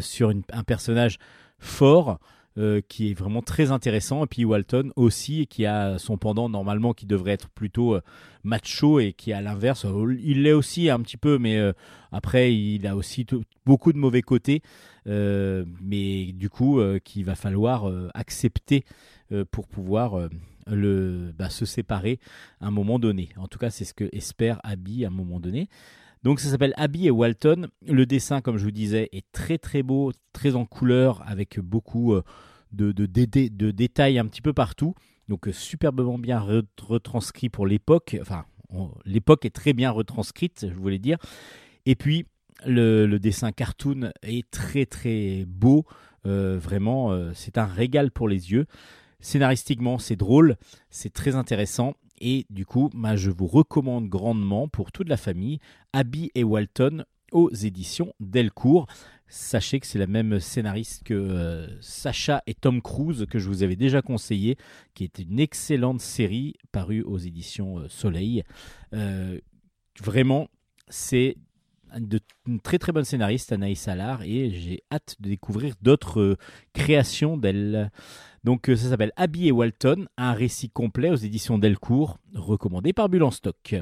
[0.00, 1.18] sur un personnage
[1.58, 2.20] fort
[2.58, 4.24] euh, qui est vraiment très intéressant.
[4.24, 8.02] Et puis Walton aussi, qui a son pendant normalement qui devrait être plutôt euh,
[8.44, 11.58] macho et qui à l'inverse, euh, il l'est aussi un petit peu, mais
[12.10, 13.26] après il a aussi
[13.64, 14.60] beaucoup de mauvais côtés.
[15.06, 18.84] Mais du coup, qu'il va falloir accepter
[19.50, 20.28] pour pouvoir
[20.66, 22.20] le, bah, se séparer
[22.60, 23.30] à un moment donné.
[23.36, 25.68] En tout cas, c'est ce que espère Abby à un moment donné.
[26.22, 27.68] Donc ça s'appelle Abby et Walton.
[27.86, 32.14] Le dessin, comme je vous disais, est très très beau, très en couleur, avec beaucoup
[32.14, 32.22] euh,
[32.72, 34.94] de, détails un petit peu partout.
[35.28, 38.16] Donc euh, superbement bien re- retranscrit pour l'époque.
[38.20, 38.44] Enfin,
[39.04, 41.18] l'époque est très bien retranscrite, je voulais dire.
[41.86, 42.26] Et puis
[42.64, 45.84] le, dessin cartoon est très très beau.
[46.24, 48.66] Euh, vraiment, c'est un régal pour les yeux.
[49.18, 50.56] Scénaristiquement, c'est drôle,
[50.90, 51.94] c'est très intéressant.
[52.24, 55.58] Et du coup, je vous recommande grandement pour toute la famille
[55.92, 58.86] Abby et Walton aux éditions Delcourt.
[59.26, 63.64] Sachez que c'est la même scénariste que euh, Sacha et Tom Cruise que je vous
[63.64, 64.56] avais déjà conseillé,
[64.94, 68.44] qui est une excellente série parue aux éditions euh, Soleil.
[68.94, 69.40] Euh,
[70.00, 70.46] vraiment,
[70.88, 71.36] c'est
[72.46, 76.36] une très très bonne scénariste, Anaïs Allard, et j'ai hâte de découvrir d'autres
[76.72, 77.90] créations d'elle.
[78.44, 83.08] Donc euh, ça s'appelle Abby et Walton, un récit complet aux éditions Delcourt, recommandé par
[83.08, 83.76] Bulle en stock.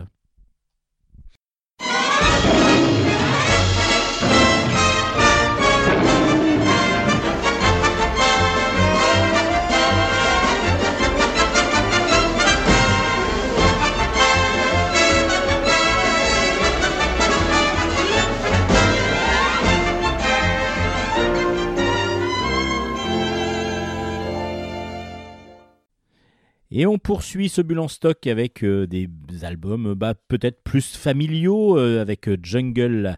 [26.72, 29.08] Et on poursuit ce bulle en stock avec euh, des
[29.42, 33.16] albums euh, bah, peut-être plus familiaux, euh, avec Jungle,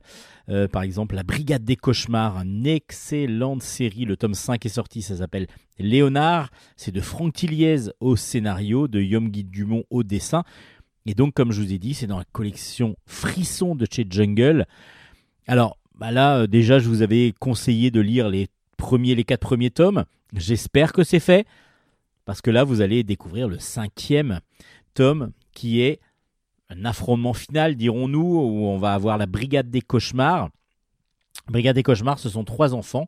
[0.70, 4.04] par exemple, La Brigade des Cauchemars, une excellente série.
[4.04, 5.46] Le tome 5 est sorti, ça s'appelle
[5.78, 6.50] Léonard.
[6.76, 10.44] C'est de Franck Tilliez au scénario, de Yom Guy Dumont au dessin.
[11.06, 14.66] Et donc, comme je vous ai dit, c'est dans la collection Frisson de chez Jungle.
[15.46, 19.70] Alors, bah là, déjà, je vous avais conseillé de lire les premiers, les quatre premiers
[19.70, 20.04] tomes.
[20.36, 21.46] J'espère que c'est fait
[22.24, 24.40] parce que là, vous allez découvrir le cinquième
[24.94, 26.00] tome qui est
[26.68, 30.48] un affrontement final, dirons-nous, où on va avoir la Brigade des Cauchemars.
[31.48, 33.06] Brigade des Cauchemars, ce sont trois enfants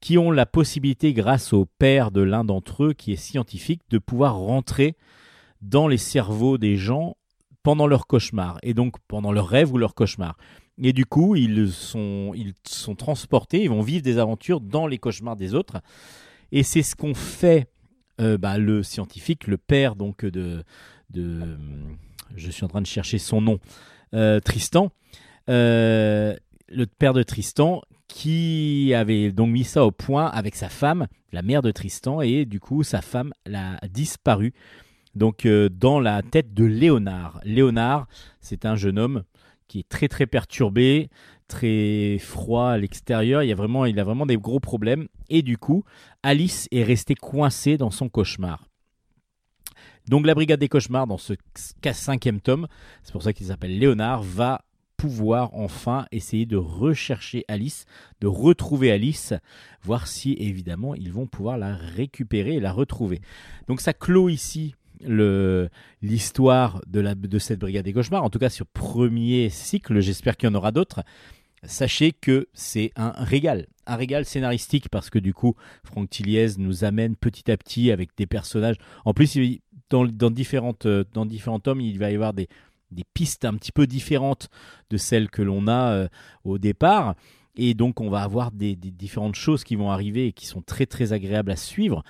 [0.00, 3.98] qui ont la possibilité, grâce au père de l'un d'entre eux, qui est scientifique, de
[3.98, 4.96] pouvoir rentrer
[5.62, 7.16] dans les cerveaux des gens
[7.62, 10.36] pendant leur cauchemar, et donc pendant leur rêve ou leur cauchemar.
[10.78, 14.98] Et du coup, ils sont, ils sont transportés, ils vont vivre des aventures dans les
[14.98, 15.80] cauchemars des autres.
[16.52, 17.68] Et c'est ce qu'ont fait
[18.20, 20.64] euh, bah, le scientifique, le père donc de,
[21.14, 23.58] je suis en train de chercher son nom,
[24.14, 24.90] euh, Tristan,
[25.48, 26.34] euh,
[26.68, 31.42] le père de Tristan, qui avait donc mis ça au point avec sa femme, la
[31.42, 34.54] mère de Tristan, et du coup sa femme a disparu.
[35.14, 37.40] Donc dans la tête de Léonard.
[37.44, 38.06] Léonard,
[38.40, 39.24] c'est un jeune homme
[39.66, 41.10] qui est très très perturbé,
[41.48, 43.42] très froid à l'extérieur.
[43.42, 45.08] Il, y a vraiment, des gros problèmes.
[45.28, 45.84] Et du coup,
[46.22, 48.66] Alice est restée coincée dans son cauchemar.
[50.08, 51.34] Donc la brigade des cauchemars dans ce
[51.92, 52.68] cinquième tome,
[53.02, 54.62] c'est pour ça qu'il s'appelle Léonard, va
[54.96, 57.84] pouvoir enfin essayer de rechercher Alice,
[58.20, 59.34] de retrouver Alice,
[59.82, 63.20] voir si évidemment ils vont pouvoir la récupérer et la retrouver.
[63.68, 64.74] Donc ça clôt ici
[66.02, 70.48] l'histoire de de cette brigade des cauchemars en tout cas sur premier cycle j'espère qu'il
[70.48, 71.02] y en aura d'autres
[71.62, 73.66] sachez que c'est un régal.
[73.86, 75.54] Un régal scénaristique parce que du coup
[75.84, 78.76] Franck Tilliez nous amène petit à petit avec des personnages.
[79.04, 79.38] En plus
[79.90, 82.48] dans, différentes euh, dans différents tomes il va y avoir des
[83.14, 84.48] pistes un petit peu différentes
[84.90, 86.08] de celles que l'on a euh,
[86.44, 87.14] au départ.
[87.56, 90.62] Et donc on va avoir des, des différentes choses qui vont arriver et qui sont
[90.62, 92.02] très très agréables à suivre.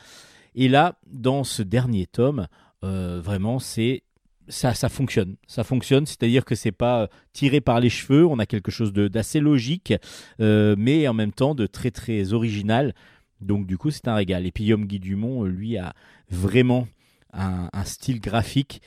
[0.55, 2.48] Et là dans ce dernier tome
[2.85, 4.02] euh, vraiment c'est
[4.48, 5.36] ça, ça fonctionne.
[5.47, 8.27] Ça fonctionne, c'est-à-dire que c'est pas tiré par les cheveux.
[8.27, 9.94] On a quelque chose d'assez logique,
[10.40, 12.94] euh, mais en même temps de très très original.
[13.40, 14.47] Donc du coup, c'est un régal.
[14.47, 15.94] Et puis Guillaume Guy Dumont, euh, lui, a
[16.31, 16.89] vraiment
[17.32, 18.81] un, style graphique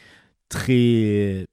[0.49, 1.45] très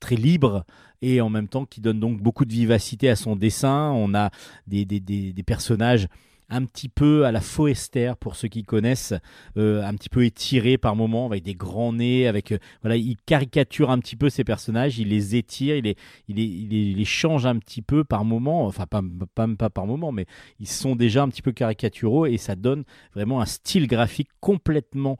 [0.00, 0.64] très libre
[1.00, 3.90] et en même temps qui donne donc beaucoup de vivacité à son dessin.
[3.92, 4.30] On a
[4.66, 6.08] des, des, des personnages
[6.48, 9.14] un petit peu à la Forester pour ceux qui connaissent,
[9.56, 13.16] euh, un petit peu étirés par moments avec des grands nez, avec euh, voilà, il
[13.26, 15.96] caricature un petit peu ces personnages, il les étire, il les,
[16.28, 19.02] il les, change un petit peu par moment, enfin pas,
[19.34, 20.26] pas, pas par moment, mais
[20.60, 22.84] ils sont déjà un petit peu caricaturaux et ça donne
[23.14, 25.16] vraiment un style graphique complètement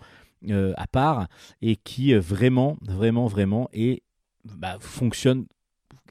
[0.51, 1.29] euh, à part
[1.63, 4.03] et qui vraiment, vraiment, vraiment est,
[4.45, 5.47] bah, fonctionne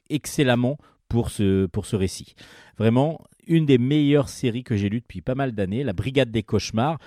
[0.10, 0.78] excellemment
[1.08, 2.34] pour ce, pour ce récit.
[2.78, 6.44] Vraiment, une des meilleures séries que j'ai lues depuis pas mal d'années, La Brigade des
[6.44, 7.00] Cauchemars.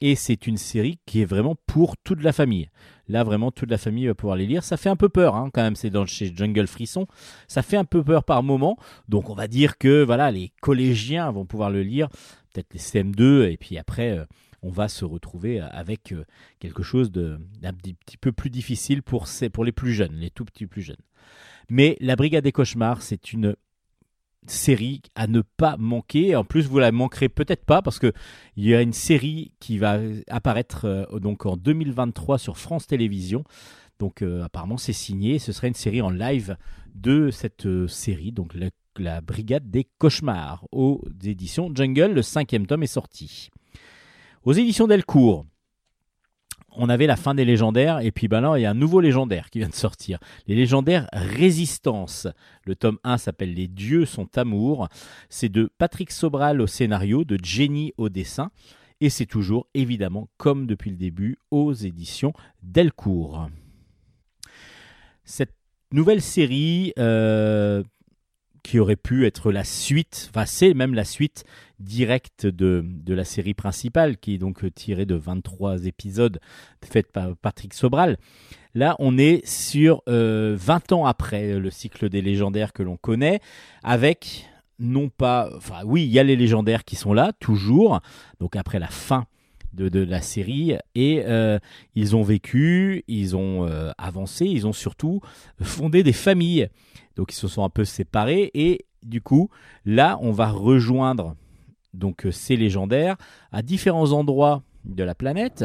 [0.00, 2.70] Et c'est une série qui est vraiment pour toute la famille.
[3.08, 4.62] Là, vraiment, toute la famille va pouvoir les lire.
[4.62, 5.74] Ça fait un peu peur, hein, quand même.
[5.74, 7.08] C'est dans chez Jungle Frisson.
[7.48, 8.76] Ça fait un peu peur par moment.
[9.08, 12.08] Donc, on va dire que voilà, les collégiens vont pouvoir le lire,
[12.52, 14.24] peut-être les CM2, et puis après, euh,
[14.62, 16.24] on va se retrouver avec euh,
[16.60, 17.38] quelque chose d'un
[17.72, 20.96] petit, peu plus difficile pour, pour les plus jeunes, les tout petits plus jeunes.
[21.70, 23.56] Mais La Brigade des Cauchemars, c'est une
[24.46, 26.36] série à ne pas manquer.
[26.36, 28.12] En plus, vous la manquerez peut-être pas parce que
[28.56, 29.98] il y a une série qui va
[30.28, 33.44] apparaître euh, donc en 2023 sur France Télévisions.
[33.98, 35.38] Donc euh, apparemment c'est signé.
[35.38, 36.56] Ce serait une série en live
[36.94, 42.12] de cette euh, série, donc la, la Brigade des Cauchemars, aux éditions Jungle.
[42.12, 43.50] Le cinquième tome est sorti.
[44.44, 45.44] Aux éditions Delcourt,
[46.72, 49.00] on avait la fin des légendaires, et puis ben là, il y a un nouveau
[49.00, 50.18] légendaire qui vient de sortir.
[50.46, 52.28] Les légendaires Résistance.
[52.64, 54.88] Le tome 1 s'appelle Les dieux sont amour.
[55.28, 58.50] C'est de Patrick Sobral au scénario, de Jenny au dessin.
[59.00, 62.32] Et c'est toujours, évidemment, comme depuis le début, aux éditions
[62.62, 63.48] Delcourt.
[65.24, 65.54] Cette
[65.92, 67.82] nouvelle série, euh,
[68.68, 71.44] qui aurait pu être la suite, enfin c'est même la suite
[71.78, 76.40] directe de, de la série principale, qui est donc tirée de 23 épisodes
[76.84, 78.16] faits par Patrick Sobral.
[78.74, 83.40] Là, on est sur euh, 20 ans après le cycle des légendaires que l'on connaît,
[83.82, 84.46] avec
[84.78, 88.00] non pas, enfin oui, il y a les légendaires qui sont là, toujours,
[88.40, 89.26] donc après la fin
[89.72, 91.58] de, de la série, et euh,
[91.94, 95.20] ils ont vécu, ils ont euh, avancé, ils ont surtout
[95.62, 96.68] fondé des familles.
[97.16, 99.50] Donc ils se sont un peu séparés, et du coup,
[99.84, 101.34] là, on va rejoindre
[101.94, 103.16] donc euh, ces légendaires
[103.52, 105.64] à différents endroits de la planète,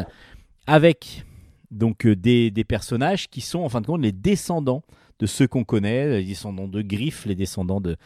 [0.68, 1.26] avec
[1.72, 4.84] donc euh, des, personnages qui sont en fin de compte les descendants
[5.20, 7.98] de ceux qu'on connaît, les descendants de Griff, les descendants de,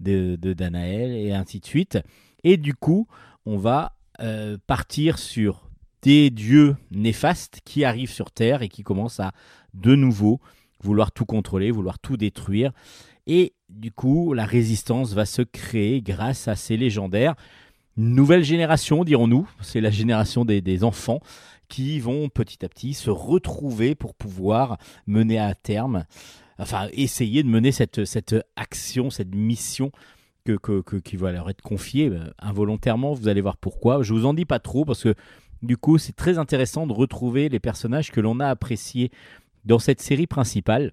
[0.00, 1.98] de, de Danaël, et ainsi de suite.
[2.44, 3.06] Et du coup,
[3.44, 5.68] on va euh, partir sur
[6.02, 9.32] des dieux néfastes qui arrivent sur Terre et qui commencent à
[9.74, 10.40] de nouveau
[10.80, 12.72] vouloir tout contrôler, vouloir tout détruire.
[13.26, 17.34] Et du coup, la résistance va se créer grâce à ces légendaires.
[17.96, 21.20] Une nouvelle génération, dirons-nous, c'est la génération des, enfants
[21.68, 26.04] qui vont petit à petit se retrouver pour pouvoir mener à terme,
[26.58, 29.90] enfin essayer de mener cette, cette action, cette mission
[30.44, 33.14] que, qui va leur être confiée euh, involontairement.
[33.14, 34.02] Vous allez voir pourquoi.
[34.02, 35.14] Je vous en dis pas trop parce que
[35.62, 39.10] du coup c'est très intéressant de retrouver les personnages que l'on a appréciés
[39.64, 40.92] dans cette série principale,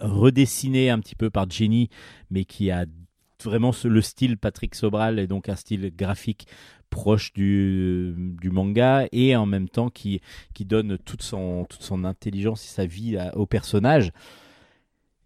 [0.00, 1.88] redessinée un petit peu par Jenny,
[2.30, 2.86] mais qui a
[3.44, 6.46] vraiment le style Patrick Sobral et donc un style graphique
[6.90, 10.20] proche du, du manga et en même temps qui,
[10.52, 14.12] qui donne toute son, toute son intelligence et sa vie à- au personnage.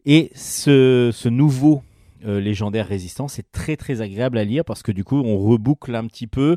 [0.05, 1.83] Et ce, ce nouveau
[2.25, 5.95] euh, légendaire résistant, c'est très très agréable à lire parce que du coup on reboucle
[5.95, 6.57] un petit peu,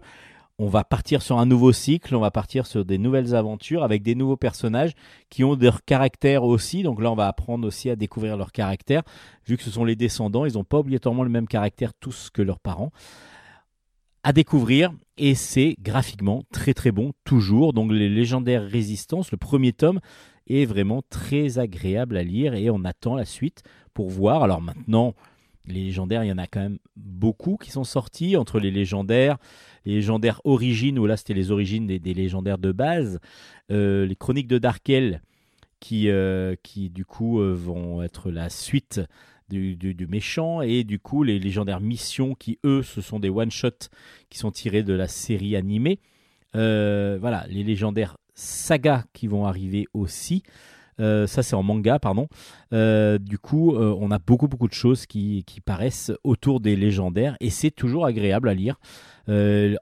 [0.60, 4.03] on va partir sur un nouveau cycle, on va partir sur des nouvelles aventures avec
[4.03, 4.91] des nouveaux personnages
[5.30, 6.84] qui ont leur caractère aussi.
[6.84, 9.03] Donc là on va apprendre aussi à découvrir leur caractère.
[9.48, 12.41] Vu que ce sont les descendants, ils n'ont pas obligatoirement le même caractère tous que
[12.41, 12.91] leurs parents
[14.23, 17.72] à découvrir et c'est graphiquement très très bon toujours.
[17.72, 20.02] Donc les légendaires résistances, le premier tome
[20.48, 23.64] est vraiment très agréable à lire et on attend la suite
[23.94, 24.44] pour voir.
[24.44, 25.14] Alors maintenant,
[25.71, 29.37] les légendaires, il y en a quand même beaucoup qui sont sortis entre les légendaires,
[29.85, 33.19] les légendaires origines où là c'était les origines des, légendaires de base,
[33.71, 35.21] euh, les chroniques de Darkel
[35.79, 39.01] qui, euh, qui du coup euh, vont être la suite
[39.49, 43.29] du, du- du méchant et du coup les légendaires missions qui eux ce sont des
[43.29, 43.89] one shots
[44.29, 45.99] qui sont tirés de la série animée.
[46.53, 50.43] Voilà les légendaires sagas qui vont arriver aussi
[50.99, 52.27] Euh, ça c'est en manga pardon.
[52.73, 57.35] Euh, du coup euh, on a beaucoup beaucoup de choses qui, paraissent autour des légendaires
[57.41, 58.80] et c'est toujours agréable à lire.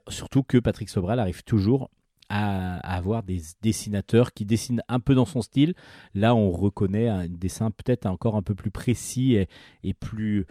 [0.08, 1.88] Surtout que Patrick Sobral arrive toujours
[2.28, 5.74] à, avoir des dessinateurs qui dessinent un peu dans son style.
[6.14, 9.38] Là, on reconnaît un dessin peut-être encore un peu plus précis
[9.84, 10.46] et plus,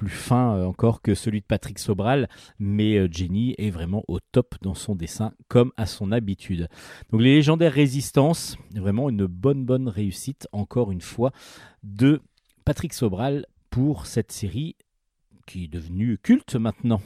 [0.00, 4.18] plus fin euh, encore que celui de Patrick Sobral, mais euh, Jenny est vraiment au
[4.18, 6.68] top dans son dessin, comme à son habitude.
[7.12, 11.32] Donc les légendaires résistances, vraiment une bonne, bonne réussite, encore une fois,
[11.82, 12.22] de
[12.64, 14.74] Patrick Sobral pour cette série
[15.46, 17.02] qui est devenue culte maintenant.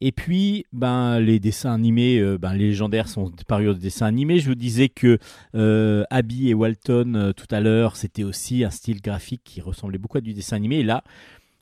[0.00, 4.38] Et puis, ben, les dessins animés, euh, ben, les légendaires sont parus de dessins animés.
[4.38, 5.18] Je vous disais que
[5.56, 9.98] euh, Abby et Walton, euh, tout à l'heure, c'était aussi un style graphique qui ressemblait
[9.98, 10.76] beaucoup à du dessin animé.
[10.76, 11.02] Et là,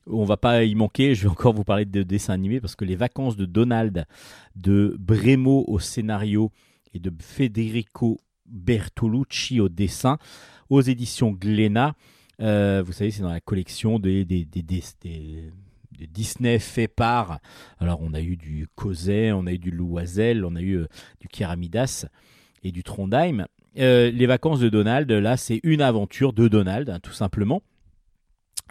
[0.07, 1.15] on va pas y manquer.
[1.15, 4.05] Je vais encore vous parler de dessins animés parce que les vacances de Donald,
[4.55, 6.53] de Bremo au scénario
[6.93, 10.19] et de Federico Bertolucci au dessin,
[10.69, 11.95] aux éditions Glénat.
[12.39, 14.63] Vous savez, c'est dans la collection des- des- des
[16.05, 17.41] Disney fait par.
[17.79, 20.87] Alors, on a eu du Coset, on a eu du Loisel, on a eu euh,
[21.21, 22.07] du Keramidas
[22.63, 23.47] et du Trondheim.
[23.79, 27.63] Euh, les vacances de Donald, là, c'est une aventure de Donald, hein, tout simplement.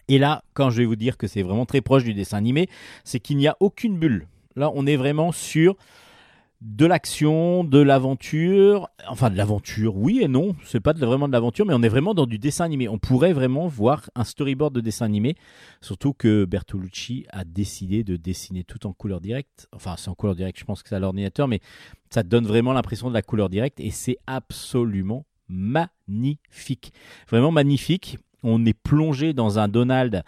[0.07, 2.69] Et là, quand je vais vous dire que c'est vraiment très proche du dessin animé,
[3.03, 4.27] c'est qu'il n'y a aucune bulle.
[4.56, 5.76] Là, on est vraiment sur
[6.61, 11.65] de l'action, de l'aventure, enfin de l'aventure, oui et non, c'est pas vraiment de l'aventure,
[11.65, 12.88] mais on est vraiment dans du dessin animé.
[12.88, 15.36] On pourrait vraiment voir un storyboard de dessin animé,
[15.82, 19.68] surtout que Bertolucci a décidé de dessiner tout en couleur directe.
[19.73, 21.60] Enfin, c'est en couleur directe, je pense que c'est à l'ordinateur, mais
[22.10, 26.94] ça donne vraiment l'impression de la couleur directe et c'est absolument magnifique.
[27.30, 28.18] Vraiment magnifique.
[28.44, 30.23] On est plongé dans un Donald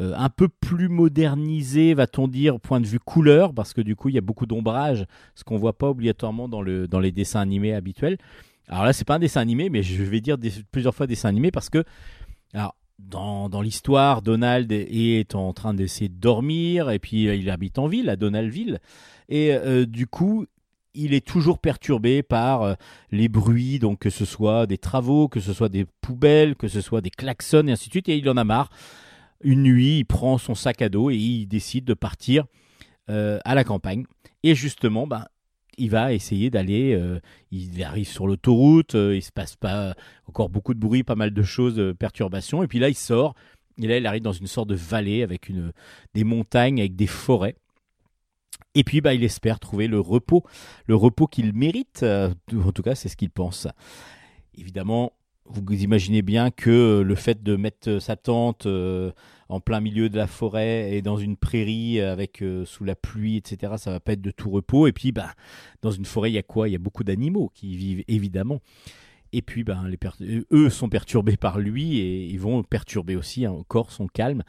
[0.00, 4.08] euh, un peu plus modernisé, va-t-on dire, point de vue couleur, parce que du coup,
[4.08, 5.04] il y a beaucoup d'ombrage,
[5.34, 8.16] ce qu'on voit pas obligatoirement dans, le, dans les dessins animés habituels.
[8.68, 10.38] Alors là, c'est pas un dessin animé, mais je vais dire
[10.70, 11.84] plusieurs fois dessin animé parce que,
[12.54, 17.50] alors, dans, dans l'histoire, Donald est en train d'essayer de dormir, et puis euh, il
[17.50, 18.80] habite en ville, à Donaldville,
[19.28, 20.46] et euh, du coup,
[20.94, 22.76] il est toujours perturbé par
[23.10, 26.82] les bruits, donc que ce soit des travaux, que ce soit des poubelles, que ce
[26.82, 28.70] soit des klaxons, et ainsi de suite, et il en a marre.
[29.42, 32.44] Une nuit, il prend son sac à dos et il décide de partir
[33.10, 34.04] euh, à la campagne.
[34.42, 35.24] Et justement, ben,
[35.78, 36.94] il va essayer d'aller.
[36.94, 37.20] euh,
[37.50, 39.94] il arrive sur l'autoroute, euh, il se passe pas
[40.26, 42.62] encore beaucoup de bruit, pas mal de choses, euh, perturbations.
[42.62, 43.34] Et puis là, il sort.
[43.78, 45.72] Et là, il arrive dans une sorte de vallée avec une,
[46.14, 47.56] des montagnes, avec des forêts.
[48.74, 50.44] Et puis, bah, il espère trouver le repos,
[50.86, 52.02] le repos qu'il mérite.
[52.04, 53.66] en tout cas, c'est ce qu'il pense.
[54.54, 55.12] Évidemment,
[55.46, 59.10] vous imaginez bien que le fait de mettre sa tente euh,
[59.48, 63.36] en plein milieu de la forêt et dans une prairie avec euh, sous la pluie,
[63.36, 64.86] etc., ça va pas être de tout repos.
[64.86, 65.32] Et puis, bah,
[65.82, 66.68] dans une forêt, il y a quoi?
[66.68, 68.60] Il y a beaucoup d'animaux qui y vivent, évidemment.
[69.32, 69.90] Et puis, ben,
[70.52, 74.42] eux sont perturbés par lui et ils vont perturber aussi encore son calme.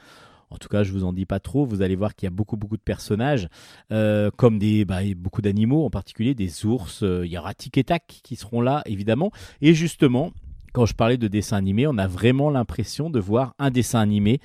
[0.53, 1.65] En tout cas, je vous en dis pas trop.
[1.65, 3.48] Vous allez voir qu'il y a beaucoup, beaucoup de personnages,
[3.91, 7.02] euh, comme des, bah, beaucoup d'animaux, en particulier des ours.
[7.02, 9.32] Euh, Il y aura Tic et Tac qui seront là, évidemment.
[9.61, 10.32] Et justement,
[10.74, 14.40] quand je parlais de dessin animé, on a vraiment l'impression de voir un dessin animé.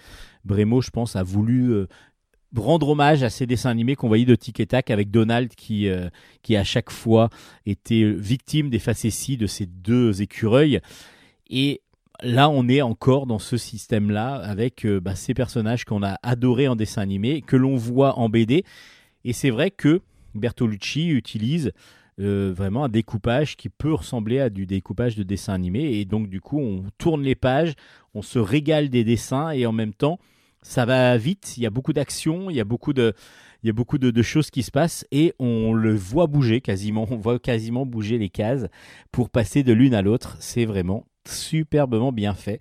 [0.44, 1.88] Brémo, je pense, a voulu euh,
[2.54, 5.88] rendre hommage à ces dessins animés qu'on voyait de Tic et Tac avec Donald qui,
[5.88, 6.08] euh,
[6.42, 7.30] qui à chaque fois
[7.66, 10.80] était victime des facéties de ces deux écureuils.
[11.50, 11.80] Et
[12.22, 16.68] là, on est encore dans ce système-là avec euh, bah, ces personnages qu'on a adorés
[16.68, 18.64] en dessin animé, que l'on voit en BD.
[19.24, 20.00] Et c'est vrai que
[20.34, 21.72] Bertolucci utilise
[22.20, 25.98] euh, vraiment un découpage qui peut ressembler à du découpage de dessin animé.
[25.98, 27.74] Et donc, du coup, on tourne les pages,
[28.14, 30.18] on se régale des dessins et en même temps,
[30.62, 31.54] ça va vite.
[31.56, 33.14] Il y a beaucoup d'action, il y a beaucoup de.
[33.64, 36.60] Il y a beaucoup de, de choses qui se passent et on le voit bouger
[36.60, 38.66] quasiment, on voit quasiment bouger les cases
[39.10, 40.36] pour passer de l'une à l'autre.
[40.40, 42.60] C'est vraiment superbement bien fait.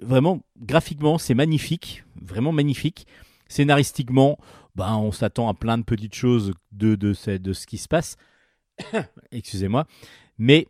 [0.00, 3.06] Vraiment, graphiquement, c'est magnifique, vraiment magnifique.
[3.48, 4.38] Scénaristiquement,
[4.76, 7.88] ben, on s'attend à plein de petites choses de, de, ce, de ce qui se
[7.88, 8.16] passe.
[9.32, 9.86] Excusez-moi.
[10.38, 10.66] Mais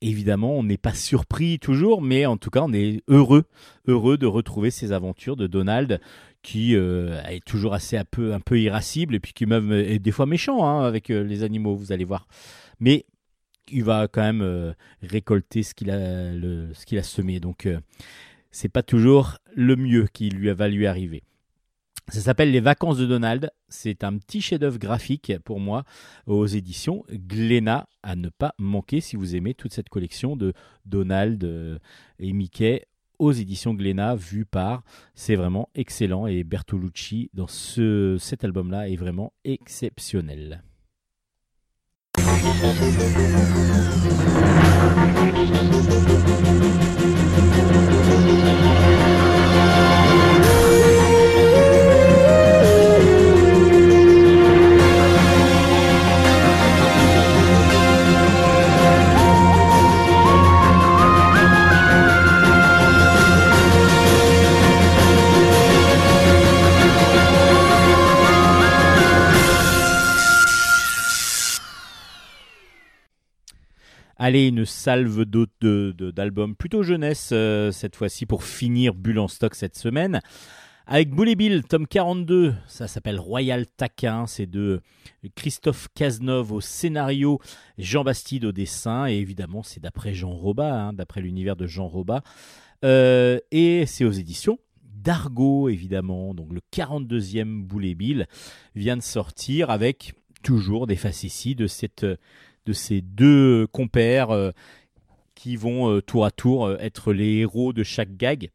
[0.00, 3.44] évidemment, on n'est pas surpris toujours, mais en tout cas, on est heureux,
[3.86, 6.00] heureux de retrouver ces aventures de Donald
[6.42, 10.26] qui euh, est toujours assez un peu, irascible et puis qui même est des fois
[10.26, 12.26] méchant hein, avec euh, les animaux, vous allez voir.
[12.80, 13.06] Mais
[13.70, 14.72] il va quand même euh,
[15.02, 17.40] récolter ce qu'il a, a semé.
[17.40, 17.80] Donc, euh,
[18.50, 21.22] c'est pas toujours le mieux qui lui va lui arriver.
[22.08, 23.50] Ça s'appelle Les Vacances de Donald.
[23.68, 25.84] C'est un petit chef-d'œuvre graphique pour moi
[26.26, 30.52] aux éditions Glénat à ne pas manquer si vous aimez toute cette collection de
[30.84, 31.78] Donald euh,
[32.18, 32.86] et Mickey
[33.18, 34.82] aux éditions Glénat vu par.
[35.14, 40.62] C'est vraiment excellent et Bertolucci dans ce, cet album-là est vraiment exceptionnel.
[74.26, 79.76] Allez, une salve d'albums plutôt jeunesse euh, cette fois-ci pour finir Bulle en stock cette
[79.76, 80.22] semaine.
[80.86, 84.80] Avec Boule Bill, tome 42, ça s'appelle Royal Taquin, c'est de
[85.34, 87.38] Christophe Cazeneuve au scénario,
[87.76, 91.88] Jean Bastide au dessin, et évidemment c'est d'après Jean Roba, hein, d'après l'univers de Jean
[91.88, 92.22] Roba.
[92.82, 96.32] Euh, et c'est aux éditions d'Argo, évidemment.
[96.32, 98.26] Donc le 42e Boule Bill
[98.74, 102.06] vient de sortir avec toujours des facéties de cette
[102.66, 104.50] de ces deux compères euh,
[105.34, 108.50] qui vont euh, tour à tour euh, être les héros de chaque gag.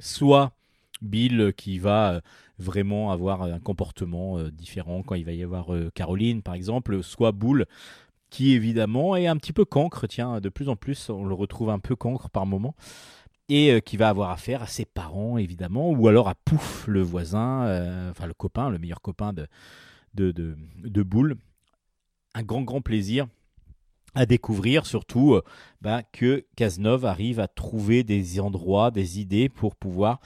[0.00, 0.52] Soit
[1.00, 2.20] Bill qui va
[2.58, 7.66] vraiment avoir un comportement différent quand il va y avoir Caroline par exemple, soit Boule
[8.30, 11.70] qui évidemment est un petit peu cancre, tiens, de plus en plus on le retrouve
[11.70, 12.74] un peu cancre par moment,
[13.48, 18.10] et qui va avoir affaire à ses parents évidemment, ou alors à Pouf, le voisin,
[18.10, 19.46] enfin le copain, le meilleur copain de,
[20.14, 21.36] de, de, de.
[22.34, 23.26] Un grand, grand plaisir
[24.14, 25.42] à découvrir, surtout euh,
[25.80, 30.20] bah, que Cazeneuve arrive à trouver des endroits, des idées pour pouvoir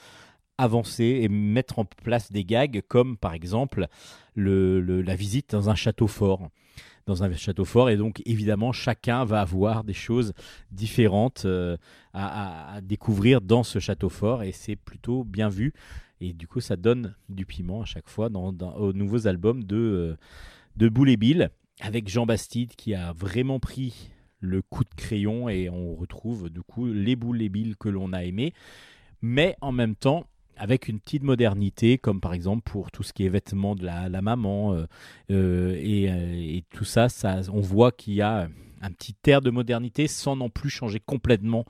[0.59, 3.87] avancer et mettre en place des gags, comme par exemple
[4.35, 6.49] le, la visite dans un château fort.
[7.07, 10.33] Dans un château fort, et donc évidemment, chacun va avoir des choses
[10.73, 11.77] différentes euh,
[12.13, 15.73] à, découvrir dans ce château fort, et c'est plutôt bien vu.
[16.21, 19.63] Et du coup, ça donne du piment à chaque fois dans, dans- aux nouveaux albums
[19.63, 20.17] de, euh,
[20.77, 21.51] de Boule Bill,
[21.81, 26.63] avec Jean Bastide qui a vraiment pris le coup de crayon, et on retrouve du
[26.63, 28.53] coup les Boules et Bill que l'on a aimés,
[29.23, 30.27] mais en même temps
[30.57, 34.23] avec une petite modernité, comme par exemple pour tout ce qui est vêtements de la,
[34.23, 34.87] maman, euh,
[35.31, 38.49] euh, et, euh, et tout ça, ça, on voit qu'il y a
[38.81, 41.65] un petit air de modernité sans non plus changer complètement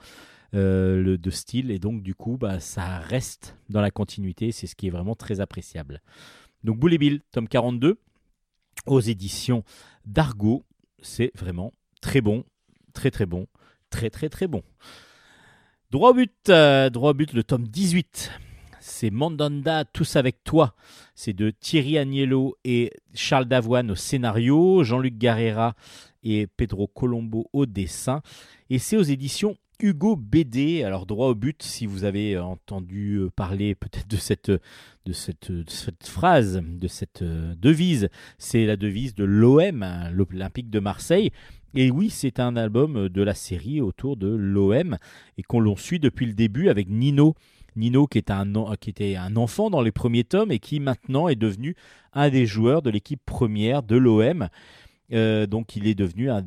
[0.52, 4.74] le, de style, et donc du coup, bah, ça reste dans la continuité, c'est ce
[4.74, 6.00] qui est vraiment très appréciable.
[6.64, 7.98] Donc Boule et Bill, tome 42,
[8.86, 9.64] aux éditions
[10.04, 10.64] d'Argo,
[11.02, 12.44] c'est vraiment très bon,
[12.92, 13.46] très très bon,
[13.90, 14.62] très très très bon.
[15.90, 18.30] Droit au but, euh, droit au but, le tome 18
[18.86, 20.74] c'est Mandanda Tous avec toi.
[21.16, 25.74] C'est de Thierry Agnello et Charles Davoine au scénario, Jean-Luc Garrera
[26.22, 28.22] et Pedro Colombo au dessin.
[28.70, 30.82] Et c'est aux éditions Hugo BD.
[30.82, 34.52] Alors droit au but, si vous avez entendu euh, parler peut-être de cette,
[35.12, 38.08] cette, de cette phrase, de cette euh, devise,
[38.38, 41.30] c'est la devise de l'OM, hein, l'Olympique de Marseille.
[41.74, 44.96] Et oui, c'est un album de la série autour de l'OM
[45.36, 47.34] et qu'on l'on suit depuis le début avec Nino.
[47.76, 48.32] Nino qui, était
[49.16, 51.76] un enfant dans les premiers tomes et qui maintenant est devenu
[52.14, 54.48] un des joueurs de l'équipe première de l'OM.
[55.12, 56.42] Euh, donc il est devenu un,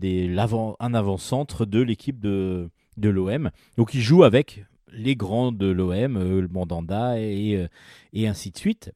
[0.80, 2.70] un avant-centre de l'équipe de,
[3.00, 3.50] de l'OM.
[3.78, 7.68] Donc il joue avec les grands de l'OM, euh, Mandanda et, euh,
[8.14, 8.92] et ainsi de suite.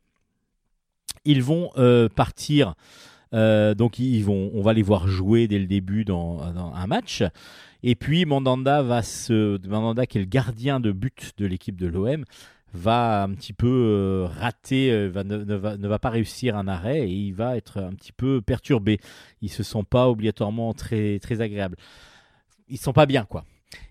[1.25, 2.75] Ils vont euh, partir,
[3.31, 7.23] donc ils vont, on va les voir jouer dès le début dans, un match.
[7.81, 11.87] Et puis Mandanda va se, Mandanda qui est le gardien de but de l'équipe de
[11.87, 12.25] l'OM,
[12.73, 17.07] va un petit peu rater, va, ne, ne va, ne, va, pas réussir un arrêt
[17.07, 18.99] et il va être un petit peu perturbé.
[19.41, 21.77] Il se sent pas obligatoirement très très agréable.
[22.67, 23.45] Ils sont pas bien quoi.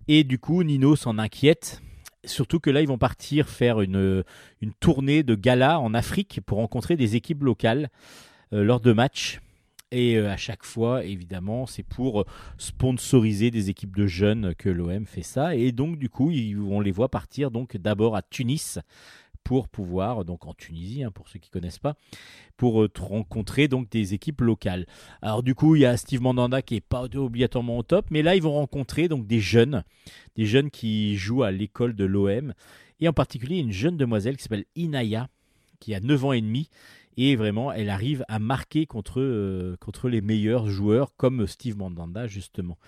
[0.09, 1.83] Et du coup Nino s'en inquiète.
[2.25, 4.23] Surtout que là, ils vont partir faire une,
[4.61, 7.91] une tournée de gala en Afrique pour rencontrer des équipes locales
[8.53, 9.41] euh, lors de matchs.
[9.91, 12.25] Et euh, à chaque fois, évidemment, c'est pour
[12.59, 15.57] sponsoriser des équipes de jeunes que l'OM fait ça.
[15.57, 18.79] Et donc, du coup, on les voit partir donc d'abord à Tunis
[19.45, 21.97] pour pouvoir, donc en Tunisie, hein, pour ceux qui connaissent pas,
[22.57, 24.87] pour euh, rencontrer donc des équipes locales.
[25.21, 28.23] Alors du coup, il y a Steve Mandanda qui est pas obligatoirement au top, mais
[28.23, 29.85] là ils vont rencontrer donc des jeunes,
[30.37, 32.55] des jeunes qui jouent à l'école de l'OM,
[33.01, 35.29] et en particulier une jeune demoiselle qui s'appelle Inaya,
[35.81, 36.69] qui a 9 ans et demi,
[37.17, 42.27] et vraiment elle arrive à marquer contre, euh, contre les meilleurs joueurs comme Steve Mandanda
[42.27, 42.79] justement.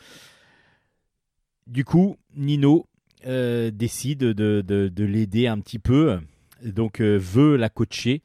[1.66, 2.86] Du coup, Nino
[3.26, 6.18] euh, décide de, de, de l'aider un petit peu,
[6.64, 8.22] donc euh, veut la coacher.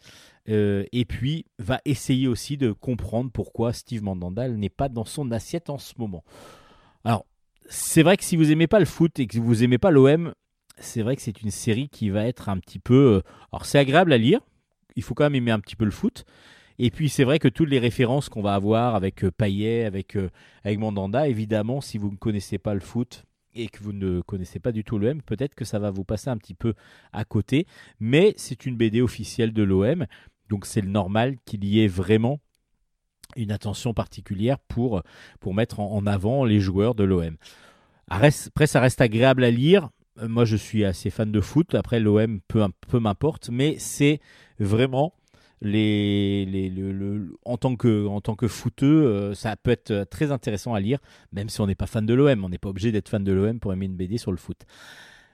[0.47, 5.29] Euh, et puis va essayer aussi de comprendre pourquoi Steve Mandanda n'est pas dans son
[5.31, 6.23] assiette en ce moment.
[7.03, 7.27] Alors,
[7.67, 10.33] c'est vrai que si vous aimez pas le foot et que vous aimez pas l'OM,
[10.79, 13.21] c'est vrai que c'est une série qui va être un petit peu.
[13.51, 14.39] Alors, c'est agréable à lire.
[14.95, 16.25] Il faut quand même aimer un petit peu le foot.
[16.79, 20.15] Et puis, c'est vrai que toutes les références qu'on va avoir avec euh, Payet, avec,
[20.15, 20.29] euh,
[20.63, 23.25] avec Mandanda, évidemment, si vous ne connaissez pas le foot
[23.55, 26.29] et que vous ne connaissez pas du tout l'OM, peut-être que ça va vous passer
[26.29, 26.73] un petit peu
[27.13, 27.65] à côté.
[27.99, 30.05] Mais c'est une BD officielle de l'OM.
[30.49, 32.39] Donc c'est normal qu'il y ait vraiment
[33.35, 35.03] une attention particulière pour,
[35.39, 37.37] pour mettre en, avant les joueurs de l'OM.
[38.07, 39.89] Après, ça reste agréable à lire.
[40.21, 41.75] Moi, je suis assez fan de foot.
[41.75, 43.49] Après, l'OM, peu, peu m'importe.
[43.49, 44.19] Mais c'est
[44.59, 45.13] vraiment
[45.61, 50.99] en, tant que, en footeux, euh, ça peut être très intéressant à lire,
[51.33, 52.43] même si on n'est pas fan de l'OM.
[52.43, 54.65] On n'est pas obligé d'être fan de l'OM pour aimer une BD sur le foot.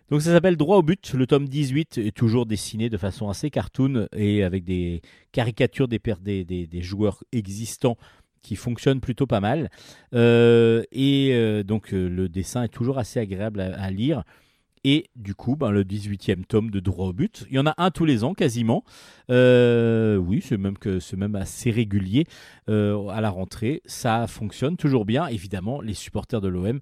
[0.09, 1.13] Donc ça s'appelle Droit au but.
[1.13, 5.99] Le tome 18 est toujours dessiné de façon assez cartoon et avec des caricatures des,
[6.45, 7.97] des, joueurs existants
[8.43, 9.71] qui fonctionnent plutôt pas mal.
[10.13, 14.23] Euh, et euh, donc euh, le dessin est toujours assez agréable à lire.
[14.87, 17.73] Et du coup, ben, le 18e tome de Droit au but, il y en a
[17.79, 18.83] un tous les ans quasiment.
[19.31, 22.27] Euh, oui, c'est même, assez régulier
[22.69, 23.81] euh, à la rentrée.
[23.87, 25.25] Ça fonctionne toujours bien.
[25.25, 26.81] Évidemment, les supporters de l'OM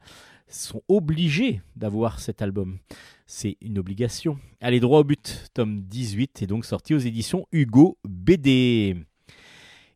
[0.50, 2.78] sont obligés d'avoir cet album.
[3.26, 4.38] C'est une obligation.
[4.60, 8.98] Allez, droit au but, tome 18 est donc sorti aux éditions Hugo BD.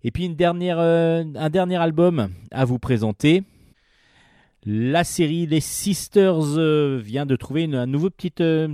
[0.06, 3.44] Et puis euh, un dernier album à vous présenter.
[4.70, 8.68] La série Les Sisters euh, vient de trouver une, euh,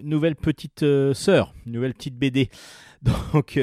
[0.00, 2.48] nouvelle petite euh, sœur, une nouvelle petite BD.
[3.02, 3.58] Donc,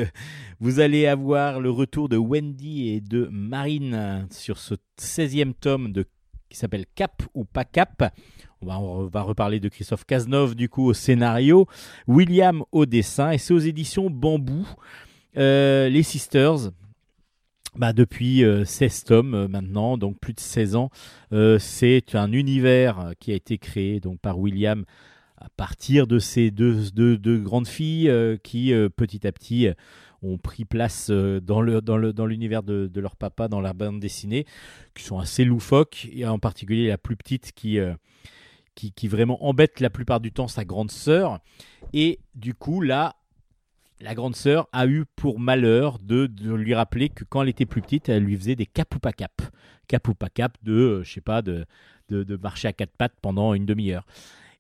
[0.60, 6.06] vous allez avoir le retour de Wendy et de Marine sur ce 16e tome de,
[6.50, 8.14] qui s'appelle Cap ou pas Cap.
[8.60, 11.66] On va, reparler de Christophe Cazeneuve du coup au scénario,
[12.10, 14.68] William au dessin et c'est aux éditions Bambou.
[15.34, 16.72] Les Sisters,
[17.80, 20.90] bah, depuis euh, 16 tomes euh, maintenant, donc plus de 16 ans,
[21.32, 24.84] euh, c'est un univers euh, qui a été créé donc par William
[25.38, 29.74] à partir de ces deux, deux, grandes filles euh, qui euh, petit à petit euh,
[30.22, 33.62] ont pris place euh, dans le dans le dans l'univers de, de leur papa dans
[33.62, 34.46] la bande dessinée,
[34.94, 37.94] qui sont assez loufoques et en particulier la plus petite qui euh,
[38.76, 41.40] qui, qui vraiment embête la plupart du temps sa grande sœur.
[41.94, 43.16] Et du coup là
[44.02, 47.66] la grande sœur a eu pour malheur de, de lui rappeler que quand elle était
[47.66, 49.42] plus petite, elle lui faisait des cap ou pas cap.
[49.88, 51.66] Cap ou pas cap de, euh, je sais pas, de,
[52.10, 54.06] de, marcher à quatre pattes pendant une demi-heure.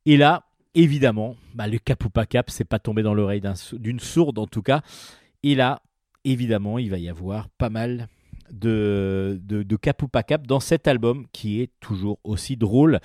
[0.05, 0.43] Et là,
[0.75, 3.41] évidemment, bah, le cap ou pas cap, c'est pas tombé dans l'oreille
[3.73, 4.81] d'une sourde en tout cas.
[5.43, 5.81] Et là,
[6.25, 8.07] évidemment, il va y avoir pas mal
[8.51, 12.99] de, de, de cap ou pas cap dans cet album qui est toujours aussi drôle,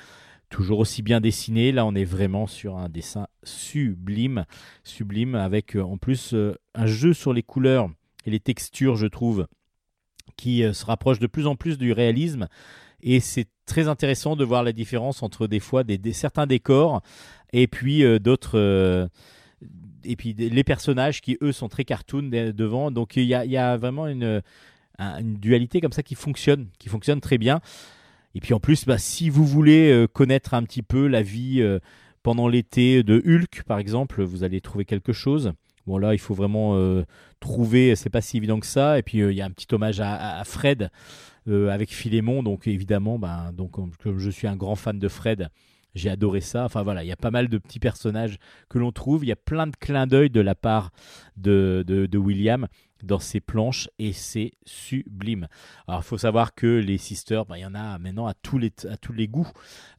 [0.50, 1.72] toujours aussi bien dessiné.
[1.72, 4.44] Là, on est vraiment sur un dessin sublime,
[4.82, 7.88] sublime avec euh, en plus euh, un jeu sur les couleurs
[8.26, 9.46] et les textures, je trouve,
[10.36, 12.48] qui euh, se rapproche de plus en plus du réalisme.
[13.02, 17.02] Et c'est très intéressant de voir la différence entre des fois certains décors
[17.52, 19.08] et puis d'autres.
[20.04, 22.90] et puis les personnages qui, eux, sont très cartoon de- devant.
[22.90, 24.42] Donc il y a, vraiment une,
[24.98, 27.60] un- une dualité comme ça qui fonctionne, qui fonctionne très bien.
[28.34, 31.60] Et puis en plus, bah, si vous voulez euh, connaître un petit peu la vie
[31.60, 31.78] euh,
[32.22, 35.52] pendant l'été de Hulk, par exemple, vous allez trouver quelque chose.
[35.86, 37.04] Bon là, il faut vraiment euh,
[37.40, 38.98] trouver, c'est pas si évident que ça.
[38.98, 40.90] Et puis il y a un petit hommage à, Fred
[41.46, 45.50] avec Philémon, donc évidemment, ben, donc comme je suis un grand fan de Fred,
[45.94, 46.64] j'ai adoré ça.
[46.64, 48.38] Enfin voilà, il y a pas mal de petits personnages
[48.70, 49.26] que l'on trouve.
[49.26, 50.90] Il y a plein de clins d'œil de la part
[51.36, 52.66] de, de William
[53.04, 55.48] dans ses planches et c'est sublime.
[55.86, 58.58] Alors il faut savoir que les Sisters, ben, il y en a maintenant à tous
[58.58, 59.50] les, à tous les goûts.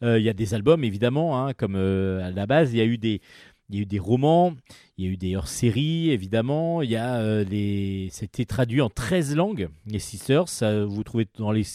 [0.03, 2.82] Euh, il y a des albums évidemment, hein, comme euh, à la base, il y
[2.82, 3.22] a eu des,
[3.69, 4.53] il y a eu des romans,
[4.98, 6.82] il y a eu des hors-séries, évidemment.
[6.82, 8.10] Il y a euh, les...
[8.11, 10.48] C'était traduit en 13 langues, les Sisters.
[10.49, 11.65] Ça, vous trouvez dans les,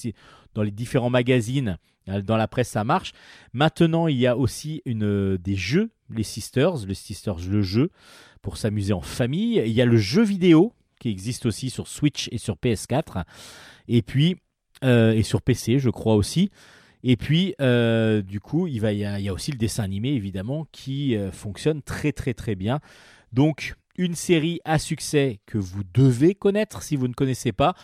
[0.54, 1.78] dans les différents magazines,
[2.08, 3.12] euh, dans la presse, ça marche.
[3.52, 7.90] Maintenant, il y a aussi une, des jeux, les Sisters, les Sisters, le jeu,
[8.40, 9.62] pour s'amuser en famille.
[9.66, 13.24] Il y a le jeu vidéo, qui existe aussi sur Switch et sur PS4.
[13.88, 14.36] Et puis,
[14.84, 16.50] euh, et sur PC, je crois aussi.
[17.02, 21.32] Et puis, euh, du coup, il, y a aussi le dessin animé, évidemment, qui euh,
[21.32, 22.80] fonctionne très, très, très bien.
[23.32, 27.74] Donc, une série à succès que vous devez connaître si vous ne connaissez pas.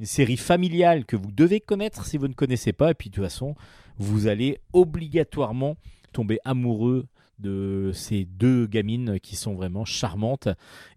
[0.00, 2.90] Une série familiale que vous devez connaître si vous ne connaissez pas.
[2.90, 3.54] Et puis, de toute façon,
[3.96, 5.76] vous allez obligatoirement
[6.12, 7.06] tomber amoureux
[7.38, 10.48] de ces deux gamines qui sont vraiment charmantes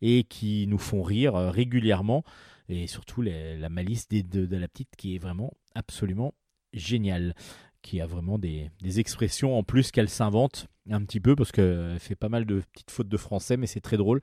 [0.02, 2.24] et qui nous font rire euh, régulièrement.
[2.70, 6.34] Et surtout, la malice des- de, de la petite qui est vraiment absolument
[6.74, 7.34] géniale
[7.82, 8.70] qui a vraiment des,
[9.00, 12.92] expressions en plus qu'elle s'invente un petit peu parce qu'elle fait pas mal de petites
[12.92, 14.20] fautes de français, mais c'est très drôle.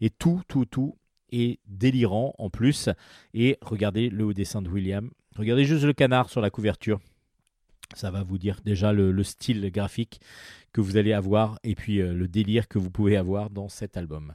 [0.00, 0.96] Et tout, tout, tout
[1.30, 2.88] est délirant en plus.
[3.34, 5.10] Et regardez le dessin de William.
[5.36, 6.98] Regardez juste le canard sur la couverture.
[7.94, 10.20] Ça va vous dire déjà le, le style graphique
[10.72, 13.96] que vous allez avoir et puis euh, le délire que vous pouvez avoir dans cet
[13.96, 14.34] album.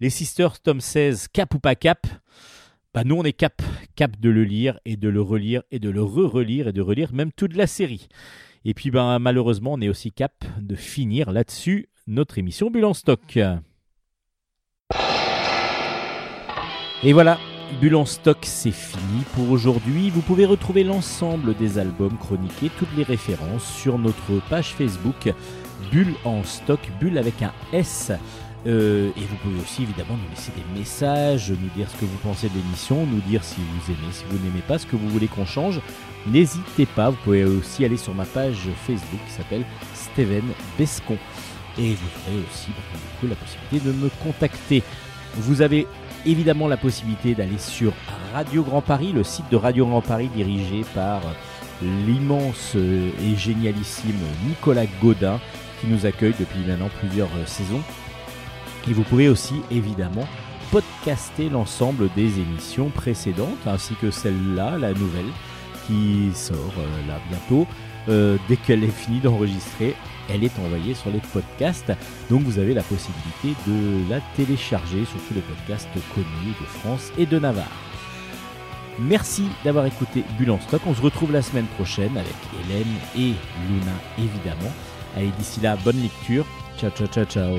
[0.00, 2.06] Les Sisters, tome 16, cap ou pas cap?
[2.94, 3.62] Bah nous on est cap,
[3.96, 7.12] cap de le lire et de le relire et de le re-relire et de relire
[7.12, 8.08] même toute la série.
[8.64, 12.94] Et puis ben malheureusement on est aussi cap de finir là-dessus notre émission Bulle en
[12.94, 13.38] stock.
[17.02, 17.38] Et voilà,
[17.78, 20.10] Bulle en stock c'est fini pour aujourd'hui.
[20.10, 25.32] Vous pouvez retrouver l'ensemble des albums chroniqués, toutes les références sur notre page Facebook
[25.90, 28.12] Bulle en stock, Bulle avec un S.
[28.66, 32.18] Euh, et vous pouvez aussi évidemment nous laisser des messages, nous dire ce que vous
[32.22, 35.08] pensez de l'émission, nous dire si vous aimez, si vous n'aimez pas, ce que vous
[35.08, 35.80] voulez qu'on change.
[36.26, 39.64] N'hésitez pas, vous pouvez aussi aller sur ma page Facebook qui s'appelle
[39.94, 40.44] Steven
[40.78, 41.16] Bescon.
[41.78, 42.66] Et vous aurez aussi
[43.22, 44.82] du la possibilité de me contacter.
[45.36, 45.86] Vous avez
[46.26, 47.92] évidemment la possibilité d'aller sur
[48.32, 51.20] Radio Grand Paris, le site de Radio Grand Paris dirigé par
[51.82, 55.40] l'immense et génialissime Nicolas Godin
[55.80, 57.80] qui nous accueille depuis maintenant plusieurs saisons.
[58.88, 60.26] Et vous pouvez aussi évidemment
[60.70, 65.30] podcaster l'ensemble des émissions précédentes ainsi que celle-là, la nouvelle,
[65.86, 67.66] qui sort euh, là bientôt.
[68.08, 69.94] Euh, dès qu'elle est finie d'enregistrer,
[70.32, 71.92] elle est envoyée sur les podcasts.
[72.30, 77.12] Donc vous avez la possibilité de la télécharger sur tous les podcasts connus de France
[77.18, 77.66] et de Navarre.
[78.98, 80.82] Merci d'avoir écouté Bulle en stock.
[80.86, 82.34] On se retrouve la semaine prochaine avec
[82.64, 83.34] Hélène et
[83.68, 84.72] Luna évidemment.
[85.16, 86.46] Allez d'ici là, bonne lecture.
[86.78, 87.56] Ciao ciao ciao ciao.